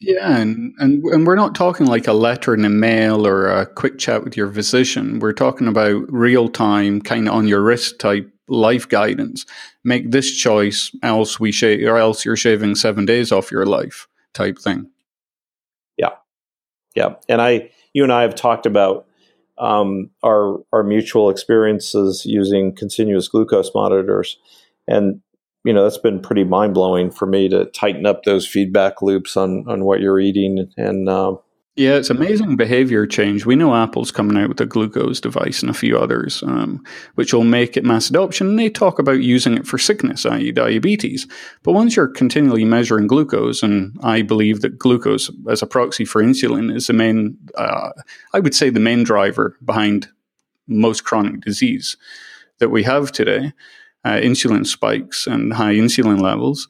Yeah, 0.00 0.38
and, 0.38 0.74
and 0.78 1.02
and 1.04 1.26
we're 1.26 1.36
not 1.36 1.54
talking 1.54 1.86
like 1.86 2.06
a 2.06 2.12
letter 2.12 2.52
in 2.52 2.62
the 2.62 2.68
mail 2.68 3.26
or 3.26 3.46
a 3.46 3.64
quick 3.64 3.98
chat 3.98 4.24
with 4.24 4.36
your 4.36 4.52
physician. 4.52 5.18
We're 5.18 5.32
talking 5.32 5.68
about 5.68 6.12
real 6.12 6.48
time, 6.48 7.00
kind 7.00 7.28
of 7.28 7.34
on 7.34 7.48
your 7.48 7.62
wrist 7.62 7.98
type 8.00 8.30
life 8.48 8.88
guidance. 8.88 9.46
Make 9.84 10.10
this 10.10 10.30
choice, 10.36 10.94
else 11.02 11.40
we 11.40 11.52
shave, 11.52 11.86
or 11.86 11.96
else 11.96 12.24
you're 12.24 12.36
shaving 12.36 12.74
seven 12.74 13.06
days 13.06 13.32
off 13.32 13.52
your 13.52 13.66
life, 13.66 14.08
type 14.34 14.58
thing. 14.58 14.90
Yeah, 15.96 16.16
yeah. 16.94 17.14
And 17.28 17.40
I, 17.40 17.70
you 17.92 18.02
and 18.02 18.12
I 18.12 18.22
have 18.22 18.34
talked 18.34 18.66
about 18.66 19.06
um, 19.58 20.10
our 20.22 20.58
our 20.72 20.82
mutual 20.82 21.30
experiences 21.30 22.26
using 22.26 22.74
continuous 22.74 23.28
glucose 23.28 23.70
monitors, 23.74 24.38
and 24.88 25.20
you 25.64 25.72
know 25.72 25.82
that's 25.82 25.98
been 25.98 26.20
pretty 26.20 26.44
mind 26.44 26.74
blowing 26.74 27.10
for 27.10 27.26
me 27.26 27.48
to 27.48 27.64
tighten 27.66 28.06
up 28.06 28.22
those 28.22 28.46
feedback 28.46 29.02
loops 29.02 29.36
on 29.36 29.64
on 29.68 29.84
what 29.84 30.00
you're 30.00 30.20
eating 30.20 30.70
and. 30.76 31.08
Uh, 31.08 31.36
yeah, 31.76 31.96
it's 31.96 32.10
amazing 32.10 32.54
behavior 32.54 33.04
change. 33.04 33.46
We 33.46 33.56
know 33.56 33.74
Apple's 33.74 34.12
coming 34.12 34.40
out 34.40 34.48
with 34.48 34.60
a 34.60 34.66
glucose 34.66 35.20
device 35.20 35.60
and 35.60 35.68
a 35.68 35.74
few 35.74 35.98
others, 35.98 36.40
um, 36.44 36.84
which 37.16 37.34
will 37.34 37.42
make 37.42 37.76
it 37.76 37.84
mass 37.84 38.08
adoption. 38.08 38.46
And 38.46 38.58
they 38.60 38.70
talk 38.70 39.00
about 39.00 39.24
using 39.24 39.56
it 39.56 39.66
for 39.66 39.76
sickness, 39.76 40.24
i.e., 40.24 40.52
diabetes. 40.52 41.26
But 41.64 41.72
once 41.72 41.96
you're 41.96 42.06
continually 42.06 42.64
measuring 42.64 43.08
glucose, 43.08 43.60
and 43.64 43.98
I 44.04 44.22
believe 44.22 44.60
that 44.60 44.78
glucose 44.78 45.32
as 45.50 45.62
a 45.62 45.66
proxy 45.66 46.04
for 46.04 46.22
insulin 46.22 46.72
is 46.72 46.86
the 46.86 46.92
main, 46.92 47.36
uh, 47.56 47.90
I 48.32 48.38
would 48.38 48.54
say, 48.54 48.70
the 48.70 48.78
main 48.78 49.02
driver 49.02 49.56
behind 49.64 50.06
most 50.68 51.02
chronic 51.02 51.40
disease 51.40 51.96
that 52.60 52.68
we 52.68 52.84
have 52.84 53.10
today 53.10 53.52
uh, 54.04 54.20
insulin 54.20 54.66
spikes 54.66 55.26
and 55.26 55.52
high 55.52 55.74
insulin 55.74 56.20
levels. 56.20 56.68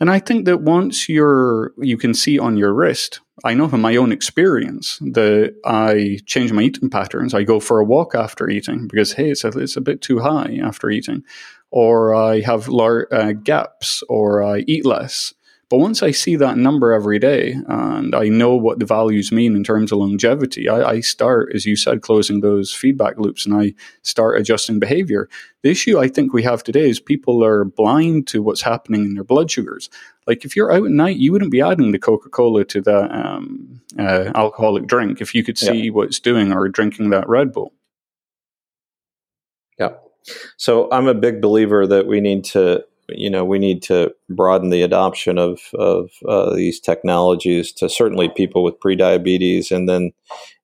And 0.00 0.10
I 0.10 0.18
think 0.18 0.44
that 0.46 0.62
once 0.62 1.08
you're, 1.08 1.72
you 1.78 1.96
can 1.96 2.14
see 2.14 2.38
on 2.38 2.56
your 2.56 2.74
wrist, 2.74 3.20
I 3.44 3.54
know 3.54 3.68
from 3.68 3.80
my 3.80 3.96
own 3.96 4.12
experience 4.12 4.98
that 5.00 5.54
I 5.64 6.18
change 6.26 6.52
my 6.52 6.62
eating 6.62 6.90
patterns. 6.90 7.34
I 7.34 7.44
go 7.44 7.60
for 7.60 7.78
a 7.78 7.84
walk 7.84 8.14
after 8.14 8.48
eating 8.48 8.88
because, 8.88 9.12
hey, 9.12 9.30
it's 9.30 9.44
a, 9.44 9.48
it's 9.48 9.76
a 9.76 9.80
bit 9.80 10.00
too 10.00 10.18
high 10.18 10.58
after 10.62 10.90
eating. 10.90 11.22
Or 11.70 12.14
I 12.14 12.40
have 12.40 12.68
lar- 12.68 13.08
uh, 13.12 13.32
gaps 13.32 14.02
or 14.08 14.42
I 14.42 14.64
eat 14.66 14.84
less. 14.84 15.34
But 15.70 15.78
once 15.78 16.02
I 16.02 16.10
see 16.10 16.36
that 16.36 16.58
number 16.58 16.92
every 16.92 17.18
day 17.18 17.56
and 17.66 18.14
I 18.14 18.28
know 18.28 18.54
what 18.54 18.78
the 18.78 18.86
values 18.86 19.32
mean 19.32 19.56
in 19.56 19.64
terms 19.64 19.92
of 19.92 19.98
longevity, 19.98 20.68
I, 20.68 20.90
I, 20.90 21.00
start, 21.00 21.52
as 21.54 21.64
you 21.64 21.74
said, 21.74 22.02
closing 22.02 22.40
those 22.40 22.72
feedback 22.72 23.18
loops 23.18 23.46
and 23.46 23.54
I 23.54 23.74
start 24.02 24.38
adjusting 24.38 24.78
behavior. 24.78 25.28
The 25.62 25.70
issue 25.70 25.98
I 25.98 26.08
think 26.08 26.32
we 26.32 26.42
have 26.42 26.62
today 26.62 26.88
is 26.88 27.00
people 27.00 27.42
are 27.42 27.64
blind 27.64 28.26
to 28.28 28.42
what's 28.42 28.62
happening 28.62 29.04
in 29.04 29.14
their 29.14 29.24
blood 29.24 29.50
sugars. 29.50 29.88
Like 30.26 30.44
if 30.44 30.54
you're 30.54 30.72
out 30.72 30.84
at 30.84 30.90
night, 30.90 31.16
you 31.16 31.32
wouldn't 31.32 31.50
be 31.50 31.60
adding 31.60 31.92
the 31.92 31.98
Coca 31.98 32.28
Cola 32.28 32.64
to 32.66 32.80
that 32.82 33.10
um, 33.10 33.80
uh, 33.98 34.32
alcoholic 34.34 34.86
drink 34.86 35.20
if 35.20 35.34
you 35.34 35.42
could 35.42 35.58
see 35.58 35.90
what 35.90 36.08
it's 36.08 36.20
doing 36.20 36.52
or 36.52 36.68
drinking 36.68 37.10
that 37.10 37.28
Red 37.28 37.52
Bull. 37.52 37.72
Yeah. 39.78 39.94
So 40.56 40.90
I'm 40.90 41.06
a 41.06 41.14
big 41.14 41.40
believer 41.40 41.86
that 41.86 42.06
we 42.06 42.20
need 42.20 42.44
to 42.46 42.84
you 43.08 43.30
know 43.30 43.44
we 43.44 43.58
need 43.58 43.82
to 43.82 44.12
broaden 44.30 44.70
the 44.70 44.82
adoption 44.82 45.38
of 45.38 45.60
of 45.74 46.10
uh, 46.28 46.54
these 46.54 46.80
technologies 46.80 47.72
to 47.72 47.88
certainly 47.88 48.28
people 48.28 48.62
with 48.62 48.80
prediabetes 48.80 49.70
and 49.70 49.88
then 49.88 50.12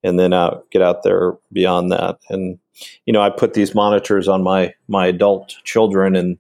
and 0.03 0.19
then 0.19 0.33
out 0.33 0.71
get 0.71 0.83
out 0.83 1.03
there 1.03 1.35
beyond 1.53 1.93
that. 1.93 2.19
And 2.29 2.59
you 3.07 3.13
know 3.13 3.21
I 3.21 3.31
put 3.31 3.55
these 3.55 3.75
monitors 3.75 4.29
on 4.29 4.43
my 4.43 4.73
my 4.89 5.07
adult 5.07 5.57
children 5.65 6.17
and 6.17 6.39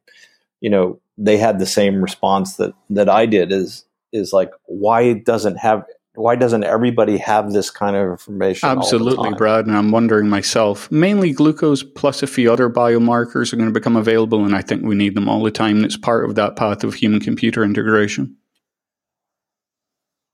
you 0.61 0.70
know 0.70 1.01
they 1.18 1.36
had 1.36 1.59
the 1.59 1.66
same 1.66 2.03
response 2.03 2.57
that 2.57 2.72
that 2.88 3.09
I 3.09 3.26
did 3.26 3.53
is 3.53 3.84
is 4.12 4.32
like 4.32 4.51
why 4.66 5.03
it 5.03 5.24
doesn't 5.24 5.57
have 5.57 5.84
why 6.20 6.36
doesn't 6.36 6.64
everybody 6.64 7.18
have 7.18 7.52
this 7.52 7.70
kind 7.70 7.96
of 7.96 8.10
information? 8.10 8.68
Absolutely, 8.68 9.32
Brad. 9.34 9.66
And 9.66 9.76
I'm 9.76 9.90
wondering 9.90 10.28
myself, 10.28 10.90
mainly 10.90 11.32
glucose 11.32 11.82
plus 11.82 12.22
a 12.22 12.26
few 12.26 12.52
other 12.52 12.68
biomarkers 12.68 13.52
are 13.52 13.56
going 13.56 13.68
to 13.68 13.72
become 13.72 13.96
available, 13.96 14.44
and 14.44 14.54
I 14.54 14.62
think 14.62 14.84
we 14.84 14.94
need 14.94 15.14
them 15.14 15.28
all 15.28 15.42
the 15.42 15.50
time. 15.50 15.76
And 15.76 15.84
it's 15.84 15.96
part 15.96 16.28
of 16.28 16.34
that 16.36 16.56
path 16.56 16.84
of 16.84 16.94
human 16.94 17.20
computer 17.20 17.64
integration. 17.64 18.36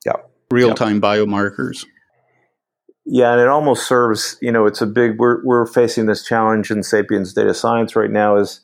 Yeah. 0.04 0.16
Real 0.50 0.74
time 0.74 1.00
biomarkers. 1.00 1.86
Yeah, 3.04 3.32
and 3.32 3.40
it 3.40 3.46
almost 3.46 3.86
serves, 3.86 4.36
you 4.42 4.50
know, 4.50 4.66
it's 4.66 4.80
a 4.80 4.86
big, 4.86 5.20
we're, 5.20 5.44
we're 5.44 5.66
facing 5.66 6.06
this 6.06 6.24
challenge 6.24 6.72
in 6.72 6.82
Sapiens 6.82 7.32
data 7.32 7.54
science 7.54 7.94
right 7.94 8.10
now 8.10 8.36
is, 8.36 8.60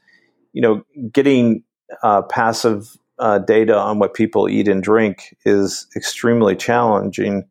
you 0.52 0.60
know, 0.60 0.82
getting 1.12 1.62
uh, 2.02 2.22
passive 2.22 2.96
uh, 3.18 3.38
data 3.38 3.76
on 3.76 3.98
what 3.98 4.14
people 4.14 4.48
eat 4.48 4.68
and 4.68 4.82
drink 4.82 5.36
is 5.44 5.86
extremely 5.96 6.56
challenging. 6.56 7.48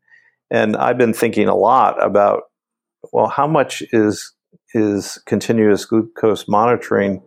And 0.50 0.76
I've 0.76 0.98
been 0.98 1.14
thinking 1.14 1.48
a 1.48 1.56
lot 1.56 2.04
about, 2.04 2.44
well, 3.12 3.28
how 3.28 3.48
much 3.48 3.84
is 3.92 4.34
is 4.74 5.22
continuous 5.26 5.86
glucose 5.86 6.48
monitoring, 6.48 7.22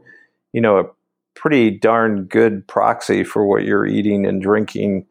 you 0.53 0.61
know, 0.61 0.79
a 0.79 0.85
pretty 1.35 1.71
darn 1.71 2.25
good 2.25 2.67
proxy 2.67 3.25
for 3.25 3.47
what 3.47 3.65
you're 3.65 3.87
eating 3.87 4.27
and 4.27 4.43
drinking. 4.43 5.07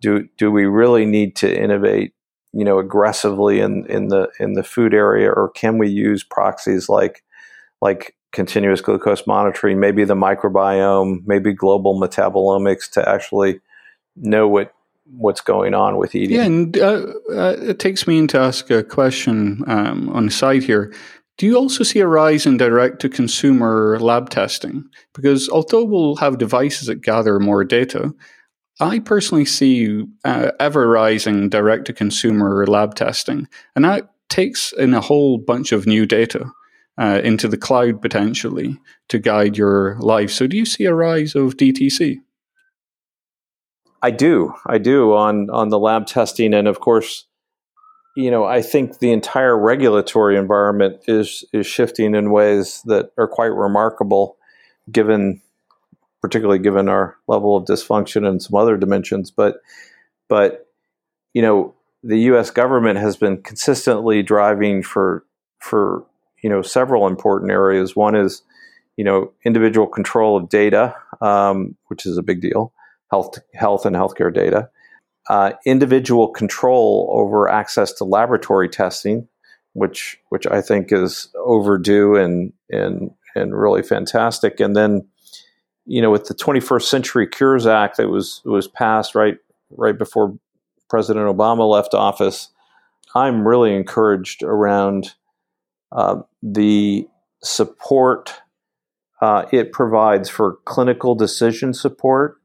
Do 0.00 0.28
do 0.36 0.50
we 0.50 0.64
really 0.64 1.06
need 1.06 1.36
to 1.36 1.62
innovate, 1.62 2.14
you 2.52 2.64
know, 2.64 2.78
aggressively 2.78 3.60
in, 3.60 3.84
in 3.86 4.08
the 4.08 4.28
in 4.38 4.54
the 4.54 4.64
food 4.64 4.94
area, 4.94 5.30
or 5.30 5.50
can 5.50 5.78
we 5.78 5.88
use 5.88 6.24
proxies 6.24 6.88
like 6.88 7.22
like 7.80 8.14
continuous 8.32 8.80
glucose 8.80 9.26
monitoring, 9.26 9.80
maybe 9.80 10.04
the 10.04 10.14
microbiome, 10.14 11.22
maybe 11.26 11.52
global 11.52 11.98
metabolomics 11.98 12.90
to 12.90 13.08
actually 13.08 13.60
know 14.16 14.48
what 14.48 14.74
what's 15.16 15.40
going 15.40 15.72
on 15.72 15.96
with 15.96 16.14
eating. 16.14 16.36
Yeah, 16.36 16.44
and 16.44 16.76
uh, 16.76 17.06
uh, 17.30 17.56
it 17.60 17.78
takes 17.78 18.06
me 18.06 18.18
in 18.18 18.28
to 18.28 18.38
ask 18.38 18.70
a 18.70 18.82
question 18.82 19.64
um, 19.66 20.10
on 20.10 20.26
the 20.26 20.30
side 20.30 20.62
here. 20.62 20.92
Do 21.38 21.46
you 21.46 21.56
also 21.56 21.84
see 21.84 22.00
a 22.00 22.06
rise 22.06 22.46
in 22.46 22.56
direct 22.56 23.00
to 23.00 23.08
consumer 23.08 23.98
lab 24.00 24.28
testing? 24.28 24.84
Because 25.14 25.48
although 25.48 25.84
we'll 25.84 26.16
have 26.16 26.38
devices 26.38 26.88
that 26.88 26.96
gather 26.96 27.38
more 27.38 27.64
data, 27.64 28.12
I 28.80 28.98
personally 28.98 29.44
see 29.44 30.04
uh, 30.24 30.50
ever 30.60 30.88
rising 30.88 31.48
direct 31.48 31.86
to 31.86 31.92
consumer 31.92 32.66
lab 32.66 32.94
testing, 32.94 33.48
and 33.74 33.84
that 33.84 34.10
takes 34.28 34.72
in 34.72 34.92
a 34.92 35.00
whole 35.00 35.38
bunch 35.38 35.72
of 35.72 35.86
new 35.86 36.04
data 36.04 36.50
uh, 36.98 37.20
into 37.22 37.48
the 37.48 37.56
cloud 37.56 38.02
potentially 38.02 38.78
to 39.08 39.18
guide 39.18 39.56
your 39.56 39.96
life. 40.00 40.30
So, 40.30 40.46
do 40.46 40.56
you 40.56 40.66
see 40.66 40.84
a 40.84 40.94
rise 40.94 41.34
of 41.34 41.56
DTC? 41.56 42.16
I 44.02 44.10
do. 44.10 44.54
I 44.66 44.78
do 44.78 45.12
on 45.14 45.50
on 45.50 45.68
the 45.68 45.78
lab 45.78 46.06
testing, 46.06 46.54
and 46.54 46.68
of 46.68 46.80
course, 46.80 47.26
you 48.16 48.30
know, 48.30 48.44
I 48.44 48.62
think 48.62 48.98
the 48.98 49.12
entire 49.12 49.56
regulatory 49.56 50.36
environment 50.36 51.02
is 51.06 51.44
is 51.52 51.66
shifting 51.66 52.14
in 52.14 52.30
ways 52.30 52.82
that 52.86 53.12
are 53.16 53.28
quite 53.28 53.52
remarkable, 53.52 54.36
given 54.90 55.40
particularly 56.20 56.58
given 56.58 56.88
our 56.88 57.16
level 57.28 57.56
of 57.56 57.64
dysfunction 57.64 58.26
and 58.26 58.42
some 58.42 58.56
other 58.56 58.76
dimensions. 58.76 59.30
But 59.30 59.60
but 60.28 60.66
you 61.32 61.42
know, 61.42 61.74
the 62.02 62.18
U.S. 62.20 62.50
government 62.50 62.98
has 62.98 63.16
been 63.16 63.42
consistently 63.42 64.22
driving 64.22 64.82
for 64.82 65.24
for 65.60 66.04
you 66.42 66.50
know 66.50 66.62
several 66.62 67.06
important 67.06 67.50
areas. 67.50 67.96
One 67.96 68.14
is 68.14 68.42
you 68.96 69.04
know 69.04 69.32
individual 69.44 69.86
control 69.86 70.36
of 70.36 70.48
data, 70.48 70.94
um, 71.20 71.76
which 71.86 72.06
is 72.06 72.16
a 72.18 72.22
big 72.22 72.40
deal, 72.40 72.72
health 73.10 73.38
health 73.54 73.86
and 73.86 73.96
healthcare 73.96 74.32
data. 74.32 74.70
Uh, 75.28 75.52
individual 75.66 76.28
control 76.28 77.10
over 77.12 77.48
access 77.48 77.92
to 77.92 78.04
laboratory 78.04 78.68
testing, 78.68 79.28
which 79.74 80.18
which 80.30 80.46
I 80.46 80.62
think 80.62 80.92
is 80.92 81.28
overdue 81.36 82.16
and 82.16 82.52
and 82.70 83.10
and 83.34 83.58
really 83.58 83.82
fantastic. 83.82 84.60
And 84.60 84.74
then, 84.74 85.06
you 85.86 86.02
know, 86.02 86.10
with 86.10 86.26
the 86.26 86.34
21st 86.34 86.82
Century 86.82 87.26
Cures 87.26 87.66
Act 87.66 87.96
that 87.96 88.08
was 88.08 88.42
was 88.44 88.68
passed 88.68 89.14
right 89.14 89.36
right 89.70 89.96
before 89.96 90.38
President 90.88 91.26
Obama 91.26 91.68
left 91.68 91.94
office, 91.94 92.48
I'm 93.14 93.46
really 93.46 93.74
encouraged 93.74 94.42
around 94.42 95.14
uh, 95.92 96.22
the 96.42 97.08
support 97.42 98.34
uh, 99.20 99.46
it 99.52 99.72
provides 99.72 100.28
for 100.28 100.58
clinical 100.64 101.14
decision 101.14 101.74
support 101.74 102.36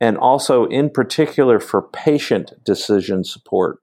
and 0.00 0.16
also, 0.16 0.64
in 0.66 0.90
particular, 0.90 1.60
for 1.60 1.80
patient 1.80 2.52
decision 2.64 3.22
support. 3.22 3.78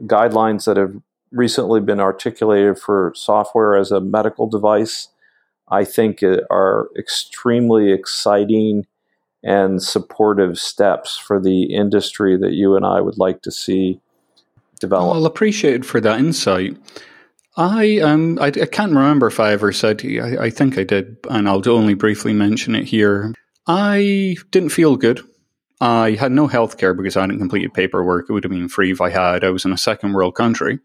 Guidelines 0.00 0.64
that 0.64 0.76
have 0.76 0.94
recently 1.30 1.80
been 1.80 2.00
articulated 2.00 2.78
for 2.78 3.12
software 3.14 3.76
as 3.76 3.92
a 3.92 4.00
medical 4.00 4.48
device, 4.48 5.08
I 5.68 5.84
think, 5.84 6.22
uh, 6.22 6.38
are 6.50 6.88
extremely 6.98 7.92
exciting 7.92 8.86
and 9.44 9.80
supportive 9.80 10.58
steps 10.58 11.16
for 11.16 11.40
the 11.40 11.64
industry 11.74 12.36
that 12.36 12.52
you 12.52 12.74
and 12.74 12.84
I 12.84 13.00
would 13.00 13.18
like 13.18 13.42
to 13.42 13.52
see 13.52 14.00
develop. 14.80 15.14
Well, 15.14 15.26
appreciated 15.26 15.86
for 15.86 16.00
that 16.00 16.18
insight. 16.18 16.76
I 17.56 17.98
um 18.00 18.38
I, 18.38 18.46
I, 18.48 18.66
can't 18.66 18.92
remember 18.92 19.26
if 19.28 19.40
I 19.40 19.52
ever 19.52 19.72
said. 19.72 20.02
I, 20.04 20.44
I, 20.44 20.50
think 20.50 20.76
I 20.76 20.84
did, 20.84 21.16
and 21.30 21.48
I'll 21.48 21.66
only 21.68 21.94
briefly 21.94 22.34
mention 22.34 22.74
it 22.74 22.84
here. 22.84 23.34
I 23.66 24.36
didn't 24.50 24.70
feel 24.70 24.96
good 24.96 25.22
I 25.80 26.12
had 26.12 26.32
no 26.32 26.46
health 26.46 26.78
care 26.78 26.94
because 26.94 27.16
I 27.16 27.22
hadn't 27.22 27.38
completed 27.38 27.74
paperwork. 27.74 28.28
It 28.28 28.32
would 28.32 28.44
have 28.44 28.50
been 28.52 28.68
free 28.68 28.90
if 28.90 29.00
I 29.00 29.10
had. 29.10 29.44
I 29.44 29.50
was 29.50 29.64
in 29.64 29.72
a 29.72 29.78
second 29.78 30.14
world 30.14 30.34
country. 30.34 30.78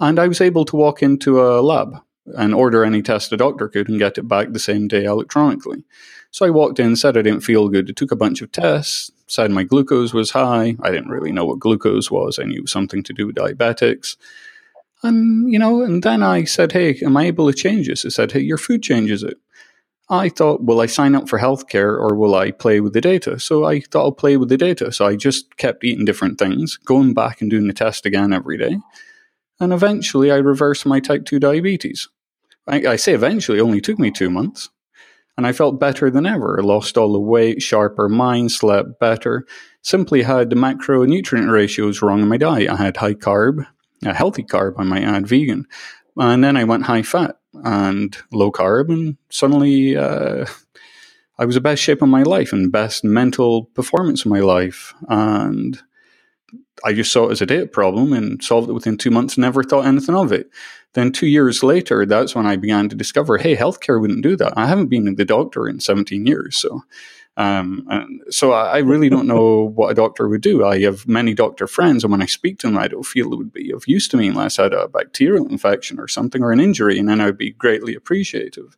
And 0.00 0.18
I 0.18 0.28
was 0.28 0.40
able 0.40 0.64
to 0.66 0.76
walk 0.76 1.02
into 1.02 1.40
a 1.40 1.60
lab 1.60 1.96
and 2.36 2.54
order 2.54 2.84
any 2.84 3.00
test 3.00 3.32
a 3.32 3.36
doctor 3.36 3.68
could 3.68 3.88
and 3.88 3.98
get 3.98 4.18
it 4.18 4.28
back 4.28 4.52
the 4.52 4.58
same 4.58 4.86
day 4.86 5.04
electronically. 5.04 5.84
So 6.30 6.44
I 6.44 6.50
walked 6.50 6.78
in, 6.78 6.94
said 6.94 7.16
I 7.16 7.22
didn't 7.22 7.40
feel 7.40 7.68
good. 7.68 7.96
Took 7.96 8.12
a 8.12 8.16
bunch 8.16 8.42
of 8.42 8.52
tests, 8.52 9.10
said 9.26 9.50
my 9.50 9.64
glucose 9.64 10.12
was 10.12 10.32
high. 10.32 10.76
I 10.82 10.90
didn't 10.90 11.08
really 11.08 11.32
know 11.32 11.46
what 11.46 11.58
glucose 11.58 12.10
was. 12.10 12.38
I 12.38 12.44
knew 12.44 12.58
it 12.58 12.62
was 12.62 12.72
something 12.72 13.02
to 13.04 13.14
do 13.14 13.28
with 13.28 13.36
diabetics. 13.36 14.16
And, 15.02 15.50
you 15.52 15.58
know, 15.58 15.82
and 15.82 16.02
then 16.02 16.22
I 16.22 16.44
said, 16.44 16.72
hey, 16.72 16.98
am 17.04 17.16
I 17.16 17.26
able 17.26 17.50
to 17.50 17.56
change 17.56 17.86
this? 17.86 18.04
I 18.04 18.08
said, 18.08 18.32
hey, 18.32 18.40
your 18.40 18.58
food 18.58 18.82
changes 18.82 19.22
it. 19.22 19.36
I 20.10 20.30
thought, 20.30 20.64
will 20.64 20.80
I 20.80 20.86
sign 20.86 21.14
up 21.14 21.28
for 21.28 21.38
healthcare 21.38 21.98
or 21.98 22.14
will 22.14 22.34
I 22.34 22.50
play 22.50 22.80
with 22.80 22.94
the 22.94 23.00
data? 23.00 23.38
So 23.38 23.64
I 23.64 23.80
thought 23.80 24.04
I'll 24.04 24.12
play 24.12 24.36
with 24.36 24.48
the 24.48 24.56
data. 24.56 24.90
So 24.90 25.06
I 25.06 25.16
just 25.16 25.56
kept 25.58 25.84
eating 25.84 26.06
different 26.06 26.38
things, 26.38 26.76
going 26.76 27.12
back 27.12 27.40
and 27.40 27.50
doing 27.50 27.66
the 27.66 27.74
test 27.74 28.06
again 28.06 28.32
every 28.32 28.56
day. 28.56 28.78
And 29.60 29.72
eventually 29.72 30.32
I 30.32 30.36
reversed 30.36 30.86
my 30.86 30.98
type 30.98 31.26
2 31.26 31.38
diabetes. 31.38 32.08
I, 32.66 32.86
I 32.86 32.96
say 32.96 33.12
eventually, 33.12 33.60
only 33.60 33.80
took 33.80 33.98
me 33.98 34.10
two 34.10 34.30
months. 34.30 34.70
And 35.36 35.46
I 35.46 35.52
felt 35.52 35.78
better 35.78 36.10
than 36.10 36.26
ever. 36.26 36.58
I 36.58 36.64
lost 36.64 36.98
all 36.98 37.12
the 37.12 37.20
weight, 37.20 37.62
sharper 37.62 38.08
mind, 38.08 38.50
slept 38.50 38.98
better. 38.98 39.46
Simply 39.82 40.22
had 40.22 40.50
the 40.50 40.56
macronutrient 40.56 41.50
ratios 41.52 42.02
wrong 42.02 42.22
in 42.22 42.28
my 42.28 42.38
diet. 42.38 42.68
I 42.68 42.76
had 42.76 42.96
high 42.96 43.14
carb, 43.14 43.64
a 44.04 44.14
healthy 44.14 44.42
carb, 44.42 44.74
I 44.78 44.84
might 44.84 45.04
add, 45.04 45.26
vegan. 45.26 45.66
And 46.16 46.42
then 46.42 46.56
I 46.56 46.64
went 46.64 46.84
high 46.84 47.02
fat 47.02 47.36
and 47.54 48.16
low 48.32 48.50
carb, 48.50 48.88
and 48.88 49.16
suddenly 49.30 49.96
uh, 49.96 50.46
I 51.38 51.44
was 51.44 51.54
the 51.54 51.60
best 51.60 51.82
shape 51.82 52.02
of 52.02 52.08
my 52.08 52.22
life 52.22 52.52
and 52.52 52.72
best 52.72 53.04
mental 53.04 53.66
performance 53.66 54.24
of 54.24 54.30
my 54.30 54.40
life. 54.40 54.94
And 55.08 55.80
I 56.84 56.92
just 56.92 57.12
saw 57.12 57.28
it 57.28 57.32
as 57.32 57.40
a 57.40 57.46
data 57.46 57.66
problem 57.66 58.12
and 58.12 58.42
solved 58.42 58.68
it 58.68 58.72
within 58.72 58.96
two 58.96 59.10
months, 59.10 59.38
never 59.38 59.62
thought 59.62 59.86
anything 59.86 60.14
of 60.14 60.32
it. 60.32 60.50
Then 60.94 61.12
two 61.12 61.26
years 61.26 61.62
later, 61.62 62.06
that's 62.06 62.34
when 62.34 62.46
I 62.46 62.56
began 62.56 62.88
to 62.88 62.96
discover, 62.96 63.38
hey, 63.38 63.54
healthcare 63.54 64.00
wouldn't 64.00 64.22
do 64.22 64.36
that. 64.36 64.54
I 64.56 64.66
haven't 64.66 64.88
been 64.88 65.06
to 65.06 65.12
the 65.12 65.24
doctor 65.24 65.68
in 65.68 65.80
17 65.80 66.26
years. 66.26 66.56
So 66.58 66.82
um, 67.38 67.86
and 67.88 68.20
so 68.30 68.50
I, 68.50 68.78
really 68.78 69.08
don't 69.08 69.28
know 69.28 69.68
what 69.76 69.90
a 69.90 69.94
doctor 69.94 70.28
would 70.28 70.40
do. 70.40 70.66
I 70.66 70.80
have 70.80 71.06
many 71.06 71.34
doctor 71.34 71.68
friends, 71.68 72.02
and 72.02 72.10
when 72.10 72.20
I 72.20 72.26
speak 72.26 72.58
to 72.58 72.66
them, 72.66 72.76
I 72.76 72.88
don't 72.88 73.06
feel 73.06 73.32
it 73.32 73.36
would 73.36 73.52
be 73.52 73.70
of 73.70 73.86
use 73.86 74.08
to 74.08 74.16
me 74.16 74.26
unless 74.26 74.58
I 74.58 74.64
had 74.64 74.72
a 74.72 74.88
bacterial 74.88 75.46
infection 75.46 76.00
or 76.00 76.08
something 76.08 76.42
or 76.42 76.50
an 76.50 76.58
injury, 76.58 76.98
and 76.98 77.08
then 77.08 77.20
I 77.20 77.26
would 77.26 77.38
be 77.38 77.52
greatly 77.52 77.94
appreciative. 77.94 78.76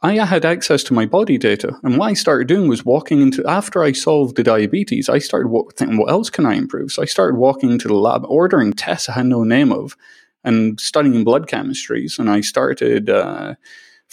I 0.00 0.14
had 0.24 0.46
access 0.46 0.82
to 0.84 0.94
my 0.94 1.04
body 1.04 1.36
data, 1.36 1.78
and 1.82 1.98
what 1.98 2.06
I 2.08 2.14
started 2.14 2.48
doing 2.48 2.68
was 2.68 2.86
walking 2.86 3.20
into. 3.20 3.46
After 3.46 3.82
I 3.82 3.92
solved 3.92 4.36
the 4.36 4.42
diabetes, 4.42 5.10
I 5.10 5.18
started 5.18 5.52
thinking, 5.76 5.98
what 5.98 6.10
else 6.10 6.30
can 6.30 6.46
I 6.46 6.54
improve? 6.54 6.90
So 6.90 7.02
I 7.02 7.06
started 7.06 7.36
walking 7.36 7.70
into 7.70 7.88
the 7.88 7.94
lab, 7.94 8.24
ordering 8.24 8.72
tests 8.72 9.10
I 9.10 9.12
had 9.12 9.26
no 9.26 9.44
name 9.44 9.72
of, 9.72 9.94
and 10.42 10.80
studying 10.80 11.22
blood 11.22 11.48
chemistries, 11.48 12.18
and 12.18 12.30
I 12.30 12.40
started. 12.40 13.10
Uh, 13.10 13.56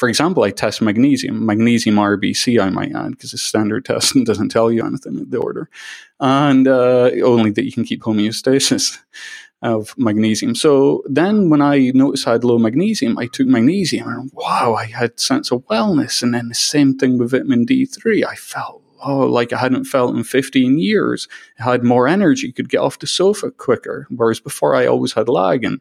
for 0.02 0.10
example, 0.10 0.42
I 0.42 0.50
test 0.50 0.82
magnesium, 0.82 1.46
magnesium 1.46 1.98
RBC, 1.98 2.60
I 2.60 2.72
might 2.72 2.92
add, 2.92 3.12
because 3.12 3.34
it's 3.34 3.44
standard 3.44 3.86
test 3.86 4.16
and 4.16 4.26
doesn't 4.32 4.50
tell 4.50 4.72
you 4.72 4.84
anything 4.84 5.16
in 5.16 5.30
the 5.30 5.38
order, 5.38 5.70
and 6.20 6.68
uh, 6.68 7.12
only 7.24 7.52
that 7.52 7.66
you 7.66 7.72
can 7.72 7.84
keep 7.84 8.02
homeostasis 8.02 8.98
of 9.62 9.94
magnesium. 10.00 10.56
So 10.56 11.04
then 11.06 11.52
when 11.52 11.62
I 11.62 11.92
noticed 11.94 12.28
I 12.28 12.32
had 12.32 12.44
low 12.44 12.58
magnesium, 12.58 13.16
I 13.20 13.28
took 13.28 13.46
magnesium 13.46 14.08
and 14.08 14.32
wow, 14.34 14.74
I 14.74 14.86
had 14.86 15.20
sense 15.20 15.52
of 15.52 15.68
wellness. 15.68 16.24
And 16.24 16.34
then 16.34 16.48
the 16.48 16.56
same 16.56 16.98
thing 16.98 17.20
with 17.20 17.30
vitamin 17.30 17.68
D3. 17.68 18.26
I 18.26 18.34
felt 18.34 18.82
oh, 19.06 19.28
like 19.28 19.54
I 19.54 19.60
hadn't 19.60 19.86
felt 19.86 20.16
in 20.16 20.24
15 20.24 20.80
years. 20.80 21.28
I 21.60 21.74
had 21.74 21.84
more 21.84 22.08
energy, 22.08 22.52
could 22.52 22.70
get 22.70 22.80
off 22.80 22.98
the 22.98 23.06
sofa 23.06 23.52
quicker. 23.52 24.08
Whereas 24.10 24.40
before 24.40 24.74
I 24.74 24.88
always 24.88 25.14
had 25.14 25.30
lag. 25.30 25.64
And 25.64 25.80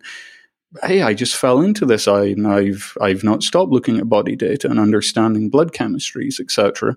hey, 0.83 1.03
I 1.03 1.14
just 1.14 1.37
fell 1.37 1.61
into 1.61 1.85
this. 1.85 2.07
I, 2.07 2.35
I've 2.47 2.97
I've 3.01 3.25
not 3.25 3.43
stopped 3.43 3.73
looking 3.73 3.99
at 3.99 4.09
body 4.09 4.37
data 4.37 4.68
and 4.68 4.79
understanding 4.79 5.51
blood 5.51 5.73
chemistries, 5.73 6.41
etc. 6.41 6.97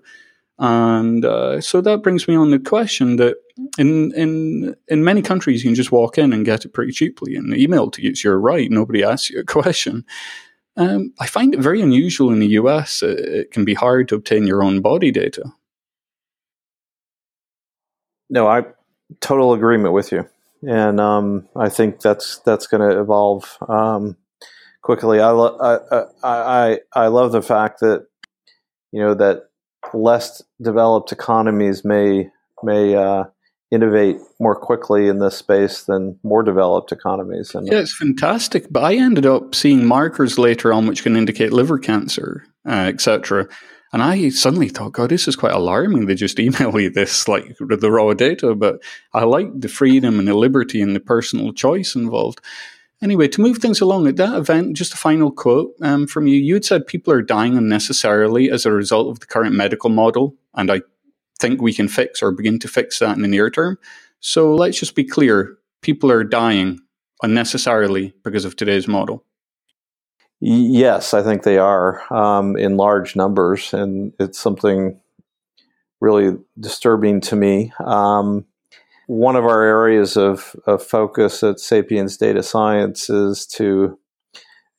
And 0.58 1.24
uh, 1.24 1.60
so 1.60 1.80
that 1.80 2.02
brings 2.02 2.28
me 2.28 2.36
on 2.36 2.50
the 2.50 2.60
question 2.60 3.16
that 3.16 3.36
in 3.78 4.12
in 4.14 4.76
in 4.88 5.04
many 5.04 5.22
countries 5.22 5.64
you 5.64 5.70
can 5.70 5.74
just 5.74 5.92
walk 5.92 6.18
in 6.18 6.32
and 6.32 6.44
get 6.44 6.64
it 6.64 6.72
pretty 6.72 6.92
cheaply 6.92 7.34
and 7.34 7.54
email 7.54 7.90
to 7.90 8.02
you. 8.02 8.10
It's 8.10 8.22
your 8.22 8.38
right. 8.38 8.70
Nobody 8.70 9.02
asks 9.02 9.30
you 9.30 9.40
a 9.40 9.44
question. 9.44 10.04
Um, 10.76 11.12
I 11.20 11.26
find 11.26 11.54
it 11.54 11.60
very 11.60 11.80
unusual 11.80 12.32
in 12.32 12.40
the 12.40 12.48
US. 12.48 13.02
It 13.02 13.52
can 13.52 13.64
be 13.64 13.74
hard 13.74 14.08
to 14.08 14.16
obtain 14.16 14.46
your 14.46 14.62
own 14.62 14.80
body 14.80 15.10
data. 15.10 15.44
No, 18.30 18.46
I 18.46 18.64
total 19.20 19.52
agreement 19.52 19.94
with 19.94 20.10
you 20.12 20.28
and 20.66 21.00
um, 21.00 21.48
I 21.56 21.68
think 21.68 22.00
that's 22.00 22.38
that's 22.40 22.66
going 22.66 22.88
to 22.88 23.00
evolve 23.00 23.56
um, 23.68 24.16
quickly. 24.82 25.20
I, 25.20 25.30
lo- 25.30 25.58
I, 25.60 26.04
I 26.22 26.78
I 26.92 27.06
love 27.08 27.32
the 27.32 27.42
fact 27.42 27.80
that 27.80 28.06
you 28.92 29.00
know 29.00 29.14
that 29.14 29.48
less 29.92 30.42
developed 30.60 31.12
economies 31.12 31.84
may 31.84 32.30
may 32.62 32.94
uh, 32.94 33.24
innovate 33.70 34.16
more 34.40 34.54
quickly 34.54 35.08
in 35.08 35.18
this 35.18 35.36
space 35.36 35.82
than 35.84 36.18
more 36.22 36.42
developed 36.42 36.92
economies. 36.92 37.54
And 37.54 37.66
yeah, 37.66 37.80
it's 37.80 37.94
fantastic. 37.94 38.66
But 38.70 38.84
I 38.84 38.94
ended 38.94 39.26
up 39.26 39.54
seeing 39.54 39.84
markers 39.84 40.38
later 40.38 40.72
on 40.72 40.86
which 40.86 41.02
can 41.02 41.16
indicate 41.16 41.52
liver 41.52 41.78
cancer, 41.78 42.44
uh, 42.66 42.86
etc. 42.88 43.48
And 43.94 44.02
I 44.02 44.30
suddenly 44.30 44.70
thought, 44.70 44.90
God, 44.90 45.10
this 45.10 45.28
is 45.28 45.36
quite 45.36 45.52
alarming. 45.52 46.06
They 46.06 46.16
just 46.16 46.40
email 46.40 46.78
you 46.80 46.90
this, 46.90 47.28
like 47.28 47.56
the 47.60 47.92
raw 47.92 48.12
data. 48.12 48.56
But 48.56 48.82
I 49.12 49.22
like 49.22 49.48
the 49.60 49.68
freedom 49.68 50.18
and 50.18 50.26
the 50.26 50.34
liberty 50.34 50.82
and 50.82 50.96
the 50.96 51.00
personal 51.00 51.52
choice 51.52 51.94
involved. 51.94 52.40
Anyway, 53.00 53.28
to 53.28 53.40
move 53.40 53.58
things 53.58 53.80
along 53.80 54.08
at 54.08 54.16
that 54.16 54.34
event, 54.34 54.76
just 54.76 54.94
a 54.94 54.96
final 54.96 55.30
quote 55.30 55.74
um, 55.80 56.08
from 56.08 56.26
you. 56.26 56.34
You 56.34 56.54
had 56.54 56.64
said 56.64 56.88
people 56.88 57.12
are 57.12 57.22
dying 57.22 57.56
unnecessarily 57.56 58.50
as 58.50 58.66
a 58.66 58.72
result 58.72 59.10
of 59.10 59.20
the 59.20 59.26
current 59.26 59.54
medical 59.54 59.90
model. 59.90 60.34
And 60.54 60.72
I 60.72 60.82
think 61.38 61.62
we 61.62 61.72
can 61.72 61.86
fix 61.86 62.20
or 62.20 62.32
begin 62.32 62.58
to 62.60 62.68
fix 62.68 62.98
that 62.98 63.14
in 63.14 63.22
the 63.22 63.28
near 63.28 63.48
term. 63.48 63.78
So 64.18 64.56
let's 64.56 64.80
just 64.80 64.96
be 64.96 65.04
clear 65.04 65.56
people 65.82 66.10
are 66.10 66.24
dying 66.24 66.80
unnecessarily 67.22 68.12
because 68.24 68.44
of 68.44 68.56
today's 68.56 68.88
model. 68.88 69.24
Yes, 70.46 71.14
I 71.14 71.22
think 71.22 71.42
they 71.42 71.56
are 71.56 72.02
um, 72.12 72.54
in 72.58 72.76
large 72.76 73.16
numbers, 73.16 73.72
and 73.72 74.12
it's 74.20 74.38
something 74.38 75.00
really 76.02 76.36
disturbing 76.60 77.22
to 77.22 77.34
me. 77.34 77.72
Um, 77.82 78.44
one 79.06 79.36
of 79.36 79.46
our 79.46 79.62
areas 79.62 80.18
of, 80.18 80.54
of, 80.66 80.82
focus 80.82 81.42
at 81.42 81.60
Sapiens 81.60 82.18
Data 82.18 82.42
Science 82.42 83.08
is 83.08 83.46
to 83.54 83.98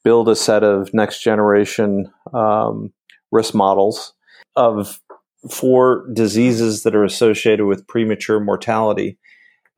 build 0.04 0.30
a 0.30 0.36
set 0.36 0.64
of 0.64 0.94
next 0.94 1.24
generation 1.24 2.14
um, 2.32 2.94
risk 3.32 3.56
models 3.56 4.14
of 4.56 5.02
for 5.50 6.08
diseases 6.14 6.84
that 6.84 6.96
are 6.96 7.04
associated 7.04 7.66
with 7.66 7.88
premature 7.88 8.40
mortality. 8.40 9.18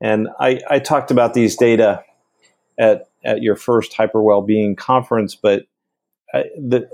And 0.02 0.28
I, 0.38 0.60
I 0.68 0.80
talked 0.80 1.10
about 1.10 1.32
these 1.32 1.56
data 1.56 2.04
at, 2.78 3.08
at 3.24 3.40
your 3.40 3.56
first 3.56 3.94
hyper 3.94 4.22
well-being 4.22 4.76
conference, 4.76 5.34
but 5.34 5.62
the, 6.32 6.88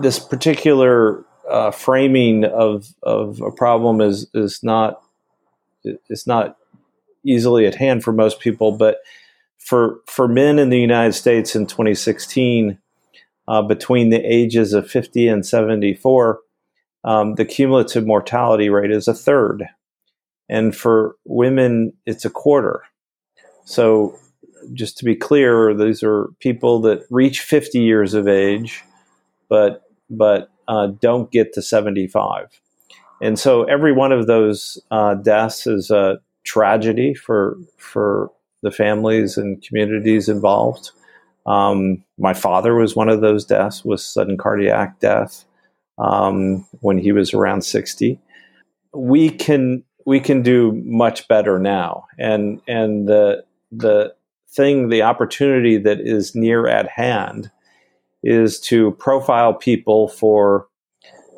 this 0.00 0.18
particular 0.18 1.24
uh, 1.50 1.70
framing 1.70 2.44
of 2.44 2.94
of 3.02 3.40
a 3.40 3.50
problem 3.50 4.00
is 4.00 4.28
is 4.34 4.62
not 4.62 5.02
is 6.08 6.26
not 6.26 6.56
easily 7.24 7.66
at 7.66 7.74
hand 7.74 8.02
for 8.02 8.12
most 8.12 8.40
people, 8.40 8.72
but 8.72 8.98
for 9.58 10.00
for 10.06 10.28
men 10.28 10.58
in 10.58 10.70
the 10.70 10.80
United 10.80 11.12
States 11.12 11.56
in 11.56 11.66
2016, 11.66 12.78
uh, 13.48 13.62
between 13.62 14.10
the 14.10 14.20
ages 14.20 14.72
of 14.72 14.90
50 14.90 15.28
and 15.28 15.44
74, 15.44 16.40
um, 17.04 17.34
the 17.34 17.44
cumulative 17.44 18.06
mortality 18.06 18.68
rate 18.68 18.90
is 18.90 19.08
a 19.08 19.14
third, 19.14 19.68
and 20.48 20.74
for 20.76 21.16
women, 21.24 21.92
it's 22.06 22.24
a 22.24 22.30
quarter. 22.30 22.82
So 23.64 24.18
just 24.72 24.98
to 24.98 25.04
be 25.04 25.14
clear, 25.14 25.74
these 25.74 26.02
are 26.02 26.28
people 26.40 26.80
that 26.82 27.04
reach 27.10 27.40
50 27.40 27.78
years 27.80 28.14
of 28.14 28.28
age, 28.28 28.82
but 29.48 29.82
but 30.08 30.50
uh, 30.68 30.88
don't 31.00 31.30
get 31.30 31.52
to 31.54 31.62
75. 31.62 32.60
And 33.20 33.38
so 33.38 33.64
every 33.64 33.92
one 33.92 34.12
of 34.12 34.26
those 34.26 34.78
uh, 34.90 35.14
deaths 35.14 35.66
is 35.66 35.90
a 35.90 36.18
tragedy 36.44 37.14
for 37.14 37.56
for 37.76 38.30
the 38.62 38.70
families 38.70 39.36
and 39.36 39.62
communities 39.62 40.28
involved. 40.28 40.90
Um, 41.46 42.02
my 42.18 42.34
father 42.34 42.74
was 42.74 42.96
one 42.96 43.08
of 43.08 43.20
those 43.20 43.44
deaths 43.44 43.84
with 43.84 44.00
sudden 44.00 44.36
cardiac 44.36 44.98
death 44.98 45.44
um, 45.98 46.66
when 46.80 46.98
he 46.98 47.12
was 47.12 47.32
around 47.32 47.62
60. 47.62 48.18
We 48.92 49.30
can 49.30 49.84
we 50.04 50.20
can 50.20 50.42
do 50.42 50.72
much 50.84 51.28
better 51.28 51.58
now, 51.58 52.06
and 52.18 52.60
and 52.66 53.08
the 53.08 53.44
the 53.72 54.14
thing, 54.56 54.88
the 54.88 55.02
opportunity 55.02 55.76
that 55.78 56.00
is 56.00 56.34
near 56.34 56.66
at 56.66 56.88
hand 56.88 57.50
is 58.22 58.58
to 58.58 58.92
profile 58.92 59.54
people 59.54 60.08
for 60.08 60.66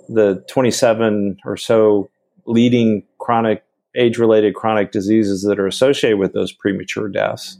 the 0.09 0.43
27 0.49 1.37
or 1.45 1.57
so 1.57 2.09
leading 2.47 3.03
chronic 3.19 3.62
age-related 3.97 4.55
chronic 4.55 4.93
diseases 4.93 5.43
that 5.43 5.59
are 5.59 5.66
associated 5.66 6.19
with 6.19 6.33
those 6.33 6.53
premature 6.53 7.09
deaths. 7.09 7.59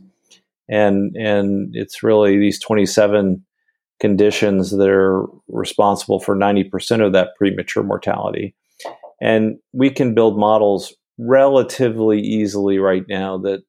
And 0.69 1.17
and 1.17 1.75
it's 1.75 2.03
really 2.03 2.39
these 2.39 2.61
27 2.61 3.45
conditions 4.01 4.71
that 4.71 4.89
are 4.89 5.27
responsible 5.49 6.21
for 6.21 6.37
90% 6.37 7.05
of 7.05 7.13
that 7.13 7.31
premature 7.37 7.83
mortality. 7.83 8.55
And 9.21 9.59
we 9.73 9.91
can 9.91 10.15
build 10.15 10.39
models 10.39 10.95
relatively 11.19 12.21
easily 12.21 12.79
right 12.79 13.05
now 13.09 13.39
that 13.39 13.63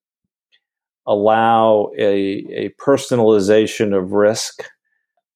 allow 1.10 1.90
a, 1.98 2.46
a 2.54 2.70
personalization 2.80 3.98
of 3.98 4.12
risk, 4.12 4.64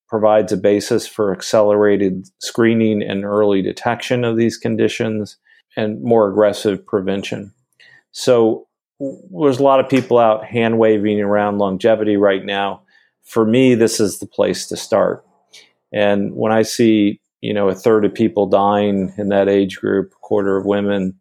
provides 0.07 0.51
a 0.51 0.57
basis 0.57 1.07
for 1.07 1.33
accelerated 1.33 2.29
screening 2.37 3.01
and 3.01 3.25
early 3.25 3.63
detection 3.63 4.23
of 4.23 4.37
these 4.37 4.55
conditions, 4.55 5.37
and 5.75 6.01
more 6.03 6.29
aggressive 6.29 6.85
prevention. 6.85 7.51
So 8.11 8.67
there's 8.99 9.57
a 9.57 9.63
lot 9.63 9.79
of 9.79 9.89
people 9.89 10.19
out 10.19 10.45
hand 10.45 10.77
waving 10.77 11.19
around 11.19 11.57
longevity 11.57 12.15
right 12.15 12.45
now. 12.45 12.83
For 13.23 13.43
me, 13.43 13.73
this 13.73 13.99
is 13.99 14.19
the 14.19 14.27
place 14.27 14.67
to 14.67 14.77
start. 14.77 15.25
And 15.91 16.35
when 16.35 16.51
I 16.51 16.61
see, 16.61 17.19
you 17.41 17.53
know, 17.53 17.69
a 17.69 17.75
third 17.75 18.05
of 18.05 18.13
people 18.13 18.45
dying 18.45 19.11
in 19.17 19.29
that 19.29 19.49
age 19.49 19.79
group, 19.79 20.13
a 20.13 20.19
quarter 20.21 20.55
of 20.55 20.67
women, 20.67 21.19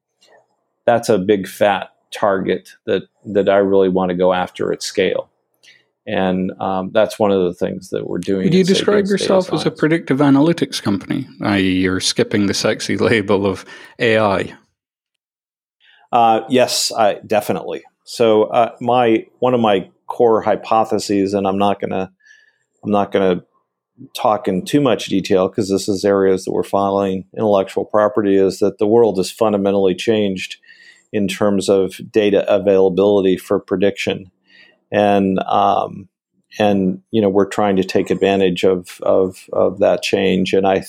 that's 0.85 1.09
a 1.09 1.17
big 1.17 1.49
fat 1.49 1.92
target 2.13 2.71
that 2.87 3.03
that 3.27 3.49
I 3.49 3.57
really 3.57 3.89
want 3.89 4.11
to 4.11 4.17
go 4.17 4.33
after 4.33 4.73
at 4.73 4.83
scale. 4.83 5.29
And 6.05 6.51
um, 6.61 6.91
that's 6.93 7.19
one 7.19 7.31
of 7.31 7.45
the 7.45 7.55
things 7.55 7.91
that 7.91 8.09
we're 8.09 8.19
doing. 8.19 8.45
Would 8.45 8.55
you 8.55 8.65
describe 8.65 9.07
yourself 9.07 9.53
as 9.53 9.65
a 9.67 9.71
predictive 9.71 10.19
analytics 10.19 10.83
company? 10.83 11.29
I.e., 11.43 11.81
you're 11.81 12.01
skipping 12.01 12.47
the 12.47 12.55
sexy 12.55 12.97
label 12.97 13.47
of 13.47 13.65
AI. 14.01 14.53
Uh, 16.11 16.41
yes, 16.49 16.91
I, 16.93 17.21
definitely. 17.27 17.85
So 18.05 18.45
uh, 18.45 18.75
my 18.81 19.27
one 19.39 19.55
of 19.55 19.61
my 19.61 19.89
core 20.09 20.43
hypotheses, 20.43 21.35
and 21.35 21.47
I'm 21.47 21.59
not 21.59 21.81
gonna 21.81 22.13
I'm 22.83 22.91
not 22.91 23.13
gonna 23.13 23.45
talk 24.17 24.49
in 24.49 24.65
too 24.65 24.81
much 24.81 25.07
detail 25.07 25.49
because 25.49 25.71
this 25.71 25.89
is 25.89 26.05
areas 26.05 26.45
that 26.45 26.53
we're 26.53 26.65
filing 26.65 27.25
intellectual 27.37 27.85
property, 27.85 28.37
is 28.37 28.59
that 28.59 28.79
the 28.79 28.87
world 28.87 29.19
has 29.19 29.31
fundamentally 29.31 29.95
changed 29.95 30.57
in 31.13 31.29
terms 31.29 31.69
of 31.69 32.01
data 32.11 32.45
availability 32.53 33.37
for 33.37 33.61
prediction, 33.61 34.31
and 34.91 35.39
um, 35.41 36.09
and 36.59 37.03
you 37.11 37.21
know 37.21 37.29
we're 37.29 37.47
trying 37.47 37.77
to 37.77 37.85
take 37.85 38.11
advantage 38.11 38.65
of 38.65 38.99
of, 39.03 39.49
of 39.53 39.79
that 39.79 40.03
change, 40.03 40.53
and 40.53 40.67
I, 40.67 40.85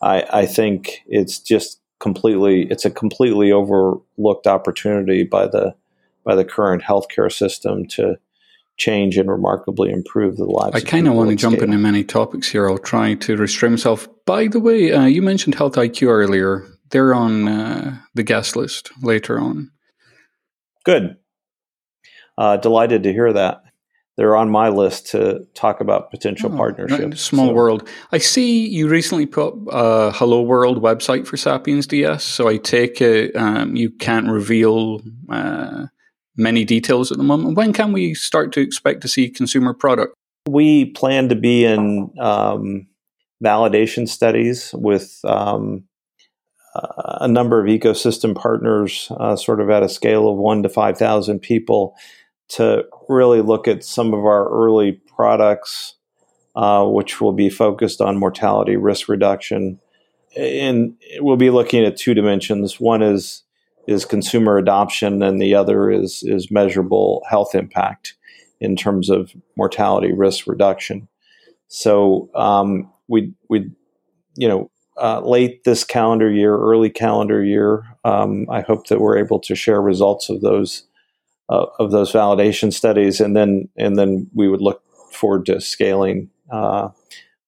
I 0.00 0.24
I 0.30 0.46
think 0.46 1.02
it's 1.06 1.38
just 1.38 1.80
completely 1.98 2.68
it's 2.70 2.84
a 2.84 2.90
completely 2.90 3.52
overlooked 3.52 4.46
opportunity 4.46 5.24
by 5.24 5.46
the 5.46 5.74
by 6.24 6.34
the 6.34 6.44
current 6.44 6.82
healthcare 6.82 7.32
system 7.32 7.86
to 7.86 8.18
change 8.76 9.18
and 9.18 9.28
remarkably 9.28 9.90
improve 9.90 10.36
the 10.36 10.44
lives. 10.44 10.76
I 10.76 10.80
kind 10.80 11.08
of 11.08 11.14
want 11.14 11.30
to 11.30 11.36
jump 11.36 11.58
into 11.58 11.78
many 11.78 12.04
topics 12.04 12.48
here. 12.48 12.70
I'll 12.70 12.78
try 12.78 13.14
to 13.14 13.36
restrain 13.36 13.72
myself. 13.72 14.08
By 14.24 14.46
the 14.46 14.60
way, 14.60 14.92
uh, 14.92 15.04
you 15.06 15.20
mentioned 15.20 15.56
Health 15.56 15.74
IQ 15.74 16.06
earlier 16.06 16.64
they're 16.90 17.14
on 17.14 17.48
uh, 17.48 17.98
the 18.14 18.22
guest 18.22 18.56
list 18.56 18.90
later 19.02 19.38
on. 19.38 19.70
Good. 20.84 21.16
Uh, 22.36 22.56
delighted 22.56 23.02
to 23.02 23.12
hear 23.12 23.32
that. 23.32 23.62
They're 24.16 24.36
on 24.36 24.50
my 24.50 24.68
list 24.68 25.08
to 25.12 25.46
talk 25.54 25.80
about 25.80 26.10
potential 26.10 26.50
oh, 26.52 26.56
partnerships. 26.56 27.20
Small 27.20 27.48
so. 27.48 27.52
world. 27.52 27.88
I 28.10 28.18
see 28.18 28.66
you 28.66 28.88
recently 28.88 29.26
put 29.26 29.54
a 29.70 30.10
Hello 30.10 30.42
World 30.42 30.82
website 30.82 31.24
for 31.24 31.36
Sapiens 31.36 31.86
DS, 31.86 32.24
so 32.24 32.48
I 32.48 32.56
take 32.56 33.00
it 33.00 33.36
um, 33.36 33.76
you 33.76 33.90
can't 33.90 34.28
reveal 34.28 35.02
uh, 35.28 35.86
many 36.36 36.64
details 36.64 37.12
at 37.12 37.18
the 37.18 37.22
moment. 37.24 37.56
When 37.56 37.72
can 37.72 37.92
we 37.92 38.14
start 38.14 38.52
to 38.54 38.60
expect 38.60 39.02
to 39.02 39.08
see 39.08 39.30
consumer 39.30 39.72
product? 39.72 40.14
We 40.48 40.86
plan 40.86 41.28
to 41.28 41.36
be 41.36 41.64
in 41.64 42.10
um, 42.18 42.88
validation 43.44 44.08
studies 44.08 44.72
with 44.74 45.20
um, 45.22 45.84
a 46.74 47.28
number 47.28 47.60
of 47.60 47.66
ecosystem 47.66 48.34
partners, 48.34 49.10
uh, 49.18 49.36
sort 49.36 49.60
of 49.60 49.70
at 49.70 49.82
a 49.82 49.88
scale 49.88 50.28
of 50.28 50.36
one 50.36 50.62
to 50.62 50.68
5,000 50.68 51.40
people, 51.40 51.94
to 52.48 52.84
really 53.08 53.40
look 53.40 53.68
at 53.68 53.84
some 53.84 54.14
of 54.14 54.20
our 54.20 54.48
early 54.48 54.92
products, 54.92 55.94
uh, 56.56 56.84
which 56.84 57.20
will 57.20 57.32
be 57.32 57.50
focused 57.50 58.00
on 58.00 58.16
mortality 58.16 58.76
risk 58.76 59.08
reduction. 59.08 59.80
And 60.36 60.96
we'll 61.18 61.36
be 61.36 61.50
looking 61.50 61.84
at 61.84 61.96
two 61.96 62.14
dimensions. 62.14 62.80
One 62.80 63.02
is 63.02 63.42
is 63.86 64.04
consumer 64.04 64.58
adoption, 64.58 65.22
and 65.22 65.40
the 65.40 65.54
other 65.54 65.90
is 65.90 66.22
is 66.22 66.50
measurable 66.50 67.24
health 67.28 67.54
impact 67.54 68.14
in 68.60 68.76
terms 68.76 69.08
of 69.08 69.32
mortality 69.56 70.12
risk 70.12 70.46
reduction. 70.46 71.08
So 71.68 72.28
um, 72.34 72.92
we 73.08 73.32
we 73.48 73.70
you 74.36 74.48
know 74.48 74.70
uh, 75.00 75.20
late 75.20 75.64
this 75.64 75.84
calendar 75.84 76.30
year, 76.30 76.56
early 76.56 76.90
calendar 76.90 77.44
year. 77.44 77.84
Um, 78.04 78.46
I 78.50 78.60
hope 78.60 78.86
that 78.88 79.00
we're 79.00 79.18
able 79.18 79.40
to 79.40 79.54
share 79.54 79.80
results 79.80 80.28
of 80.28 80.40
those 80.40 80.84
uh, 81.48 81.66
of 81.78 81.90
those 81.90 82.12
validation 82.12 82.72
studies, 82.72 83.20
and 83.20 83.36
then 83.36 83.68
and 83.76 83.98
then 83.98 84.28
we 84.34 84.48
would 84.48 84.60
look 84.60 84.82
forward 85.12 85.46
to 85.46 85.60
scaling 85.60 86.30
uh, 86.50 86.88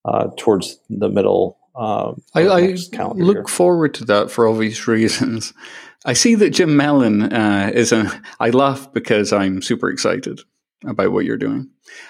uh 0.05 0.28
towards 0.36 0.78
the 0.88 1.09
middle. 1.09 1.59
Um, 1.76 2.22
I, 2.34 2.46
I 2.48 2.61
look 3.14 3.36
year. 3.36 3.44
forward 3.46 3.94
to 3.94 4.05
that 4.07 4.30
for 4.30 4.48
obvious 4.48 4.86
reasons. 4.88 5.53
I 6.05 6.14
see 6.14 6.34
that 6.36 6.51
Jim 6.51 6.76
Mellon 6.76 7.32
uh, 7.32 7.70
is 7.74 7.92
a. 7.92 8.11
I 8.40 8.51
laugh 8.51 8.92
because 8.92 9.32
I'm 9.32 9.62
super 9.62 9.90
excited 9.90 10.40
about 10.87 11.12
what 11.12 11.24
you're 11.24 11.37
doing. 11.37 11.68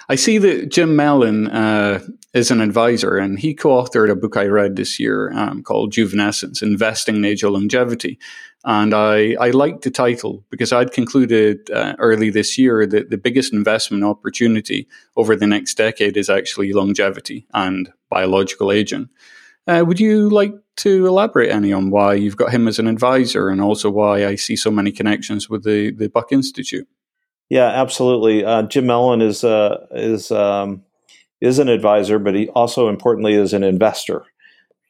I 0.08 0.14
see 0.14 0.38
that 0.38 0.70
Jim 0.70 0.94
Mellon 0.94 1.48
uh, 1.48 2.00
is 2.34 2.50
an 2.50 2.60
advisor, 2.60 3.16
and 3.16 3.38
he 3.38 3.54
co-authored 3.54 4.10
a 4.10 4.16
book 4.16 4.36
I 4.36 4.44
read 4.46 4.76
this 4.76 5.00
year 5.00 5.32
um, 5.32 5.62
called 5.62 5.92
"Juvenescence: 5.92 6.62
Investing 6.62 7.16
in 7.16 7.24
Age 7.24 7.42
Longevity." 7.42 8.18
And 8.64 8.92
I, 8.92 9.36
I 9.40 9.50
liked 9.50 9.82
the 9.82 9.90
title 9.90 10.44
because 10.50 10.70
I'd 10.70 10.92
concluded 10.92 11.70
uh, 11.70 11.94
early 11.98 12.28
this 12.28 12.58
year 12.58 12.86
that 12.86 13.08
the 13.08 13.16
biggest 13.16 13.54
investment 13.54 14.04
opportunity 14.04 14.86
over 15.16 15.34
the 15.34 15.46
next 15.46 15.78
decade 15.78 16.16
is 16.18 16.28
actually 16.28 16.74
longevity 16.74 17.46
and 17.54 17.90
biological 18.10 18.70
aging. 18.70 19.08
Uh, 19.66 19.82
would 19.86 19.98
you 19.98 20.28
like 20.28 20.52
to 20.76 21.06
elaborate 21.06 21.50
any 21.50 21.72
on 21.72 21.90
why 21.90 22.12
you've 22.14 22.36
got 22.36 22.50
him 22.50 22.68
as 22.68 22.78
an 22.78 22.86
advisor 22.86 23.48
and 23.48 23.62
also 23.62 23.88
why 23.88 24.26
I 24.26 24.34
see 24.34 24.56
so 24.56 24.70
many 24.70 24.92
connections 24.92 25.48
with 25.48 25.64
the, 25.64 25.92
the 25.92 26.08
Buck 26.08 26.30
Institute? 26.30 26.86
Yeah, 27.50 27.66
absolutely. 27.66 28.44
Uh, 28.44 28.62
Jim 28.62 28.86
Mellon 28.86 29.20
is 29.20 29.44
uh, 29.44 29.86
is 29.90 30.30
um, 30.30 30.84
is 31.40 31.58
an 31.58 31.68
advisor, 31.68 32.18
but 32.18 32.34
he 32.34 32.48
also 32.50 32.88
importantly 32.88 33.34
is 33.34 33.52
an 33.52 33.64
investor. 33.64 34.24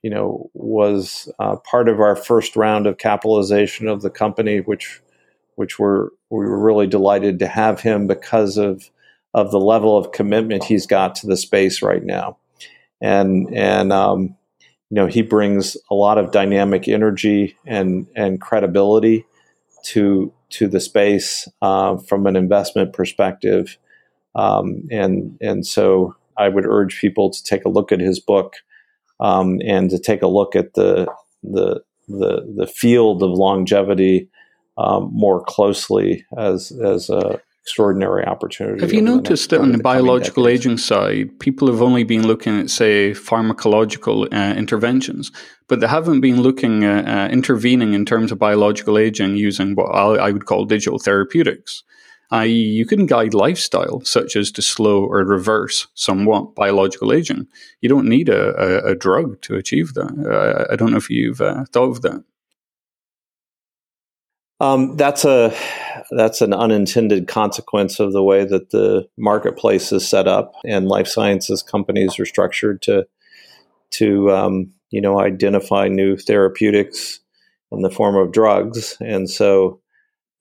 You 0.02 0.10
know, 0.10 0.50
was 0.54 1.30
uh, 1.38 1.56
part 1.56 1.88
of 1.88 2.00
our 2.00 2.16
first 2.16 2.56
round 2.56 2.86
of 2.86 2.98
capitalization 2.98 3.88
of 3.88 4.02
the 4.02 4.10
company, 4.10 4.58
which 4.60 5.02
which 5.56 5.78
we're 5.78 6.06
we 6.30 6.46
were 6.46 6.58
really 6.58 6.86
delighted 6.86 7.38
to 7.40 7.46
have 7.48 7.80
him 7.80 8.06
because 8.06 8.58
of 8.58 8.90
of 9.34 9.50
the 9.50 9.60
level 9.60 9.96
of 9.96 10.12
commitment 10.12 10.64
he's 10.64 10.86
got 10.86 11.14
to 11.16 11.26
the 11.26 11.36
space 11.38 11.82
right 11.82 12.04
now, 12.04 12.36
and 13.00 13.48
and 13.54 13.92
um, 13.92 14.22
you 14.90 14.96
know 14.96 15.06
he 15.06 15.22
brings 15.22 15.76
a 15.90 15.94
lot 15.94 16.18
of 16.18 16.32
dynamic 16.32 16.88
energy 16.88 17.56
and 17.66 18.06
and 18.16 18.40
credibility 18.40 19.24
to 19.84 20.32
to 20.50 20.68
the 20.68 20.80
space 20.80 21.48
uh, 21.62 21.96
from 21.96 22.26
an 22.26 22.36
investment 22.36 22.92
perspective, 22.92 23.76
um, 24.34 24.82
and 24.90 25.36
and 25.40 25.66
so 25.66 26.14
I 26.36 26.48
would 26.48 26.66
urge 26.66 27.00
people 27.00 27.30
to 27.30 27.44
take 27.44 27.64
a 27.64 27.70
look 27.70 27.92
at 27.92 28.00
his 28.00 28.20
book 28.20 28.54
um, 29.20 29.60
and 29.66 29.90
to 29.90 29.98
take 29.98 30.22
a 30.22 30.28
look 30.28 30.56
at 30.56 30.74
the 30.74 31.06
the 31.42 31.82
the, 32.08 32.52
the 32.56 32.66
field 32.66 33.22
of 33.22 33.30
longevity 33.30 34.28
um, 34.76 35.10
more 35.12 35.42
closely 35.44 36.24
as 36.36 36.72
as 36.72 37.10
a 37.10 37.40
extraordinary 37.62 38.24
opportunity. 38.24 38.80
Have 38.80 38.92
you 38.92 39.02
noticed 39.02 39.50
that 39.50 39.60
on 39.60 39.72
the, 39.72 39.78
biological 39.78 40.48
aging 40.48 40.78
side, 40.78 41.38
people 41.40 41.68
have 41.68 41.82
only 41.82 42.04
been 42.04 42.26
looking 42.26 42.58
at, 42.58 42.70
say, 42.70 43.12
pharmacological 43.12 44.32
uh, 44.32 44.54
interventions, 44.56 45.30
but 45.68 45.80
they 45.80 45.86
haven't 45.86 46.20
been 46.20 46.40
looking 46.40 46.84
at 46.84 47.06
uh, 47.06 47.32
intervening 47.32 47.92
in 47.92 48.04
terms 48.04 48.32
of 48.32 48.38
biological 48.38 48.96
aging 48.98 49.36
using 49.36 49.74
what 49.74 49.90
I 49.94 50.30
would 50.30 50.46
call 50.46 50.64
digital 50.64 50.98
therapeutics. 50.98 51.82
I.e., 52.32 52.52
you 52.52 52.86
can 52.86 53.06
guide 53.06 53.34
lifestyle, 53.34 54.00
such 54.04 54.36
as 54.36 54.52
to 54.52 54.62
slow 54.62 55.04
or 55.04 55.24
reverse 55.24 55.88
somewhat 55.94 56.54
biological 56.54 57.12
aging. 57.12 57.48
You 57.80 57.88
don't 57.88 58.08
need 58.08 58.28
a, 58.28 58.54
a, 58.56 58.92
a 58.92 58.94
drug 58.94 59.40
to 59.42 59.56
achieve 59.56 59.94
that. 59.94 60.12
Uh, 60.26 60.72
I 60.72 60.76
don't 60.76 60.92
know 60.92 60.96
if 60.96 61.10
you've 61.10 61.40
uh, 61.40 61.64
thought 61.72 61.90
of 61.90 62.02
that. 62.02 62.24
Um, 64.60 64.96
that's 64.96 65.24
a 65.24 65.54
that's 66.10 66.42
an 66.42 66.52
unintended 66.52 67.28
consequence 67.28 67.98
of 67.98 68.12
the 68.12 68.22
way 68.22 68.44
that 68.44 68.70
the 68.70 69.08
marketplace 69.16 69.90
is 69.92 70.06
set 70.06 70.28
up 70.28 70.54
and 70.66 70.86
life 70.86 71.06
sciences 71.06 71.62
companies 71.62 72.18
are 72.18 72.26
structured 72.26 72.82
to 72.82 73.06
to 73.92 74.30
um, 74.30 74.72
you 74.90 75.00
know 75.00 75.18
identify 75.18 75.88
new 75.88 76.16
therapeutics 76.16 77.20
in 77.72 77.82
the 77.82 77.90
form 77.90 78.16
of 78.16 78.32
drugs. 78.32 78.96
And 79.00 79.30
so, 79.30 79.80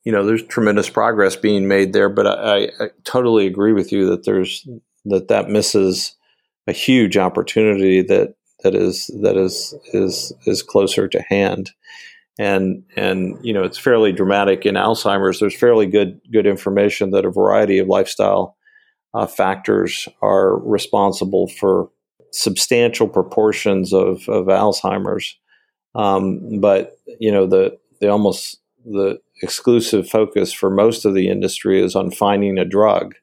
you 0.03 0.11
know, 0.11 0.26
there's 0.26 0.43
tremendous 0.43 0.89
progress 0.89 1.36
being 1.36 1.67
made 1.67 1.93
there. 1.93 2.09
But 2.09 2.28
I, 2.28 2.72
I 2.80 2.89
totally 3.03 3.47
agree 3.47 3.74
with 3.74 3.91
you 3.91 4.09
that 4.09 4.26
there's 4.26 4.67
that 5.05 5.28
that 5.28 5.49
misses 5.49 6.15
a 6.67 6.72
huge 6.72 7.17
opportunity 7.17 8.01
that 8.03 8.36
that 8.63 8.76
is 8.76 9.07
that 9.22 9.38
is 9.38 9.74
is 9.93 10.34
is 10.45 10.61
closer 10.61 11.07
to 11.07 11.22
hand 11.30 11.72
and 12.40 12.84
and 12.96 13.38
you 13.44 13.54
know 13.54 13.64
it's 13.64 13.78
fairly 13.78 14.14
dramatic 14.14 14.66
in 14.66 14.76
Alzheimer's. 14.76 15.40
There's 15.40 15.56
fairly 15.56 15.86
good 15.86 16.20
good 16.32 16.48
information 16.48 17.12
that 17.12 17.26
a 17.26 17.30
variety 17.30 17.78
of 17.78 17.88
lifestyle 17.88 18.56
uh, 19.14 19.28
factors 19.28 20.08
are 20.22 20.58
responsible 20.58 21.48
for 21.60 21.90
substantial 22.32 23.10
proportions 23.10 23.94
of 23.94 24.28
of 24.30 24.48
Alzheimer's. 24.48 25.38
Um, 25.96 26.62
but 26.62 26.98
you 27.20 27.32
know 27.32 27.46
the 27.46 27.78
the 28.00 28.08
almost 28.08 28.58
the 28.86 29.20
exclusive 29.44 30.10
focus 30.10 30.54
for 30.54 30.70
most 30.70 31.04
of 31.04 31.14
the 31.14 31.28
industry 31.28 31.84
is 31.84 31.96
on 31.96 32.10
finding 32.10 32.58
a 32.58 32.66
drug 32.66 33.16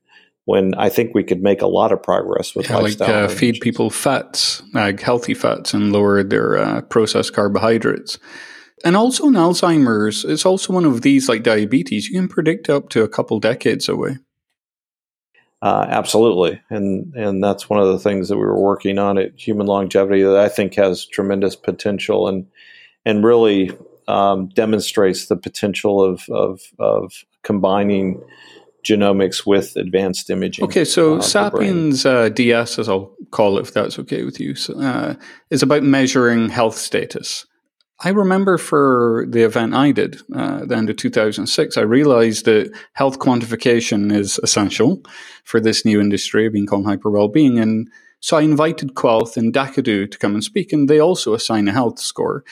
when 0.45 0.75
I 0.75 0.91
think 0.91 1.14
we 1.14 1.25
could 1.25 1.43
make 1.43 1.62
a 1.62 1.67
lot 1.67 1.91
of 1.91 2.03
progress 2.03 2.55
with 2.55 2.69
yeah, 2.69 2.77
like 2.77 3.01
uh, 3.01 3.29
feed 3.29 3.61
people 3.61 3.89
fats, 3.89 4.62
like 4.75 5.01
healthy 5.01 5.35
fats, 5.35 5.73
and 5.73 5.91
lower 5.91 6.23
their 6.23 6.59
uh, 6.59 6.81
processed 6.83 7.33
carbohydrates. 7.33 8.19
And 8.87 8.97
also 8.97 9.26
in 9.26 9.32
Alzheimer's, 9.32 10.24
it's 10.24 10.47
also 10.47 10.72
one 10.72 10.84
of 10.84 11.03
these 11.03 11.28
like 11.28 11.43
diabetes. 11.43 12.07
You 12.09 12.20
can 12.20 12.28
predict 12.28 12.70
up 12.70 12.89
to 12.91 13.03
a 13.03 13.09
couple 13.09 13.41
decades 13.41 13.89
away. 13.89 14.18
Uh, 15.61 15.87
absolutely, 15.89 16.61
and 16.70 17.12
and 17.16 17.43
that's 17.43 17.68
one 17.68 17.80
of 17.80 17.89
the 17.89 17.99
things 17.99 18.28
that 18.28 18.37
we 18.37 18.45
were 18.45 18.61
working 18.61 19.01
on 19.01 19.18
at 19.18 19.32
Human 19.37 19.66
Longevity 19.66 20.22
that 20.22 20.37
I 20.37 20.49
think 20.49 20.76
has 20.76 21.05
tremendous 21.05 21.57
potential 21.57 22.28
and 22.28 22.47
and 23.05 23.24
really 23.24 23.76
um, 24.07 24.51
demonstrates 24.51 25.26
the 25.26 25.37
potential 25.37 26.01
of 26.01 26.28
of, 26.28 26.61
of 26.78 27.24
combining 27.43 28.22
genomics 28.84 29.45
with 29.45 29.74
advanced 29.74 30.30
imaging. 30.30 30.64
Okay, 30.64 30.84
so 30.84 31.16
uh, 31.16 31.22
Sapiens 31.22 32.07
uh, 32.07 32.28
DS, 32.28 32.78
as 32.78 32.89
I'll 32.89 33.12
call 33.32 33.59
it, 33.59 33.62
if 33.62 33.72
that's 33.72 33.99
okay 33.99 34.22
with 34.22 34.39
you, 34.39 34.55
so, 34.55 34.78
uh, 34.78 35.16
is 35.51 35.64
about 35.64 35.82
measuring 35.82 36.51
health 36.51 36.76
status. 36.76 37.47
I 38.01 38.11
remember 38.11 38.59
for 38.59 39.24
the 39.28 39.42
event 39.42 39.74
I 39.74 39.90
did, 39.90 40.20
uh, 40.34 40.66
the 40.66 40.76
end 40.76 40.90
of 40.90 40.97
2006, 40.97 41.76
I 41.78 41.80
realized 41.80 42.44
that 42.44 42.70
health 42.92 43.18
quantification 43.18 44.12
is 44.12 44.38
essential 44.42 45.03
for 45.44 45.61
this 45.61 45.84
new 45.84 45.99
industry 45.99 46.49
being 46.51 46.66
called 46.66 46.84
hyper 46.84 47.11
well-being. 47.11 47.59
And 47.59 47.88
so 48.20 48.36
I 48.36 48.42
invited 48.42 48.94
Qualth 48.94 49.38
and 49.38 49.53
dacadoo 49.53 50.11
to 50.11 50.18
come 50.18 50.34
and 50.34 50.44
speak, 50.44 50.72
and 50.72 50.90
they 50.90 50.99
also 50.99 51.32
assign 51.32 51.68
a 51.68 51.72
health 51.72 51.99
score 51.99 52.44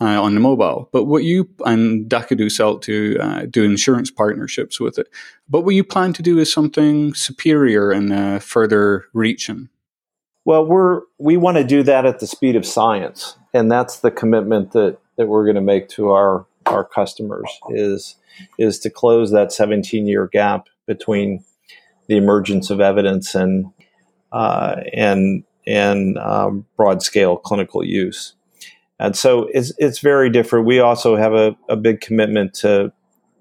uh, 0.00 0.22
on 0.22 0.34
the 0.34 0.40
mobile. 0.40 0.88
But 0.92 1.04
what 1.04 1.24
you 1.24 1.48
and 1.66 2.08
dacadoo 2.08 2.50
sell 2.50 2.78
to 2.80 3.18
uh, 3.20 3.46
do 3.50 3.64
insurance 3.64 4.10
partnerships 4.10 4.80
with 4.80 4.98
it. 4.98 5.08
But 5.48 5.62
what 5.62 5.74
you 5.74 5.84
plan 5.84 6.14
to 6.14 6.22
do 6.22 6.38
is 6.38 6.52
something 6.52 7.12
superior 7.14 7.90
and 7.90 8.12
uh, 8.12 8.38
further 8.38 9.06
reaching. 9.12 9.68
Well, 10.46 10.64
we're 10.64 11.02
we 11.18 11.36
want 11.36 11.56
to 11.56 11.64
do 11.64 11.82
that 11.82 12.06
at 12.06 12.20
the 12.20 12.26
speed 12.28 12.54
of 12.54 12.64
science, 12.64 13.36
and 13.52 13.68
that's 13.70 13.98
the 13.98 14.12
commitment 14.12 14.70
that 14.72 14.96
that 15.16 15.26
we're 15.26 15.44
going 15.44 15.56
to 15.56 15.60
make 15.60 15.88
to 15.90 16.12
our 16.12 16.46
our 16.66 16.84
customers 16.84 17.50
is 17.70 18.14
is 18.56 18.78
to 18.80 18.90
close 18.90 19.32
that 19.32 19.52
17 19.52 20.06
year 20.06 20.28
gap 20.32 20.68
between 20.86 21.44
the 22.06 22.16
emergence 22.16 22.70
of 22.70 22.80
evidence 22.80 23.34
and 23.34 23.72
uh, 24.30 24.76
and 24.92 25.42
and 25.66 26.16
um, 26.18 26.64
broad 26.76 27.02
scale 27.02 27.36
clinical 27.36 27.84
use. 27.84 28.34
And 29.00 29.16
so 29.16 29.48
it's 29.52 29.72
it's 29.78 29.98
very 29.98 30.30
different. 30.30 30.64
We 30.64 30.78
also 30.78 31.16
have 31.16 31.34
a, 31.34 31.56
a 31.68 31.76
big 31.76 32.00
commitment 32.00 32.54
to 32.60 32.92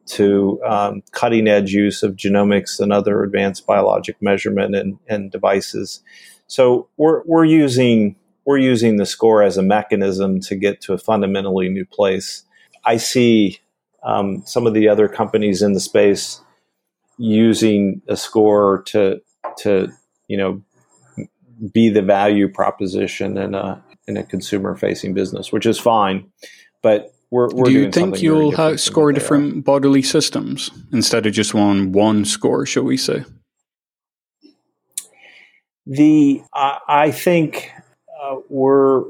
to 0.07 0.59
um, 0.65 1.03
cutting 1.11 1.47
edge 1.47 1.71
use 1.71 2.01
of 2.01 2.15
genomics 2.15 2.79
and 2.79 2.91
other 2.91 3.23
advanced 3.23 3.67
biologic 3.67 4.19
measurement 4.23 4.75
and, 4.75 4.97
and 5.07 5.31
devices 5.31 6.01
so 6.47 6.89
we're 6.97 7.23
we're 7.25 7.45
using 7.45 8.15
we're 8.45 8.57
using 8.57 8.97
the 8.97 9.05
score 9.05 9.41
as 9.41 9.57
a 9.57 9.63
mechanism 9.63 10.39
to 10.39 10.55
get 10.55 10.81
to 10.81 10.93
a 10.93 10.97
fundamentally 10.97 11.69
new 11.69 11.85
place. 11.85 12.43
I 12.85 12.97
see 12.97 13.59
um, 14.03 14.43
some 14.45 14.67
of 14.67 14.73
the 14.73 14.87
other 14.87 15.07
companies 15.07 15.61
in 15.61 15.73
the 15.73 15.79
space 15.79 16.41
using 17.17 18.01
a 18.07 18.15
score 18.15 18.83
to 18.87 19.21
to 19.57 19.89
you 20.27 20.37
know 20.37 20.61
be 21.73 21.89
the 21.89 22.01
value 22.01 22.47
proposition 22.47 23.37
in 23.37 23.55
a 23.55 23.83
in 24.07 24.17
a 24.17 24.23
consumer 24.23 24.75
facing 24.75 25.13
business, 25.13 25.51
which 25.51 25.65
is 25.65 25.79
fine. 25.79 26.31
But 26.83 27.13
we're, 27.31 27.49
we're 27.53 27.65
do 27.65 27.71
you 27.71 27.91
think 27.91 28.21
you'll 28.21 28.77
score 28.77 29.11
different 29.11 29.65
bodily 29.65 30.03
systems 30.03 30.69
instead 30.93 31.25
of 31.25 31.33
just 31.33 31.53
one 31.53 31.91
one 31.91 32.25
score, 32.25 32.65
shall 32.65 32.83
we 32.83 32.97
say? 32.97 33.23
The 35.87 36.41
I, 36.53 36.79
I 36.87 37.11
think 37.11 37.71
uh, 38.21 38.37
we're 38.49 39.03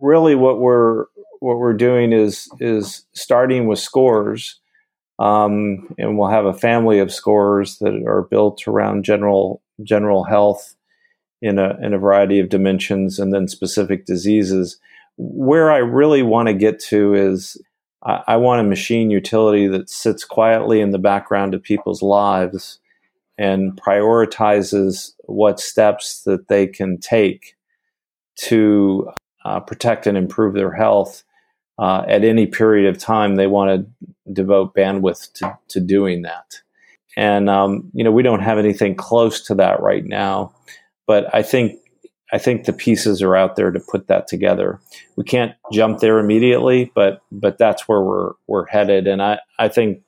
really 0.00 0.34
what 0.34 0.60
we're 0.60 1.06
what 1.40 1.58
we're 1.58 1.74
doing 1.74 2.12
is 2.12 2.48
is 2.60 3.04
starting 3.14 3.66
with 3.66 3.78
scores, 3.78 4.60
um, 5.18 5.92
and 5.98 6.16
we'll 6.18 6.30
have 6.30 6.46
a 6.46 6.54
family 6.54 7.00
of 7.00 7.12
scores 7.12 7.78
that 7.78 7.94
are 8.06 8.22
built 8.22 8.68
around 8.68 9.04
general 9.04 9.60
general 9.82 10.24
health 10.24 10.76
in 11.42 11.58
a 11.58 11.76
in 11.82 11.94
a 11.94 11.98
variety 11.98 12.38
of 12.38 12.48
dimensions, 12.48 13.18
and 13.18 13.32
then 13.34 13.48
specific 13.48 14.06
diseases. 14.06 14.78
Where 15.16 15.70
I 15.70 15.78
really 15.78 16.22
want 16.22 16.48
to 16.48 16.54
get 16.54 16.78
to 16.90 17.14
is 17.14 17.60
I, 18.04 18.22
I 18.28 18.36
want 18.36 18.60
a 18.60 18.68
machine 18.68 19.10
utility 19.10 19.66
that 19.68 19.90
sits 19.90 20.24
quietly 20.24 20.80
in 20.80 20.90
the 20.90 20.98
background 20.98 21.54
of 21.54 21.62
people's 21.62 22.02
lives 22.02 22.78
and 23.36 23.80
prioritizes 23.80 25.13
what 25.26 25.60
steps 25.60 26.22
that 26.22 26.48
they 26.48 26.66
can 26.66 26.98
take 26.98 27.54
to 28.36 29.10
uh, 29.44 29.60
protect 29.60 30.06
and 30.06 30.16
improve 30.16 30.54
their 30.54 30.72
health 30.72 31.22
uh, 31.78 32.04
at 32.08 32.24
any 32.24 32.46
period 32.46 32.88
of 32.88 33.00
time 33.00 33.36
they 33.36 33.46
want 33.46 33.70
to 33.70 34.32
devote 34.32 34.74
bandwidth 34.74 35.32
to, 35.34 35.58
to 35.68 35.80
doing 35.80 36.22
that. 36.22 36.60
And 37.16 37.48
um, 37.48 37.90
you 37.92 38.02
know 38.02 38.12
we 38.12 38.22
don't 38.22 38.42
have 38.42 38.58
anything 38.58 38.94
close 38.94 39.40
to 39.46 39.54
that 39.56 39.80
right 39.80 40.04
now, 40.04 40.52
but 41.06 41.32
I 41.34 41.42
think 41.42 41.78
I 42.32 42.38
think 42.38 42.64
the 42.64 42.72
pieces 42.72 43.22
are 43.22 43.36
out 43.36 43.54
there 43.54 43.70
to 43.70 43.78
put 43.78 44.08
that 44.08 44.26
together. 44.26 44.80
We 45.14 45.22
can't 45.22 45.54
jump 45.72 46.00
there 46.00 46.18
immediately, 46.18 46.90
but 46.94 47.20
but 47.30 47.58
that's 47.58 47.86
where 47.86 48.02
we're 48.02 48.32
we're 48.48 48.66
headed. 48.66 49.06
And 49.06 49.22
I, 49.22 49.38
I 49.58 49.68
think 49.68 50.02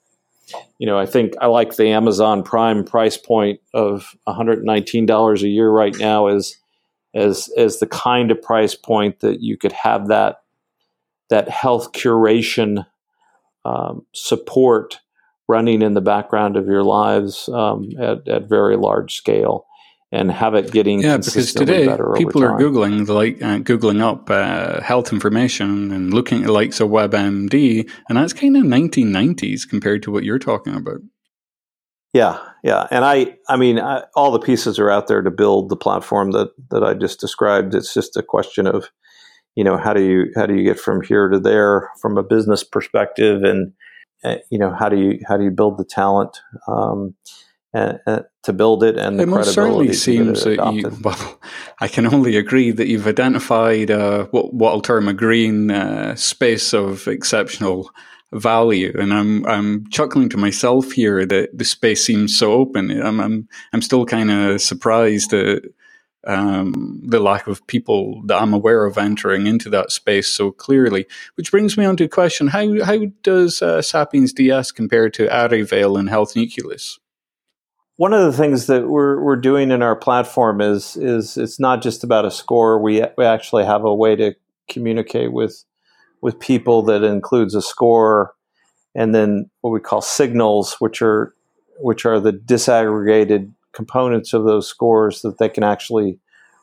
you 0.78 0.86
know, 0.86 0.98
I 0.98 1.06
think 1.06 1.34
I 1.40 1.46
like 1.46 1.76
the 1.76 1.88
Amazon 1.88 2.42
Prime 2.42 2.84
price 2.84 3.16
point 3.16 3.60
of 3.74 4.14
$119 4.28 5.42
a 5.42 5.48
year 5.48 5.70
right 5.70 5.96
now 5.98 6.26
as 6.26 6.56
as 7.14 7.48
as 7.56 7.80
the 7.80 7.86
kind 7.86 8.30
of 8.30 8.42
price 8.42 8.74
point 8.74 9.20
that 9.20 9.40
you 9.40 9.56
could 9.56 9.72
have 9.72 10.08
that 10.08 10.42
that 11.30 11.48
health 11.48 11.92
curation 11.92 12.86
um, 13.64 14.06
support 14.12 15.00
running 15.48 15.82
in 15.82 15.94
the 15.94 16.00
background 16.00 16.56
of 16.56 16.66
your 16.66 16.84
lives 16.84 17.48
um, 17.48 17.90
at, 17.98 18.26
at 18.28 18.48
very 18.48 18.76
large 18.76 19.14
scale 19.14 19.65
and 20.12 20.30
have 20.30 20.54
it 20.54 20.70
getting 20.70 21.00
yeah 21.00 21.16
because 21.16 21.52
today 21.52 21.84
people 22.16 22.42
are 22.42 22.58
googling 22.58 23.08
like 23.08 23.42
uh, 23.42 23.58
googling 23.58 24.00
up 24.00 24.30
uh, 24.30 24.80
health 24.80 25.12
information 25.12 25.90
and 25.90 26.14
looking 26.14 26.44
at 26.44 26.50
likes 26.50 26.80
of 26.80 26.88
WebMD, 26.88 27.90
and 28.08 28.18
that's 28.18 28.32
kind 28.32 28.56
of 28.56 28.62
1990s 28.64 29.68
compared 29.68 30.02
to 30.04 30.10
what 30.10 30.24
you're 30.24 30.38
talking 30.38 30.74
about. 30.74 31.00
Yeah, 32.12 32.38
yeah, 32.62 32.86
and 32.90 33.04
I, 33.04 33.36
I 33.48 33.56
mean, 33.56 33.78
I, 33.78 34.04
all 34.14 34.30
the 34.30 34.38
pieces 34.38 34.78
are 34.78 34.90
out 34.90 35.06
there 35.06 35.20
to 35.20 35.30
build 35.30 35.68
the 35.68 35.76
platform 35.76 36.30
that 36.30 36.48
that 36.70 36.82
I 36.82 36.94
just 36.94 37.20
described. 37.20 37.74
It's 37.74 37.92
just 37.92 38.16
a 38.16 38.22
question 38.22 38.66
of, 38.66 38.90
you 39.54 39.64
know, 39.64 39.76
how 39.76 39.92
do 39.92 40.02
you 40.02 40.32
how 40.34 40.46
do 40.46 40.54
you 40.54 40.64
get 40.64 40.80
from 40.80 41.02
here 41.02 41.28
to 41.28 41.38
there 41.38 41.90
from 42.00 42.16
a 42.16 42.22
business 42.22 42.64
perspective, 42.64 43.42
and 43.42 43.72
uh, 44.24 44.36
you 44.50 44.58
know, 44.58 44.72
how 44.72 44.88
do 44.88 44.96
you 44.98 45.18
how 45.28 45.36
do 45.36 45.44
you 45.44 45.50
build 45.50 45.78
the 45.78 45.84
talent? 45.84 46.38
Um, 46.68 47.14
uh, 47.76 48.22
to 48.42 48.52
build 48.52 48.82
it 48.82 48.96
and 48.96 49.20
it 49.20 49.26
most 49.26 49.52
certainly 49.52 49.92
seems 49.92 50.44
that 50.44 50.72
you 50.72 50.90
well 51.02 51.40
i 51.80 51.88
can 51.88 52.06
only 52.06 52.36
agree 52.36 52.70
that 52.70 52.88
you've 52.88 53.06
identified 53.06 53.90
uh, 53.90 54.24
what, 54.26 54.54
what 54.54 54.70
i'll 54.70 54.80
term 54.80 55.08
a 55.08 55.14
green 55.14 55.70
uh, 55.70 56.14
space 56.14 56.72
of 56.72 57.06
exceptional 57.08 57.90
value 58.32 58.94
and 58.98 59.12
i'm 59.12 59.44
i'm 59.46 59.86
chuckling 59.90 60.28
to 60.28 60.36
myself 60.36 60.92
here 60.92 61.24
that 61.26 61.56
the 61.56 61.64
space 61.64 62.04
seems 62.04 62.36
so 62.36 62.52
open 62.52 62.90
i'm 63.02 63.20
i'm, 63.20 63.48
I'm 63.72 63.82
still 63.82 64.06
kind 64.06 64.30
of 64.30 64.60
surprised 64.60 65.32
at 65.32 65.62
um, 66.26 67.00
the 67.04 67.20
lack 67.20 67.46
of 67.46 67.64
people 67.68 68.22
that 68.26 68.42
I'm 68.42 68.52
aware 68.52 68.84
of 68.84 68.98
entering 68.98 69.46
into 69.46 69.70
that 69.70 69.92
space 69.92 70.28
so 70.28 70.50
clearly. 70.50 71.06
Which 71.36 71.52
brings 71.52 71.76
me 71.78 71.84
on 71.84 71.96
to 71.98 72.04
a 72.04 72.08
question: 72.08 72.48
How 72.48 72.84
how 72.84 72.98
does 73.22 73.62
uh, 73.62 73.80
Sapiens 73.80 74.32
DS 74.32 74.72
compare 74.72 75.08
to 75.10 75.28
Arivale 75.28 75.98
and 75.98 76.08
Health 76.08 76.34
Nucleus? 76.34 76.98
One 77.96 78.12
of 78.12 78.22
the 78.22 78.32
things 78.32 78.66
that 78.66 78.88
we're 78.88 79.20
we're 79.22 79.36
doing 79.36 79.70
in 79.70 79.82
our 79.82 79.96
platform 79.96 80.60
is 80.60 80.96
is 80.96 81.36
it's 81.36 81.58
not 81.58 81.82
just 81.82 82.04
about 82.04 82.24
a 82.24 82.30
score. 82.30 82.80
We 82.80 83.02
we 83.16 83.24
actually 83.24 83.64
have 83.64 83.84
a 83.84 83.94
way 83.94 84.16
to 84.16 84.34
communicate 84.68 85.32
with 85.32 85.64
with 86.20 86.38
people 86.38 86.82
that 86.82 87.02
includes 87.02 87.54
a 87.54 87.62
score 87.62 88.34
and 88.94 89.14
then 89.14 89.50
what 89.60 89.70
we 89.70 89.80
call 89.80 90.00
signals, 90.00 90.76
which 90.78 91.02
are 91.02 91.34
which 91.78 92.06
are 92.06 92.20
the 92.20 92.32
disaggregated 92.32 93.52
components 93.72 94.32
of 94.32 94.44
those 94.44 94.66
scores 94.66 95.20
that 95.20 95.38
they 95.38 95.48
can 95.48 95.62
actually 95.62 96.18